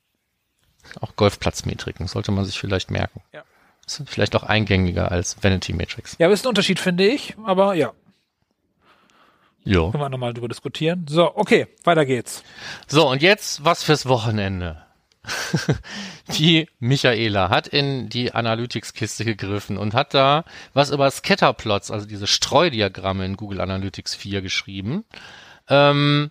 Auch 1.00 1.16
Golfplatzmetriken 1.16 2.06
sollte 2.06 2.32
man 2.32 2.44
sich 2.44 2.58
vielleicht 2.58 2.90
merken. 2.90 3.22
Ja. 3.32 3.42
Ist 3.86 4.02
vielleicht 4.06 4.34
auch 4.36 4.42
eingängiger 4.42 5.10
als 5.10 5.42
Vanity 5.42 5.72
Metrics. 5.72 6.16
Ja, 6.18 6.30
ist 6.30 6.44
ein 6.44 6.48
Unterschied, 6.48 6.78
finde 6.78 7.06
ich, 7.06 7.34
aber 7.44 7.74
ja. 7.74 7.92
Jo. 9.64 9.90
Können 9.90 10.02
wir 10.02 10.08
nochmal 10.10 10.34
drüber 10.34 10.48
diskutieren. 10.48 11.06
So, 11.08 11.34
okay, 11.36 11.66
weiter 11.84 12.04
geht's. 12.04 12.44
So, 12.86 13.08
und 13.08 13.22
jetzt 13.22 13.64
was 13.64 13.82
fürs 13.82 14.06
Wochenende. 14.06 14.83
die 16.38 16.68
Michaela 16.78 17.48
hat 17.48 17.66
in 17.66 18.08
die 18.08 18.32
Analytics-Kiste 18.32 19.24
gegriffen 19.24 19.78
und 19.78 19.94
hat 19.94 20.14
da 20.14 20.44
was 20.72 20.90
über 20.90 21.10
Scatterplots, 21.10 21.90
also 21.90 22.06
diese 22.06 22.26
Streudiagramme 22.26 23.24
in 23.24 23.36
Google 23.36 23.60
Analytics 23.60 24.14
4 24.14 24.42
geschrieben. 24.42 25.04
Ähm, 25.68 26.30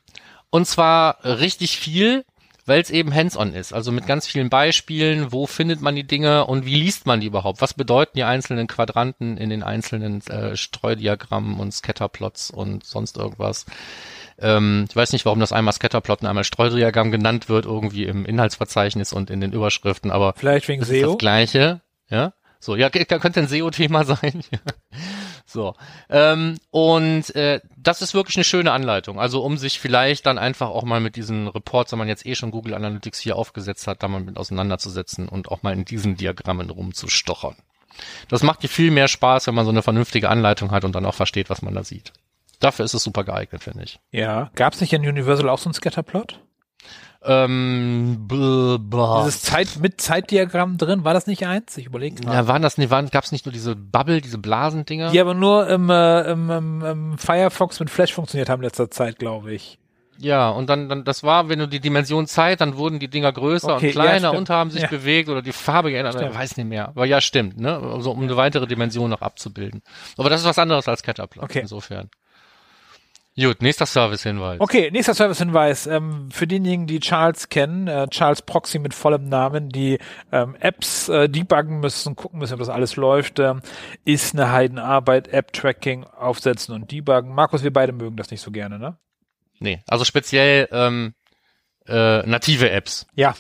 und 0.50 0.68
zwar 0.68 1.24
richtig 1.24 1.78
viel, 1.78 2.26
weil 2.66 2.82
es 2.82 2.92
eben 2.92 3.14
hands-on 3.14 3.54
ist, 3.54 3.74
also 3.74 3.92
mit 3.92 4.08
ganz 4.08 4.26
vielen 4.26 4.50
Beispielen, 4.50 5.32
wo 5.32 5.48
findet 5.48 5.82
man 5.82 5.96
die 5.96 6.08
Dinge 6.08 6.46
und 6.46 6.66
wie 6.66 6.76
liest 6.76 7.06
man 7.06 7.20
die 7.20 7.28
überhaupt? 7.28 7.62
Was 7.62 7.74
bedeuten 7.74 8.14
die 8.16 8.24
einzelnen 8.24 8.68
Quadranten 8.68 9.38
in 9.38 9.50
den 9.50 9.64
einzelnen 9.64 10.22
äh, 10.28 10.56
Streudiagrammen 10.56 11.60
und 11.60 11.74
Scatterplots 11.74 12.52
und 12.52 12.86
sonst 12.86 13.18
irgendwas? 13.18 13.66
Ähm, 14.39 14.86
ich 14.89 14.96
weiß 14.96 15.13
nicht, 15.13 15.26
warum 15.26 15.39
das 15.39 15.52
einmal 15.52 15.74
Scatterplot 15.74 16.22
und 16.22 16.28
einmal 16.28 16.43
Streudiagramm 16.43 17.12
genannt 17.12 17.50
wird, 17.50 17.65
irgendwie 17.65 18.06
im 18.06 18.26
Inhaltsverzeichnis 18.26 19.13
und 19.13 19.30
in 19.30 19.41
den 19.41 19.52
Überschriften, 19.52 20.12
aber 20.12 20.34
vielleicht 20.36 20.67
wegen 20.67 20.82
das 20.82 20.89
SEO. 20.89 20.96
Ist 20.96 21.08
das 21.08 21.17
gleiche, 21.17 21.82
ja? 22.10 22.34
So, 22.60 22.78
ja, 22.78 22.89
könnte 22.89 23.41
ein 23.41 23.48
SEO-Thema 23.48 24.06
sein. 24.06 24.41
So. 25.46 25.76
Ähm, 26.10 26.58
und 26.72 27.36
äh, 27.36 27.60
das 27.78 28.02
ist 28.02 28.13
wirklich 28.13 28.38
eine 28.38 28.46
schöne 28.46 28.72
Anleitung. 28.72 29.19
Also 29.19 29.43
um 29.43 29.58
sich 29.58 29.80
vielleicht 29.80 30.26
dann 30.26 30.38
einfach 30.38 30.69
auch 30.69 30.84
mal 30.84 31.02
mit 31.02 31.17
diesen 31.17 31.50
Reports, 31.50 31.91
wenn 31.91 32.00
man 32.00 32.08
jetzt 32.08 32.26
eh 32.26 32.36
schon 32.36 32.52
Google 32.52 32.74
Analytics 32.74 33.19
hier 33.19 33.36
aufgesetzt 33.36 33.86
hat, 33.86 34.02
da 34.02 34.08
mal 34.08 34.22
mit 34.22 34.38
auseinanderzusetzen 34.38 35.28
und 35.28 35.50
auch 35.50 35.62
mal 35.62 35.74
in 35.74 35.84
diesen 35.84 36.15
Diagrammen 36.15 36.69
rumzustochern. 36.69 37.58
Das 38.30 38.43
macht 38.43 38.63
dir 38.63 38.69
viel 38.69 38.91
mehr 38.91 39.08
Spaß, 39.08 39.48
wenn 39.48 39.56
man 39.56 39.65
so 39.65 39.72
eine 39.72 39.84
vernünftige 39.84 40.30
Anleitung 40.30 40.72
hat 40.72 40.86
und 40.86 40.96
dann 40.96 41.06
auch 41.06 41.15
versteht, 41.15 41.50
was 41.50 41.62
man 41.62 41.76
da 41.76 41.84
sieht. 41.84 42.13
Dafür 42.63 42.86
ist 42.86 42.93
es 42.93 43.04
super 43.04 43.26
geeignet, 43.26 43.62
finde 43.62 43.84
ich. 43.84 43.99
Ja. 44.12 44.49
Gab 44.56 44.73
es 44.73 44.80
nicht 44.80 44.93
in 44.93 45.06
Universal 45.06 45.49
auch 45.49 45.58
so 45.58 45.69
ein 45.69 45.73
Scatterplot? 45.73 46.39
Ähm, 47.26 48.26
bl 48.28 48.80
blah. 48.80 49.23
Dieses 49.23 49.41
Zeit 49.41 49.80
mit 49.82 49.99
Zeitdiagramm 49.99 50.78
drin, 50.78 51.04
war 51.04 51.13
das 51.13 51.28
nicht 51.28 51.45
eins? 51.45 51.76
Ich 51.78 51.86
überlege 51.86 52.21
gerade. 52.21 52.38
Ja, 52.38 52.47
waren 52.47 52.62
das 52.62 52.78
nicht, 52.78 52.89
waren, 52.89 53.10
gab 53.10 53.26
es 53.26 53.34
nicht 53.34 53.45
nur 53.45 53.52
diese 53.52 53.76
Bubble, 53.76 54.21
diese 54.21 54.38
Blasendinger? 54.38 55.12
Die 55.12 55.19
aber 55.19 55.34
nur 55.34 55.67
im, 55.67 55.89
äh, 55.89 56.21
im, 56.32 56.49
im, 56.49 56.86
im 56.86 57.17
Firefox 57.17 57.82
mit 57.82 57.89
Flash 57.89 58.13
funktioniert 58.13 58.47
haben 58.47 58.62
in 58.62 58.65
letzter 58.65 58.89
Zeit, 58.89 59.19
glaube 59.19 59.54
ich. 59.54 59.78
Ja, 60.19 60.49
und 60.49 60.69
dann, 60.69 60.88
dann, 60.88 61.04
das 61.04 61.23
war, 61.23 61.49
wenn 61.49 61.60
du 61.60 61.67
die 61.67 61.82
Dimension 61.82 62.28
Zeit, 62.28 62.62
dann 62.62 62.78
wurden 62.78 62.99
die 62.99 63.10
Dinger 63.10 63.34
größer 63.34 63.76
okay, 63.76 63.88
und 63.88 63.91
kleiner 63.91 64.32
ja, 64.32 64.38
und 64.38 64.49
haben 64.49 64.69
sich 64.69 64.84
ja. 64.84 64.88
bewegt 64.88 65.28
oder 65.28 65.41
die 65.41 65.52
Farbe 65.52 65.91
geändert, 65.91 66.15
ich 66.15 66.34
weiß 66.34 66.56
nicht 66.56 66.67
mehr. 66.67 66.89
Aber 66.89 67.06
ja, 67.06 67.19
stimmt, 67.19 67.60
ne? 67.60 67.78
Also, 67.78 68.12
um 68.12 68.21
eine 68.21 68.38
weitere 68.38 68.67
Dimension 68.67 69.10
noch 69.10 69.21
abzubilden. 69.21 69.82
Aber 70.17 70.30
das 70.30 70.41
ist 70.41 70.47
was 70.47 70.60
anderes 70.60 70.88
als 70.88 71.04
Caterpillar, 71.04 71.43
okay. 71.43 71.60
insofern. 71.62 72.10
Gut, 73.36 73.63
nächster 73.63 73.88
Service-Hinweis. 73.88 74.62
Okay, 74.62 74.91
nächster 74.91 75.15
Service-Hinweis. 75.15 75.88
Ähm, 75.88 76.30
für 76.30 76.46
diejenigen, 76.46 76.86
die 76.86 77.00
Charles 77.00 77.50
kennen, 77.50 77.88
äh, 77.88 78.08
Charles 78.10 78.43
Proxy 78.43 78.78
mit 78.78 78.93
vollem 78.93 79.28
Namen, 79.28 79.69
die 79.69 79.98
ähm, 80.32 80.56
Apps 80.60 81.10
äh, 81.10 81.28
debuggen 81.28 81.80
müssen, 81.80 82.15
gucken 82.15 82.38
müssen, 82.39 82.54
ob 82.54 82.60
das 82.60 82.69
alles 82.69 82.96
läuft, 82.96 83.39
ähm, 83.39 83.62
ist 84.06 84.36
eine 84.36 84.52
Heidenarbeit, 84.52 85.30
App-Tracking 85.30 86.04
aufsetzen 86.04 86.76
und 86.76 86.91
debuggen. 86.91 87.34
Markus, 87.34 87.63
wir 87.63 87.74
beide 87.74 87.91
mögen 87.91 88.17
das 88.17 88.30
nicht 88.30 88.41
so 88.41 88.52
gerne, 88.52 88.78
ne? 88.78 88.98
Nee, 89.60 89.82
also 89.88 90.06
speziell 90.06 90.67
ähm, 90.72 91.15
äh, 91.88 92.22
native 92.28 92.69
Apps. 92.69 93.08
Ja. 93.15 93.34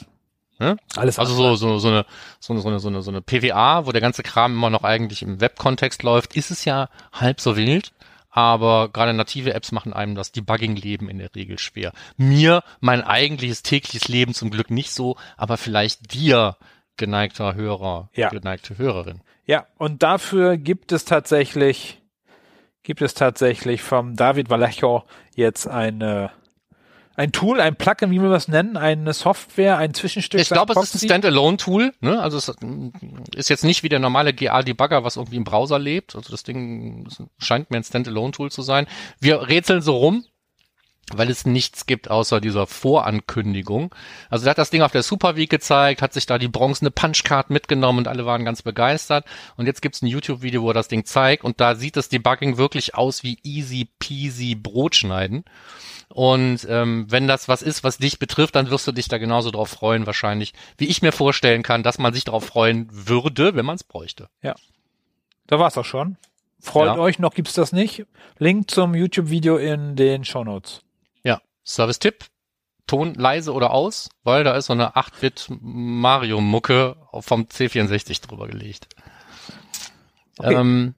Ne? 0.57 0.77
Alles 0.95 1.19
also 1.19 1.35
so, 1.35 1.55
so, 1.55 1.77
so, 1.77 1.87
eine, 1.89 2.05
so, 2.39 2.53
eine, 2.53 2.61
so, 2.61 2.69
eine, 2.69 2.79
so, 2.79 2.87
eine, 2.87 3.01
so 3.03 3.11
eine 3.11 3.21
PWA, 3.21 3.85
wo 3.85 3.91
der 3.91 4.01
ganze 4.01 4.23
Kram 4.23 4.53
immer 4.53 4.71
noch 4.71 4.83
eigentlich 4.83 5.21
im 5.21 5.39
Web-Kontext 5.39 6.01
läuft, 6.01 6.35
ist 6.35 6.49
es 6.49 6.65
ja 6.65 6.89
halb 7.11 7.39
so 7.39 7.55
wild 7.55 7.91
aber 8.33 8.89
gerade 8.89 9.13
native 9.13 9.53
Apps 9.53 9.71
machen 9.71 9.93
einem 9.93 10.15
das 10.15 10.31
Debugging-Leben 10.31 11.07
in 11.07 11.19
der 11.19 11.33
Regel 11.35 11.59
schwer. 11.59 11.93
Mir 12.17 12.63
mein 12.79 13.03
eigentliches 13.03 13.61
tägliches 13.61 14.07
Leben 14.07 14.33
zum 14.33 14.49
Glück 14.49 14.71
nicht 14.71 14.91
so, 14.91 15.17
aber 15.37 15.57
vielleicht 15.57 16.13
dir, 16.13 16.57
geneigter 16.97 17.53
Hörer, 17.53 18.09
ja. 18.13 18.29
geneigte 18.29 18.77
Hörerin. 18.77 19.21
Ja, 19.45 19.67
und 19.77 20.01
dafür 20.03 20.57
gibt 20.57 20.91
es 20.91 21.05
tatsächlich, 21.05 22.01
gibt 22.81 23.03
es 23.03 23.13
tatsächlich 23.13 23.83
vom 23.83 24.15
David 24.15 24.49
Vallejo 24.49 25.03
jetzt 25.35 25.67
eine 25.67 26.31
ein 27.15 27.31
Tool, 27.31 27.61
ein 27.61 27.75
Plugin, 27.75 28.11
wie 28.11 28.21
wir 28.21 28.29
das 28.29 28.47
nennen, 28.47 28.75
eine 28.75 29.13
Software, 29.13 29.77
ein 29.77 29.93
Zwischenstück. 29.93 30.41
Ich 30.41 30.49
glaube, 30.49 30.73
es 30.73 30.83
ist 30.83 30.95
ein 30.95 31.07
Standalone-Tool. 31.07 31.93
Ne? 32.01 32.19
Also 32.19 32.37
es 32.37 32.51
ist 33.35 33.49
jetzt 33.49 33.63
nicht 33.63 33.83
wie 33.83 33.89
der 33.89 33.99
normale 33.99 34.33
GA-Debugger, 34.33 35.03
was 35.03 35.17
irgendwie 35.17 35.37
im 35.37 35.43
Browser 35.43 35.77
lebt. 35.77 36.15
Also 36.15 36.31
das 36.31 36.43
Ding 36.43 37.07
scheint 37.37 37.69
mir 37.69 37.77
ein 37.77 37.83
Standalone-Tool 37.83 38.51
zu 38.51 38.61
sein. 38.61 38.87
Wir 39.19 39.47
rätseln 39.47 39.81
so 39.81 39.97
rum, 39.97 40.25
weil 41.11 41.29
es 41.29 41.45
nichts 41.45 41.85
gibt 41.85 42.09
außer 42.09 42.39
dieser 42.39 42.65
Vorankündigung. 42.65 43.93
Also 44.29 44.45
er 44.45 44.51
hat 44.51 44.57
das 44.57 44.69
Ding 44.69 44.81
auf 44.81 44.91
der 44.91 45.03
Super 45.03 45.35
Week 45.35 45.49
gezeigt, 45.49 46.01
hat 46.01 46.13
sich 46.13 46.25
da 46.25 46.37
die 46.37 46.47
bronzene 46.47 46.91
Punchcard 46.91 47.49
mitgenommen 47.49 47.99
und 47.99 48.07
alle 48.07 48.25
waren 48.25 48.45
ganz 48.45 48.61
begeistert. 48.61 49.25
Und 49.57 49.65
jetzt 49.65 49.81
gibt's 49.81 50.01
ein 50.01 50.07
YouTube-Video, 50.07 50.61
wo 50.61 50.69
er 50.69 50.73
das 50.73 50.87
Ding 50.87 51.05
zeigt 51.05 51.43
und 51.43 51.59
da 51.59 51.75
sieht 51.75 51.97
das 51.97 52.09
Debugging 52.09 52.57
wirklich 52.57 52.95
aus 52.95 53.23
wie 53.23 53.37
easy 53.43 53.89
peasy 53.99 54.55
Brotschneiden. 54.55 55.43
Und 56.09 56.67
ähm, 56.69 57.07
wenn 57.09 57.27
das 57.27 57.47
was 57.47 57.63
ist, 57.63 57.83
was 57.83 57.97
dich 57.97 58.19
betrifft, 58.19 58.55
dann 58.55 58.69
wirst 58.69 58.87
du 58.87 58.91
dich 58.91 59.07
da 59.07 59.17
genauso 59.17 59.49
drauf 59.49 59.69
freuen, 59.69 60.05
wahrscheinlich, 60.05 60.53
wie 60.77 60.85
ich 60.85 61.01
mir 61.01 61.11
vorstellen 61.11 61.63
kann, 61.63 61.81
dass 61.83 61.97
man 61.97 62.13
sich 62.13 62.23
darauf 62.23 62.45
freuen 62.45 62.87
würde, 62.91 63.55
wenn 63.55 63.65
man 63.65 63.75
es 63.75 63.83
bräuchte. 63.83 64.29
Ja. 64.41 64.53
Da 65.47 65.59
war's 65.59 65.77
auch 65.77 65.85
schon. 65.85 66.17
Freut 66.59 66.95
ja. 66.95 66.97
euch, 66.97 67.19
noch 67.19 67.33
gibt's 67.33 67.53
das 67.53 67.73
nicht. 67.73 68.05
Link 68.37 68.71
zum 68.71 68.95
YouTube-Video 68.95 69.57
in 69.57 69.95
den 69.95 70.23
Show 70.23 70.43
Notes. 70.43 70.81
Service-Tipp. 71.65 72.25
Ton 72.85 73.13
leise 73.13 73.53
oder 73.53 73.71
aus, 73.71 74.09
weil 74.23 74.43
da 74.43 74.55
ist 74.55 74.65
so 74.65 74.73
eine 74.73 74.97
8-Bit 74.97 75.47
Mario-Mucke 75.61 76.97
vom 77.21 77.43
C64 77.43 78.27
drüber 78.27 78.47
gelegt. 78.47 78.89
Okay. 80.37 80.53
Ähm, 80.53 80.95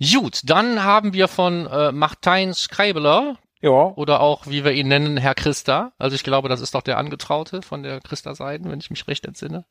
gut, 0.00 0.40
dann 0.44 0.82
haben 0.82 1.12
wir 1.12 1.28
von 1.28 1.66
äh, 1.66 1.92
Martin 1.92 2.52
Schreibeler 2.52 3.38
ja. 3.66 3.92
Oder 3.96 4.20
auch, 4.20 4.46
wie 4.46 4.64
wir 4.64 4.72
ihn 4.72 4.88
nennen, 4.88 5.16
Herr 5.16 5.34
Christa. 5.34 5.92
Also 5.98 6.14
ich 6.14 6.22
glaube, 6.22 6.48
das 6.48 6.60
ist 6.60 6.74
doch 6.74 6.82
der 6.82 6.98
Angetraute 6.98 7.62
von 7.62 7.82
der 7.82 8.00
Christa-Seiten, 8.00 8.70
wenn 8.70 8.80
ich 8.80 8.90
mich 8.90 9.08
recht 9.08 9.24
entsinne. 9.24 9.64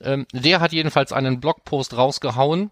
Ähm, 0.00 0.26
der 0.32 0.60
hat 0.60 0.72
jedenfalls 0.72 1.12
einen 1.12 1.40
Blogpost 1.40 1.96
rausgehauen, 1.96 2.70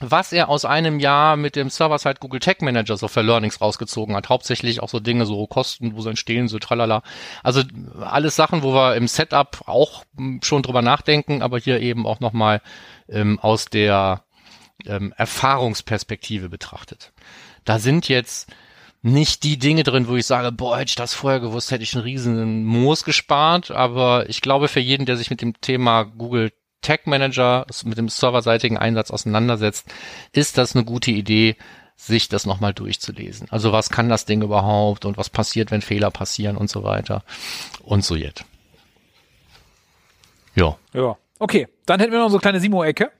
was 0.00 0.32
er 0.32 0.48
aus 0.48 0.64
einem 0.64 1.00
Jahr 1.00 1.36
mit 1.36 1.56
dem 1.56 1.70
Server-Side 1.70 2.16
Google 2.20 2.40
Tag 2.40 2.60
Manager 2.60 2.96
so 2.96 3.08
für 3.08 3.22
Learnings 3.22 3.60
rausgezogen 3.60 4.14
hat. 4.14 4.28
Hauptsächlich 4.28 4.80
auch 4.80 4.88
so 4.88 5.00
Dinge, 5.00 5.26
so 5.26 5.46
Kosten, 5.46 5.96
wo 5.96 6.02
sie 6.02 6.10
entstehen, 6.10 6.48
so 6.48 6.58
tralala. 6.58 7.02
Also 7.42 7.62
alles 8.00 8.36
Sachen, 8.36 8.62
wo 8.62 8.74
wir 8.74 8.96
im 8.96 9.08
Setup 9.08 9.62
auch 9.66 10.04
hm, 10.16 10.40
schon 10.42 10.62
drüber 10.62 10.82
nachdenken, 10.82 11.42
aber 11.42 11.58
hier 11.58 11.80
eben 11.80 12.06
auch 12.06 12.20
nochmal 12.20 12.60
ähm, 13.08 13.38
aus 13.38 13.66
der 13.66 14.24
ähm, 14.86 15.14
Erfahrungsperspektive 15.16 16.48
betrachtet. 16.48 17.12
Da 17.64 17.78
sind 17.78 18.08
jetzt 18.08 18.52
nicht 19.02 19.44
die 19.44 19.58
Dinge 19.58 19.82
drin, 19.82 20.08
wo 20.08 20.16
ich 20.16 20.26
sage, 20.26 20.52
boah, 20.52 20.78
hätte 20.78 20.90
ich 20.90 20.94
das 20.96 21.14
vorher 21.14 21.40
gewusst, 21.40 21.70
hätte 21.70 21.84
ich 21.84 21.94
einen 21.94 22.02
riesen 22.02 22.64
Moos 22.64 23.04
gespart. 23.04 23.70
Aber 23.70 24.28
ich 24.28 24.40
glaube, 24.40 24.68
für 24.68 24.80
jeden, 24.80 25.06
der 25.06 25.16
sich 25.16 25.30
mit 25.30 25.40
dem 25.40 25.60
Thema 25.60 26.02
Google 26.02 26.52
Tag 26.86 27.06
Manager, 27.06 27.66
mit 27.84 27.98
dem 27.98 28.08
serverseitigen 28.08 28.78
Einsatz 28.78 29.10
auseinandersetzt, 29.10 29.86
ist 30.32 30.56
das 30.58 30.74
eine 30.76 30.84
gute 30.84 31.10
Idee, 31.10 31.56
sich 31.96 32.28
das 32.28 32.46
nochmal 32.46 32.74
durchzulesen. 32.74 33.48
Also 33.50 33.72
was 33.72 33.90
kann 33.90 34.08
das 34.08 34.24
Ding 34.26 34.42
überhaupt 34.42 35.04
und 35.04 35.16
was 35.16 35.30
passiert, 35.30 35.70
wenn 35.70 35.80
Fehler 35.82 36.10
passieren 36.10 36.56
und 36.56 36.68
so 36.70 36.84
weiter 36.84 37.24
und 37.82 38.04
so 38.04 38.14
jetzt. 38.16 38.44
Ja. 40.54 40.76
Ja. 40.92 41.16
Okay, 41.38 41.68
Dann 41.86 42.00
hätten 42.00 42.12
wir 42.12 42.18
noch 42.18 42.28
so 42.30 42.36
eine 42.36 42.40
kleine 42.40 42.60
Simo-Ecke. 42.60 43.10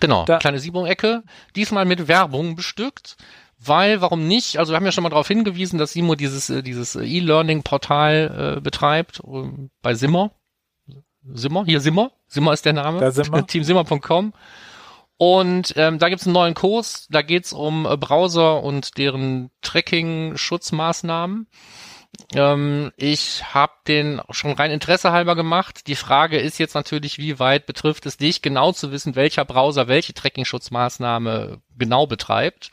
Genau, 0.00 0.24
Da- 0.26 0.38
kleine 0.38 0.58
Simo-Ecke, 0.60 1.22
diesmal 1.56 1.84
mit 1.86 2.06
Werbung 2.08 2.54
bestückt. 2.56 3.16
Weil, 3.60 4.00
warum 4.00 4.28
nicht? 4.28 4.58
Also 4.58 4.72
wir 4.72 4.76
haben 4.76 4.84
ja 4.84 4.92
schon 4.92 5.02
mal 5.02 5.08
darauf 5.10 5.26
hingewiesen, 5.26 5.78
dass 5.80 5.92
Simo 5.92 6.14
dieses, 6.14 6.48
äh, 6.48 6.62
dieses 6.62 6.94
E-Learning-Portal 6.94 8.56
äh, 8.58 8.60
betreibt, 8.60 9.20
ähm, 9.26 9.70
bei 9.82 9.94
Simmer. 9.94 10.30
Simmer, 11.32 11.64
hier 11.64 11.80
Simmer. 11.80 12.12
Simmer 12.26 12.52
ist 12.52 12.64
der 12.64 12.72
Name. 12.72 13.12
Teamsimmer.com. 13.46 14.32
Und 15.16 15.74
ähm, 15.76 15.98
da 15.98 16.08
gibt's 16.08 16.26
einen 16.26 16.34
neuen 16.34 16.54
Kurs, 16.54 17.08
da 17.10 17.22
geht's 17.22 17.52
um 17.52 17.86
äh, 17.86 17.96
Browser 17.96 18.62
und 18.62 18.98
deren 18.98 19.50
Tracking-Schutzmaßnahmen. 19.62 21.48
Ähm, 22.34 22.92
ich 22.96 23.42
habe 23.52 23.72
den 23.88 24.20
schon 24.30 24.52
rein 24.52 24.70
Interesse 24.70 25.10
halber 25.10 25.34
gemacht. 25.34 25.88
Die 25.88 25.96
Frage 25.96 26.38
ist 26.38 26.58
jetzt 26.58 26.74
natürlich, 26.74 27.18
wie 27.18 27.40
weit 27.40 27.66
betrifft 27.66 28.06
es 28.06 28.16
dich, 28.16 28.42
genau 28.42 28.70
zu 28.70 28.92
wissen, 28.92 29.16
welcher 29.16 29.44
Browser 29.44 29.88
welche 29.88 30.14
Tracking-Schutzmaßnahme 30.14 31.60
genau 31.76 32.06
betreibt. 32.06 32.70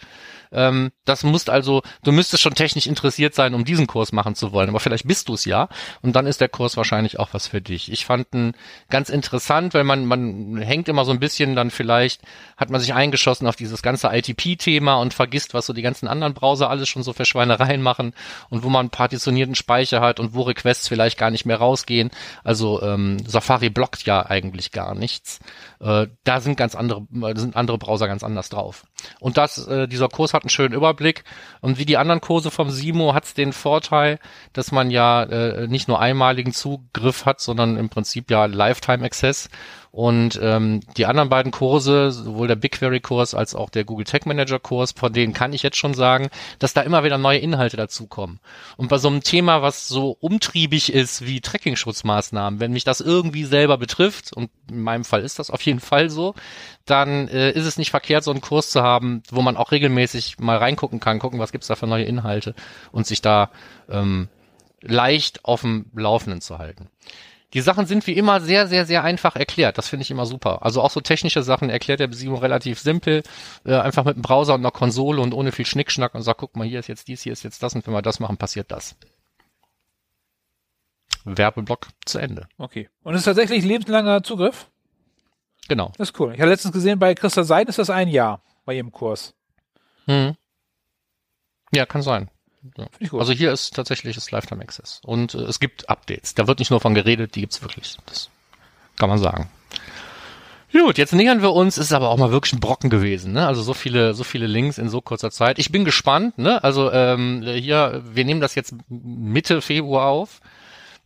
Ähm, 0.51 0.91
das 1.05 1.23
musst 1.23 1.49
also, 1.49 1.81
du 2.03 2.11
müsstest 2.11 2.43
schon 2.43 2.55
technisch 2.55 2.87
interessiert 2.87 3.35
sein, 3.35 3.53
um 3.53 3.65
diesen 3.65 3.87
Kurs 3.87 4.11
machen 4.11 4.35
zu 4.35 4.51
wollen. 4.51 4.69
Aber 4.69 4.79
vielleicht 4.79 5.07
bist 5.07 5.29
du 5.29 5.33
es 5.33 5.45
ja. 5.45 5.69
Und 6.01 6.15
dann 6.15 6.27
ist 6.27 6.41
der 6.41 6.49
Kurs 6.49 6.77
wahrscheinlich 6.77 7.19
auch 7.19 7.29
was 7.33 7.47
für 7.47 7.61
dich. 7.61 7.91
Ich 7.91 8.05
fand 8.05 8.27
ihn 8.33 8.53
ganz 8.89 9.09
interessant, 9.09 9.73
weil 9.73 9.83
man, 9.83 10.05
man 10.05 10.57
hängt 10.57 10.87
immer 10.89 11.05
so 11.05 11.11
ein 11.11 11.19
bisschen 11.19 11.55
dann 11.55 11.71
vielleicht, 11.71 12.21
hat 12.57 12.69
man 12.69 12.81
sich 12.81 12.93
eingeschossen 12.93 13.47
auf 13.47 13.55
dieses 13.55 13.81
ganze 13.81 14.07
ITP-Thema 14.07 14.95
und 14.95 15.13
vergisst, 15.13 15.53
was 15.53 15.65
so 15.65 15.73
die 15.73 15.81
ganzen 15.81 16.07
anderen 16.07 16.33
Browser 16.33 16.69
alles 16.69 16.89
schon 16.89 17.03
so 17.03 17.13
für 17.13 17.25
Schweinereien 17.25 17.81
machen 17.81 18.13
und 18.49 18.63
wo 18.63 18.69
man 18.69 18.89
partitionierten 18.89 19.55
Speicher 19.55 20.01
hat 20.01 20.19
und 20.19 20.33
wo 20.33 20.41
Requests 20.43 20.87
vielleicht 20.87 21.17
gar 21.17 21.31
nicht 21.31 21.45
mehr 21.45 21.57
rausgehen. 21.57 22.11
Also 22.43 22.81
ähm, 22.81 23.17
Safari 23.25 23.69
blockt 23.69 24.05
ja 24.05 24.25
eigentlich 24.25 24.71
gar 24.71 24.95
nichts. 24.95 25.39
Äh, 25.79 26.07
da 26.23 26.41
sind 26.41 26.57
ganz 26.57 26.75
andere, 26.75 27.05
sind 27.35 27.55
andere 27.55 27.77
Browser 27.77 28.07
ganz 28.07 28.23
anders 28.23 28.49
drauf. 28.49 28.85
Und 29.19 29.37
das, 29.37 29.67
äh, 29.67 29.87
dieser 29.87 30.09
Kurs 30.09 30.33
hat 30.33 30.44
einen 30.45 30.49
schönen 30.49 30.73
Überblick. 30.73 31.23
Und 31.61 31.77
wie 31.77 31.85
die 31.85 31.97
anderen 31.97 32.21
Kurse 32.21 32.51
vom 32.51 32.69
Simo 32.69 33.13
hat 33.13 33.25
es 33.25 33.33
den 33.33 33.51
Vorteil, 33.51 34.19
dass 34.53 34.71
man 34.71 34.91
ja 34.91 35.23
äh, 35.23 35.67
nicht 35.67 35.87
nur 35.87 35.99
einmaligen 35.99 36.53
Zugriff 36.53 37.25
hat, 37.25 37.41
sondern 37.41 37.77
im 37.77 37.89
Prinzip 37.89 38.31
ja 38.31 38.45
Lifetime 38.45 39.03
Access. 39.03 39.49
Und 39.95 40.37
ähm, 40.43 40.81
die 40.97 41.05
anderen 41.05 41.29
beiden 41.29 41.53
Kurse, 41.53 42.11
sowohl 42.11 42.49
der 42.49 42.57
BigQuery-Kurs 42.57 43.33
als 43.33 43.55
auch 43.55 43.69
der 43.69 43.85
Google 43.85 44.03
Tag 44.03 44.25
Manager-Kurs, 44.25 44.91
von 44.91 45.13
denen 45.13 45.31
kann 45.31 45.53
ich 45.53 45.63
jetzt 45.63 45.77
schon 45.77 45.93
sagen, 45.93 46.27
dass 46.59 46.73
da 46.73 46.81
immer 46.81 47.05
wieder 47.05 47.17
neue 47.17 47.37
Inhalte 47.39 47.77
dazukommen. 47.77 48.41
Und 48.75 48.89
bei 48.89 48.97
so 48.97 49.07
einem 49.07 49.23
Thema, 49.23 49.61
was 49.61 49.87
so 49.87 50.17
umtriebig 50.19 50.91
ist 50.91 51.25
wie 51.25 51.39
Tracking-Schutzmaßnahmen, 51.39 52.59
wenn 52.59 52.73
mich 52.73 52.83
das 52.83 52.99
irgendwie 52.99 53.45
selber 53.45 53.77
betrifft, 53.77 54.33
und 54.33 54.49
in 54.69 54.81
meinem 54.81 55.05
Fall 55.05 55.21
ist 55.21 55.39
das 55.39 55.49
auf 55.49 55.61
jeden 55.61 55.79
Fall 55.79 56.09
so, 56.09 56.35
dann 56.83 57.29
äh, 57.29 57.51
ist 57.51 57.65
es 57.65 57.77
nicht 57.77 57.91
verkehrt, 57.91 58.25
so 58.25 58.31
einen 58.31 58.41
Kurs 58.41 58.71
zu 58.71 58.83
haben, 58.83 59.23
wo 59.31 59.41
man 59.41 59.55
auch 59.55 59.71
regelmäßig 59.71 60.39
mal 60.39 60.57
reingucken 60.57 60.99
kann, 60.99 61.19
gucken, 61.19 61.39
was 61.39 61.53
gibt's 61.53 61.67
da 61.67 61.75
für 61.75 61.87
neue 61.87 62.03
Inhalte 62.03 62.53
und 62.91 63.07
sich 63.07 63.21
da 63.21 63.49
ähm, 63.89 64.27
leicht 64.81 65.45
auf 65.45 65.61
dem 65.61 65.85
Laufenden 65.95 66.41
zu 66.41 66.57
halten. 66.57 66.89
Die 67.55 67.61
Sachen 67.61 67.85
sind 67.85 68.05
wie 68.05 68.11
immer 68.11 68.41
sehr, 68.41 68.67
sehr, 68.67 68.85
sehr 68.85 69.05
einfach 69.05 69.37
erklärt. 69.37 69.77
Das 69.77 69.87
finde 69.87 70.01
ich 70.01 70.11
immer 70.11 70.25
super. 70.25 70.63
Also 70.63 70.81
auch 70.81 70.91
so 70.91 70.99
technische 70.99 71.41
Sachen 71.41 71.69
erklärt 71.69 72.01
der 72.01 72.11
Simo 72.11 72.35
relativ 72.35 72.79
simpel. 72.79 73.23
Äh, 73.63 73.75
einfach 73.75 74.03
mit 74.03 74.15
einem 74.15 74.23
Browser 74.23 74.55
und 74.55 74.59
einer 74.59 74.71
Konsole 74.71 75.21
und 75.21 75.33
ohne 75.33 75.53
viel 75.53 75.65
Schnickschnack 75.65 76.13
und 76.15 76.21
sagt, 76.21 76.41
guck 76.41 76.57
mal, 76.57 76.67
hier 76.67 76.79
ist 76.79 76.87
jetzt 76.87 77.07
dies, 77.07 77.21
hier 77.21 77.31
ist 77.31 77.43
jetzt 77.43 77.63
das 77.63 77.73
und 77.73 77.87
wenn 77.87 77.93
wir 77.93 78.01
das 78.01 78.19
machen, 78.19 78.35
passiert 78.35 78.71
das. 78.71 78.97
Werbeblock 81.23 81.87
zu 82.03 82.19
Ende. 82.19 82.49
Okay. 82.57 82.89
Und 83.03 83.13
es 83.13 83.21
ist 83.21 83.25
tatsächlich 83.25 83.63
lebenslanger 83.63 84.21
Zugriff? 84.21 84.69
Genau. 85.69 85.93
Das 85.97 86.09
ist 86.09 86.19
cool. 86.19 86.33
Ich 86.33 86.41
habe 86.41 86.51
letztens 86.51 86.73
gesehen, 86.73 86.99
bei 86.99 87.15
Christa 87.15 87.45
Seiden 87.45 87.69
ist 87.69 87.79
das 87.79 87.89
ein 87.89 88.09
Jahr 88.09 88.43
bei 88.65 88.73
ihrem 88.73 88.91
Kurs. 88.91 89.33
Hm. 90.07 90.35
Ja, 91.73 91.85
kann 91.85 92.01
sein. 92.01 92.29
Ja. 92.77 92.87
Also 93.13 93.33
hier 93.33 93.51
ist 93.51 93.75
tatsächlich 93.75 94.15
das 94.15 94.31
Lifetime 94.31 94.61
Access. 94.61 95.01
Und 95.03 95.33
äh, 95.35 95.39
es 95.39 95.59
gibt 95.59 95.89
Updates. 95.89 96.33
Da 96.33 96.47
wird 96.47 96.59
nicht 96.59 96.71
nur 96.71 96.79
von 96.79 96.93
geredet, 96.93 97.35
die 97.35 97.41
gibt's 97.41 97.61
wirklich. 97.61 97.97
Das 98.05 98.29
kann 98.97 99.09
man 99.09 99.19
sagen. 99.19 99.49
Gut, 100.71 100.97
jetzt 100.97 101.13
nähern 101.13 101.41
wir 101.41 101.53
uns, 101.53 101.77
ist 101.77 101.93
aber 101.93 102.09
auch 102.09 102.17
mal 102.17 102.31
wirklich 102.31 102.51
ein 102.51 102.59
Brocken 102.59 102.89
gewesen, 102.89 103.31
ne? 103.31 103.47
Also 103.47 103.61
so 103.61 103.73
viele, 103.73 104.13
so 104.13 104.25
viele 104.25 104.45
Links 104.45 104.77
in 104.77 104.89
so 104.89 104.99
kurzer 104.99 105.31
Zeit. 105.31 105.57
Ich 105.57 105.71
bin 105.71 105.85
gespannt, 105.85 106.37
ne? 106.37 106.61
Also 106.65 106.91
ähm, 106.91 107.43
hier, 107.43 108.03
wir 108.05 108.25
nehmen 108.25 108.41
das 108.41 108.55
jetzt 108.55 108.75
Mitte 108.89 109.61
Februar 109.61 110.07
auf. 110.07 110.41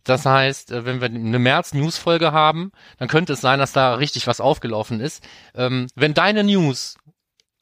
Das 0.02 0.26
heißt, 0.26 0.72
äh, 0.72 0.84
wenn 0.84 1.00
wir 1.00 1.06
eine 1.06 1.38
März-News-Folge 1.38 2.32
haben, 2.32 2.72
dann 2.98 3.06
könnte 3.06 3.34
es 3.34 3.40
sein, 3.40 3.60
dass 3.60 3.70
da 3.72 3.94
richtig 3.94 4.26
was 4.26 4.40
aufgelaufen 4.40 4.98
ist. 4.98 5.22
Ähm, 5.54 5.86
wenn 5.94 6.14
deine 6.14 6.42
News 6.42 6.96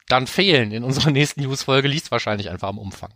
dann 0.09 0.27
fehlen 0.27 0.73
in 0.73 0.85
unserer 0.85 1.11
nächsten 1.11 1.43
News-Folge, 1.43 1.89
liegt 1.89 2.11
wahrscheinlich 2.11 2.49
einfach 2.49 2.69
am 2.69 2.79
Umfang. 2.79 3.13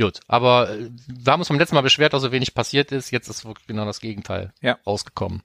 Gut, 0.00 0.20
aber 0.28 0.70
äh, 0.70 0.90
wir 1.06 1.32
haben 1.32 1.40
uns 1.40 1.48
beim 1.48 1.58
letzten 1.58 1.74
Mal 1.74 1.82
beschwert, 1.82 2.12
dass 2.12 2.22
so 2.22 2.32
wenig 2.32 2.54
passiert 2.54 2.90
ist. 2.92 3.10
Jetzt 3.10 3.28
ist 3.28 3.44
wirklich 3.44 3.66
genau 3.66 3.84
das 3.84 4.00
Gegenteil 4.00 4.52
Ja. 4.60 4.78
rausgekommen. 4.86 5.42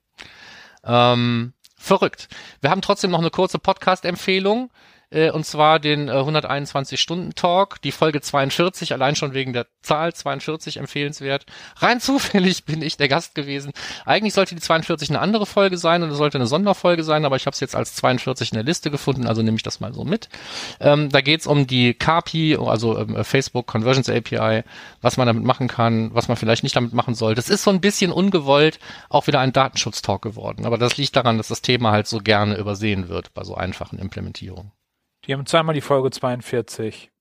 Ähm, 0.83 1.53
verrückt. 1.77 2.29
Wir 2.61 2.69
haben 2.69 2.81
trotzdem 2.81 3.11
noch 3.11 3.19
eine 3.19 3.31
kurze 3.31 3.59
Podcast-Empfehlung. 3.59 4.71
Äh, 5.15 5.31
und 5.31 5.45
zwar 5.45 5.79
den 5.79 6.09
äh, 6.09 6.11
121-Stunden-Talk, 6.11 7.81
die 7.81 7.91
Folge 7.91 8.21
42, 8.21 8.93
allein 8.93 9.15
schon 9.15 9.33
wegen 9.33 9.53
der 9.53 9.67
Zahl 9.81 10.13
42 10.13 10.77
empfehlenswert. 10.77 11.45
Rein 11.77 11.99
zufällig 12.01 12.65
bin 12.65 12.81
ich 12.81 12.97
der 12.97 13.07
Gast 13.07 13.33
gewesen. 13.33 13.71
Eigentlich 14.05 14.33
sollte 14.33 14.55
die 14.55 14.61
42 14.61 15.09
eine 15.09 15.19
andere 15.19 15.45
Folge 15.45 15.77
sein 15.77 16.03
und 16.03 16.09
es 16.09 16.17
sollte 16.17 16.37
eine 16.37 16.47
Sonderfolge 16.47 17.03
sein, 17.03 17.25
aber 17.25 17.37
ich 17.37 17.45
habe 17.45 17.53
es 17.53 17.61
jetzt 17.61 17.75
als 17.75 17.95
42 17.95 18.51
in 18.51 18.55
der 18.55 18.63
Liste 18.63 18.91
gefunden, 18.91 19.25
also 19.25 19.41
nehme 19.41 19.57
ich 19.57 19.63
das 19.63 19.79
mal 19.79 19.93
so 19.93 20.03
mit. 20.03 20.27
Ähm, 20.81 21.09
da 21.09 21.21
geht's 21.21 21.47
um 21.47 21.65
die 21.65 21.93
KPI, 21.93 22.57
also 22.57 22.97
ähm, 22.97 23.23
Facebook 23.23 23.67
Conversions 23.67 24.09
API, 24.09 24.63
was 25.01 25.17
man 25.17 25.27
damit 25.27 25.43
machen 25.43 25.67
kann, 25.67 26.13
was 26.13 26.27
man 26.27 26.35
vielleicht 26.35 26.63
nicht 26.63 26.75
damit 26.75 26.93
machen 26.93 27.15
sollte. 27.15 27.39
Es 27.39 27.49
ist 27.49 27.63
so 27.63 27.71
ein 27.71 27.81
bisschen 27.81 28.11
ungewollt 28.11 28.79
auch 29.09 29.27
wieder 29.27 29.39
ein 29.39 29.53
Datenschutz-Talk 29.53 30.21
geworden, 30.21 30.65
aber 30.65 30.77
das 30.77 30.97
liegt 30.97 31.15
daran, 31.15 31.37
dass 31.37 31.47
das 31.47 31.61
Thema 31.61 31.91
halt 31.91 32.07
so 32.07 32.17
gerne 32.17 32.57
übersehen 32.57 33.07
wird 33.07 33.33
bei 33.33 33.43
so 33.43 33.55
einfachen 33.55 33.99
Implementierungen. 33.99 34.71
Die 35.27 35.33
haben 35.33 35.45
zweimal 35.45 35.75
die 35.75 35.81
Folge 35.81 36.11
42. 36.11 37.11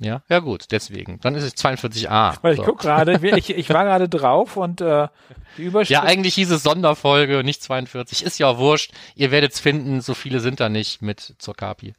Ja, 0.00 0.22
ja 0.28 0.38
gut, 0.38 0.66
deswegen. 0.70 1.18
Dann 1.20 1.34
ist 1.34 1.42
es 1.42 1.56
42a. 1.56 2.36
Weil 2.42 2.52
ich 2.52 2.58
So. 2.58 2.64
guck 2.64 2.78
gerade, 2.78 3.18
ich, 3.36 3.50
ich 3.50 3.68
war 3.70 3.84
gerade 3.84 4.08
drauf 4.08 4.56
und 4.56 4.80
äh, 4.80 5.08
die 5.56 5.64
Überschrift. 5.64 5.90
Ja, 5.90 6.02
eigentlich 6.02 6.34
hieß 6.36 6.50
es 6.52 6.62
Sonderfolge, 6.62 7.42
nicht 7.42 7.62
42. 7.62 8.22
Ist 8.22 8.38
ja 8.38 8.58
wurscht. 8.58 8.92
Ihr 9.16 9.30
werdet's 9.32 9.58
finden, 9.58 10.00
so 10.00 10.14
viele 10.14 10.38
sind 10.38 10.60
da 10.60 10.68
nicht 10.68 11.02
mit 11.02 11.34
zur 11.38 11.54
Kapi. 11.54 11.94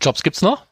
Jobs 0.00 0.22
gibt's 0.22 0.40
noch? 0.40 0.66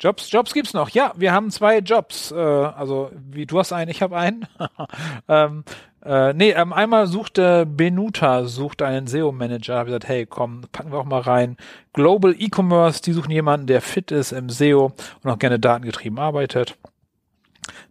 Jobs, 0.00 0.32
Jobs 0.32 0.54
gibt's 0.54 0.72
noch. 0.72 0.88
Ja, 0.88 1.12
wir 1.16 1.32
haben 1.32 1.50
zwei 1.50 1.78
Jobs. 1.78 2.32
Äh, 2.32 2.36
also 2.36 3.10
wie 3.30 3.44
du 3.44 3.58
hast 3.58 3.72
einen, 3.72 3.90
ich 3.90 4.00
habe 4.00 4.16
einen. 4.16 4.46
ähm, 5.28 5.62
äh, 6.02 6.32
nee, 6.32 6.52
ähm, 6.52 6.72
einmal 6.72 7.06
suchte 7.06 7.66
Benuta 7.66 8.44
sucht 8.46 8.80
einen 8.80 9.06
SEO-Manager. 9.06 9.76
Hab 9.76 9.86
gesagt, 9.86 10.08
hey, 10.08 10.24
komm, 10.24 10.62
packen 10.72 10.90
wir 10.90 10.98
auch 10.98 11.04
mal 11.04 11.20
rein. 11.20 11.58
Global 11.92 12.34
E-Commerce, 12.36 13.02
die 13.02 13.12
suchen 13.12 13.30
jemanden, 13.30 13.66
der 13.66 13.82
fit 13.82 14.10
ist 14.10 14.32
im 14.32 14.48
SEO 14.48 14.92
und 15.22 15.30
auch 15.30 15.38
gerne 15.38 15.58
datengetrieben 15.58 16.18
arbeitet. 16.18 16.78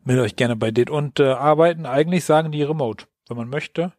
Meldet 0.04 0.26
euch 0.26 0.36
gerne 0.36 0.56
bei 0.56 0.72
denen 0.72 0.90
und 0.90 1.20
äh, 1.20 1.32
arbeiten. 1.32 1.86
Eigentlich 1.86 2.26
sagen 2.26 2.52
die 2.52 2.64
remote, 2.64 3.06
wenn 3.28 3.38
man 3.38 3.50
möchte. 3.50 3.94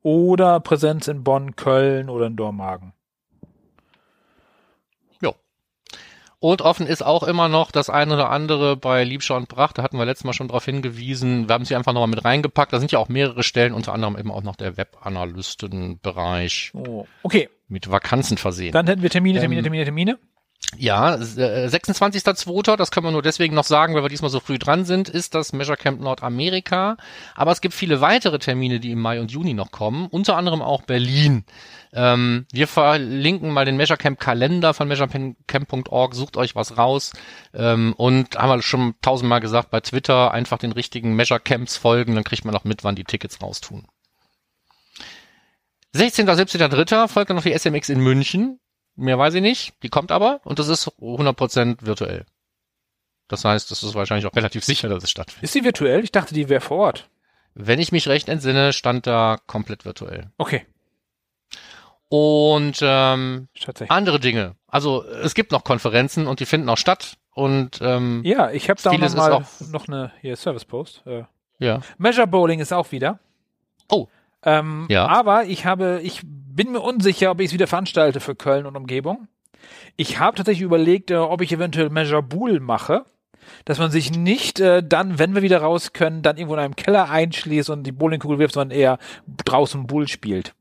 Oder 0.00 0.60
Präsenz 0.60 1.08
in 1.08 1.24
Bonn, 1.24 1.56
Köln 1.56 2.08
oder 2.08 2.26
in 2.26 2.36
Dormagen. 2.36 2.93
Und 6.46 6.60
offen 6.60 6.86
ist 6.86 7.00
auch 7.02 7.22
immer 7.22 7.48
noch 7.48 7.70
das 7.70 7.88
eine 7.88 8.12
oder 8.12 8.28
andere 8.28 8.76
bei 8.76 9.02
Liebscher 9.02 9.34
und 9.34 9.48
Bracht. 9.48 9.78
Da 9.78 9.82
hatten 9.82 9.96
wir 9.96 10.04
letztes 10.04 10.24
Mal 10.24 10.34
schon 10.34 10.48
darauf 10.48 10.66
hingewiesen. 10.66 11.48
Wir 11.48 11.54
haben 11.54 11.64
sie 11.64 11.74
einfach 11.74 11.94
nochmal 11.94 12.10
mit 12.10 12.22
reingepackt. 12.22 12.70
Da 12.70 12.80
sind 12.80 12.92
ja 12.92 12.98
auch 12.98 13.08
mehrere 13.08 13.42
Stellen, 13.42 13.72
unter 13.72 13.94
anderem 13.94 14.18
eben 14.18 14.30
auch 14.30 14.42
noch 14.42 14.54
der 14.54 14.76
Webanalystenbereich 14.76 16.72
Oh, 16.74 17.06
okay, 17.22 17.48
mit 17.68 17.90
Vakanzen 17.90 18.36
versehen. 18.36 18.72
dann 18.72 18.86
hätten 18.86 19.00
wir 19.00 19.08
Termine, 19.08 19.40
Termine, 19.40 19.60
Ähm, 19.60 19.64
Termine, 19.64 19.84
Termine. 19.84 20.18
Ja, 20.76 21.14
äh, 21.14 21.68
26.02., 21.68 22.76
das 22.76 22.90
können 22.90 23.06
wir 23.06 23.12
nur 23.12 23.22
deswegen 23.22 23.54
noch 23.54 23.64
sagen, 23.64 23.94
weil 23.94 24.02
wir 24.02 24.08
diesmal 24.08 24.30
so 24.30 24.40
früh 24.40 24.58
dran 24.58 24.84
sind, 24.84 25.08
ist 25.08 25.34
das 25.34 25.52
Measure 25.52 25.76
Camp 25.76 26.00
Nordamerika. 26.00 26.96
Aber 27.34 27.52
es 27.52 27.60
gibt 27.60 27.74
viele 27.74 28.00
weitere 28.00 28.38
Termine, 28.38 28.80
die 28.80 28.92
im 28.92 29.00
Mai 29.00 29.20
und 29.20 29.30
Juni 29.30 29.54
noch 29.54 29.70
kommen, 29.70 30.08
unter 30.08 30.36
anderem 30.36 30.62
auch 30.62 30.82
Berlin. 30.82 31.44
Ähm, 31.92 32.46
wir 32.52 32.66
verlinken 32.66 33.50
mal 33.50 33.64
den 33.64 33.76
Measure 33.76 33.98
Camp 33.98 34.18
Kalender 34.18 34.74
von 34.74 34.88
measurecamp.org, 34.88 36.14
sucht 36.14 36.36
euch 36.36 36.56
was 36.56 36.76
raus. 36.76 37.12
Ähm, 37.54 37.94
und 37.96 38.36
haben 38.36 38.48
wir 38.48 38.62
schon 38.62 38.94
tausendmal 39.00 39.40
gesagt, 39.40 39.70
bei 39.70 39.80
Twitter 39.80 40.32
einfach 40.32 40.58
den 40.58 40.72
richtigen 40.72 41.14
Measure 41.14 41.40
Camps 41.40 41.76
folgen, 41.76 42.14
dann 42.14 42.24
kriegt 42.24 42.44
man 42.44 42.56
auch 42.56 42.64
mit, 42.64 42.82
wann 42.82 42.96
die 42.96 43.04
Tickets 43.04 43.40
raustun. 43.40 43.86
16. 45.92 46.28
17.3. 46.28 47.06
folgt 47.06 47.30
dann 47.30 47.36
noch 47.36 47.44
die 47.44 47.56
SMX 47.56 47.88
in 47.88 48.00
München. 48.00 48.58
Mehr 48.96 49.18
weiß 49.18 49.34
ich 49.34 49.42
nicht. 49.42 49.74
Die 49.82 49.88
kommt 49.88 50.12
aber 50.12 50.40
und 50.44 50.58
das 50.58 50.68
ist 50.68 50.88
100% 51.00 51.78
virtuell. 51.80 52.26
Das 53.28 53.44
heißt, 53.44 53.70
das 53.70 53.82
ist 53.82 53.94
wahrscheinlich 53.94 54.26
auch 54.26 54.36
relativ 54.36 54.64
sicher, 54.64 54.88
dass 54.88 55.02
es 55.02 55.10
stattfindet. 55.10 55.44
Ist 55.44 55.52
sie 55.52 55.64
virtuell? 55.64 56.04
Ich 56.04 56.12
dachte, 56.12 56.34
die 56.34 56.48
wäre 56.48 56.60
vor 56.60 56.78
Ort. 56.78 57.08
Wenn 57.54 57.78
ich 57.78 57.92
mich 57.92 58.08
recht 58.08 58.28
entsinne, 58.28 58.72
stand 58.72 59.06
da 59.06 59.38
komplett 59.46 59.84
virtuell. 59.84 60.30
Okay. 60.38 60.66
Und 62.08 62.78
ähm, 62.82 63.48
andere 63.88 64.20
Dinge. 64.20 64.56
Also 64.68 65.04
es 65.04 65.34
gibt 65.34 65.52
noch 65.52 65.64
Konferenzen 65.64 66.26
und 66.26 66.40
die 66.40 66.46
finden 66.46 66.68
auch 66.68 66.76
statt. 66.78 67.16
Und 67.32 67.80
ähm, 67.80 68.22
Ja, 68.24 68.50
ich 68.50 68.70
habe 68.70 68.80
da 68.82 68.92
noch, 68.92 69.14
mal 69.14 69.44
noch 69.70 69.88
eine 69.88 70.12
hier 70.20 70.36
Service 70.36 70.64
Post. 70.64 71.02
Äh, 71.06 71.24
ja. 71.58 71.80
Measure 71.98 72.26
Bowling 72.26 72.60
ist 72.60 72.72
auch 72.72 72.92
wieder. 72.92 73.18
Oh. 73.90 74.06
Ähm, 74.42 74.86
Ja. 74.90 75.06
Aber 75.08 75.44
ich 75.44 75.64
habe, 75.64 76.00
ich 76.02 76.22
bin 76.54 76.72
mir 76.72 76.80
unsicher, 76.80 77.30
ob 77.30 77.40
ich 77.40 77.46
es 77.46 77.52
wieder 77.52 77.66
veranstalte 77.66 78.20
für 78.20 78.34
Köln 78.34 78.66
und 78.66 78.76
Umgebung. 78.76 79.28
Ich 79.96 80.18
habe 80.18 80.36
tatsächlich 80.36 80.64
überlegt, 80.64 81.10
äh, 81.10 81.16
ob 81.16 81.40
ich 81.40 81.52
eventuell 81.52 81.90
Measure 81.90 82.22
Bool 82.22 82.60
mache, 82.60 83.04
dass 83.64 83.78
man 83.78 83.90
sich 83.90 84.16
nicht 84.16 84.60
äh, 84.60 84.82
dann, 84.82 85.18
wenn 85.18 85.34
wir 85.34 85.42
wieder 85.42 85.60
raus 85.60 85.92
können, 85.92 86.22
dann 86.22 86.36
irgendwo 86.36 86.54
in 86.54 86.60
einem 86.60 86.76
Keller 86.76 87.10
einschließt 87.10 87.70
und 87.70 87.84
die 87.84 87.92
Bowlingkugel 87.92 88.38
wirft, 88.38 88.54
sondern 88.54 88.76
eher 88.76 88.98
draußen 89.44 89.86
Bull 89.86 90.08
spielt. 90.08 90.54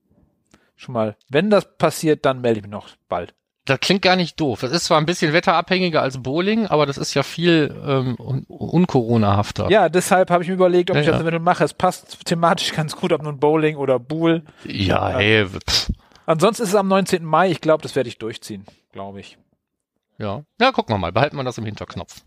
Schon 0.75 0.93
mal, 0.93 1.15
wenn 1.29 1.49
das 1.49 1.77
passiert, 1.77 2.25
dann 2.25 2.41
melde 2.41 2.59
ich 2.59 2.63
mich 2.63 2.71
noch 2.71 2.89
bald. 3.07 3.33
Das 3.65 3.79
klingt 3.79 4.01
gar 4.01 4.17
nicht 4.17 4.39
doof. 4.41 4.59
Das 4.59 4.71
ist 4.71 4.85
zwar 4.85 4.97
ein 4.97 5.05
bisschen 5.05 5.31
wetterabhängiger 5.31 6.01
als 6.01 6.21
Bowling, 6.21 6.67
aber 6.67 6.85
das 6.85 6.97
ist 6.97 7.13
ja 7.13 7.23
viel 7.23 7.73
ähm, 7.85 8.15
un 8.19 8.43
uncoronahafter. 8.47 9.69
Ja, 9.69 9.87
deshalb 9.87 10.29
habe 10.31 10.43
ich 10.43 10.49
mir 10.49 10.55
überlegt, 10.55 10.89
ob 10.91 10.95
Ja, 10.95 11.01
ich 11.01 11.07
das 11.07 11.15
ja. 11.15 11.21
eventuell 11.21 11.39
mache. 11.41 11.63
Es 11.63 11.73
passt 11.73 12.25
thematisch 12.25 12.73
ganz 12.73 12.95
gut, 12.95 13.13
ob 13.13 13.21
nun 13.23 13.39
Bowling 13.39 13.77
oder 13.77 13.99
Bool. 13.99 14.43
Ja, 14.65 15.09
hey, 15.09 15.45
pff, 15.47 15.89
Ansonsten 16.25 16.63
ist 16.63 16.69
es 16.69 16.75
am 16.75 16.87
19. 16.89 17.23
Mai. 17.23 17.51
Ich 17.51 17.61
glaube, 17.61 17.81
das 17.83 17.95
werde 17.95 18.09
ich 18.09 18.17
durchziehen, 18.17 18.65
glaube 18.91 19.21
ich. 19.21 19.37
ja. 20.17 20.43
Ja, 20.59 20.71
gucken 20.73 20.93
wir 20.93 20.97
mal. 20.99 21.11
Behalten 21.13 21.37
wir 21.37 21.43
das 21.45 21.57
im 21.57 21.65
Hinterknopf. 21.65 22.21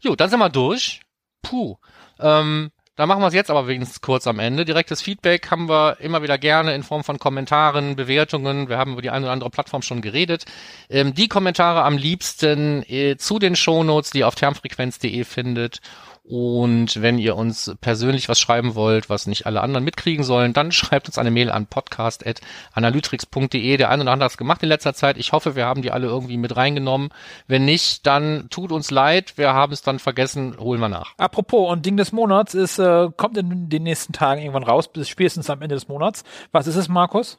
Jo, 0.00 0.14
dann 0.14 0.30
sind 0.30 0.38
wir 0.38 0.48
durch. 0.50 1.00
Puh. 1.42 1.76
Ähm, 2.20 2.70
da 2.96 3.06
machen 3.06 3.20
wir 3.20 3.28
es 3.28 3.34
jetzt 3.34 3.50
aber 3.50 3.68
wenigstens 3.68 4.00
kurz 4.00 4.26
am 4.26 4.38
Ende. 4.38 4.64
Direktes 4.64 5.02
Feedback 5.02 5.50
haben 5.50 5.68
wir 5.68 5.98
immer 6.00 6.22
wieder 6.22 6.38
gerne 6.38 6.74
in 6.74 6.82
Form 6.82 7.04
von 7.04 7.18
Kommentaren, 7.18 7.94
Bewertungen. 7.94 8.68
Wir 8.68 8.78
haben 8.78 8.92
über 8.92 9.02
die 9.02 9.10
eine 9.10 9.26
oder 9.26 9.32
andere 9.32 9.50
Plattform 9.50 9.82
schon 9.82 10.00
geredet. 10.00 10.46
Ähm, 10.88 11.14
die 11.14 11.28
Kommentare 11.28 11.84
am 11.84 11.98
liebsten 11.98 12.82
äh, 12.88 13.16
zu 13.18 13.38
den 13.38 13.54
Shownotes, 13.54 14.10
die 14.10 14.20
ihr 14.20 14.28
auf 14.28 14.34
termfrequenz.de 14.34 15.24
findet. 15.24 15.80
Und 16.28 17.00
wenn 17.00 17.18
ihr 17.18 17.36
uns 17.36 17.72
persönlich 17.80 18.28
was 18.28 18.40
schreiben 18.40 18.74
wollt, 18.74 19.08
was 19.08 19.28
nicht 19.28 19.46
alle 19.46 19.60
anderen 19.60 19.84
mitkriegen 19.84 20.24
sollen, 20.24 20.52
dann 20.52 20.72
schreibt 20.72 21.06
uns 21.06 21.18
eine 21.18 21.30
Mail 21.30 21.52
an 21.52 21.66
podcast.analytrix.de. 21.66 23.76
Der 23.76 23.90
eine 23.90 24.02
oder 24.02 24.10
andere 24.12 24.24
hat 24.24 24.32
es 24.32 24.36
gemacht 24.36 24.64
in 24.64 24.68
letzter 24.68 24.94
Zeit. 24.94 25.18
Ich 25.18 25.30
hoffe, 25.32 25.54
wir 25.54 25.66
haben 25.66 25.82
die 25.82 25.92
alle 25.92 26.08
irgendwie 26.08 26.36
mit 26.36 26.56
reingenommen. 26.56 27.10
Wenn 27.46 27.64
nicht, 27.64 28.04
dann 28.06 28.48
tut 28.50 28.72
uns 28.72 28.90
leid. 28.90 29.34
Wir 29.36 29.52
haben 29.52 29.72
es 29.72 29.82
dann 29.82 30.00
vergessen. 30.00 30.56
Holen 30.58 30.80
wir 30.80 30.88
nach. 30.88 31.14
Apropos, 31.16 31.70
und 31.70 31.86
Ding 31.86 31.96
des 31.96 32.10
Monats 32.10 32.54
ist, 32.54 32.80
äh, 32.86 33.10
kommt 33.16 33.36
in 33.36 33.68
den 33.68 33.82
nächsten 33.82 34.12
Tagen 34.12 34.40
irgendwann 34.40 34.62
raus, 34.62 34.88
bis 34.88 35.08
spätestens 35.08 35.50
am 35.50 35.62
Ende 35.62 35.74
des 35.74 35.88
Monats. 35.88 36.24
Was 36.52 36.66
ist 36.66 36.76
es, 36.76 36.88
Markus? 36.88 37.38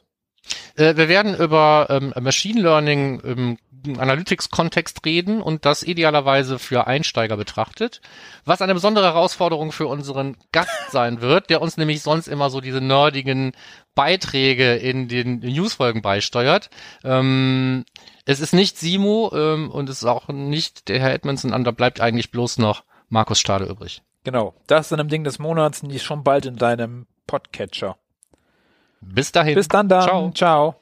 Äh, 0.76 0.96
wir 0.96 1.08
werden 1.08 1.36
über 1.36 1.86
ähm, 1.90 2.12
Machine 2.20 2.60
Learning 2.60 3.20
im 3.20 3.58
Analytics-Kontext 3.98 5.04
reden 5.04 5.40
und 5.40 5.64
das 5.64 5.82
idealerweise 5.82 6.58
für 6.58 6.86
Einsteiger 6.86 7.36
betrachtet, 7.36 8.00
was 8.44 8.60
eine 8.62 8.74
besondere 8.74 9.06
Herausforderung 9.06 9.72
für 9.72 9.86
unseren 9.86 10.36
Gast 10.52 10.70
sein 10.90 11.20
wird, 11.20 11.50
der 11.50 11.62
uns 11.62 11.76
nämlich 11.76 12.02
sonst 12.02 12.28
immer 12.28 12.50
so 12.50 12.60
diese 12.60 12.80
nerdigen 12.80 13.52
Beiträge 13.94 14.74
in 14.74 15.08
den 15.08 15.40
Newsfolgen 15.40 16.02
beisteuert. 16.02 16.70
Ähm, 17.04 17.84
es 18.24 18.40
ist 18.40 18.52
nicht 18.52 18.78
Simo 18.78 19.32
ähm, 19.34 19.70
und 19.70 19.88
es 19.88 19.98
ist 19.98 20.04
auch 20.04 20.28
nicht 20.28 20.88
der 20.88 21.00
Herr 21.00 21.14
Edmondson, 21.14 21.52
und 21.52 21.64
da 21.64 21.70
bleibt 21.70 22.00
eigentlich 22.00 22.30
bloß 22.30 22.58
noch 22.58 22.84
Markus 23.08 23.40
Stade 23.40 23.64
übrig. 23.64 24.02
Genau. 24.24 24.54
Das 24.66 24.86
ist 24.86 24.92
dann 24.92 25.00
im 25.00 25.08
Ding 25.08 25.24
des 25.24 25.38
Monats, 25.38 25.80
die 25.80 25.96
ist 25.96 26.04
schon 26.04 26.24
bald 26.24 26.46
in 26.46 26.56
deinem 26.56 27.06
Podcatcher. 27.26 27.96
Bis 29.00 29.32
dahin. 29.32 29.54
Bis 29.54 29.68
dann 29.68 29.88
dann. 29.88 30.02
Ciao. 30.02 30.30
Ciao. 30.32 30.74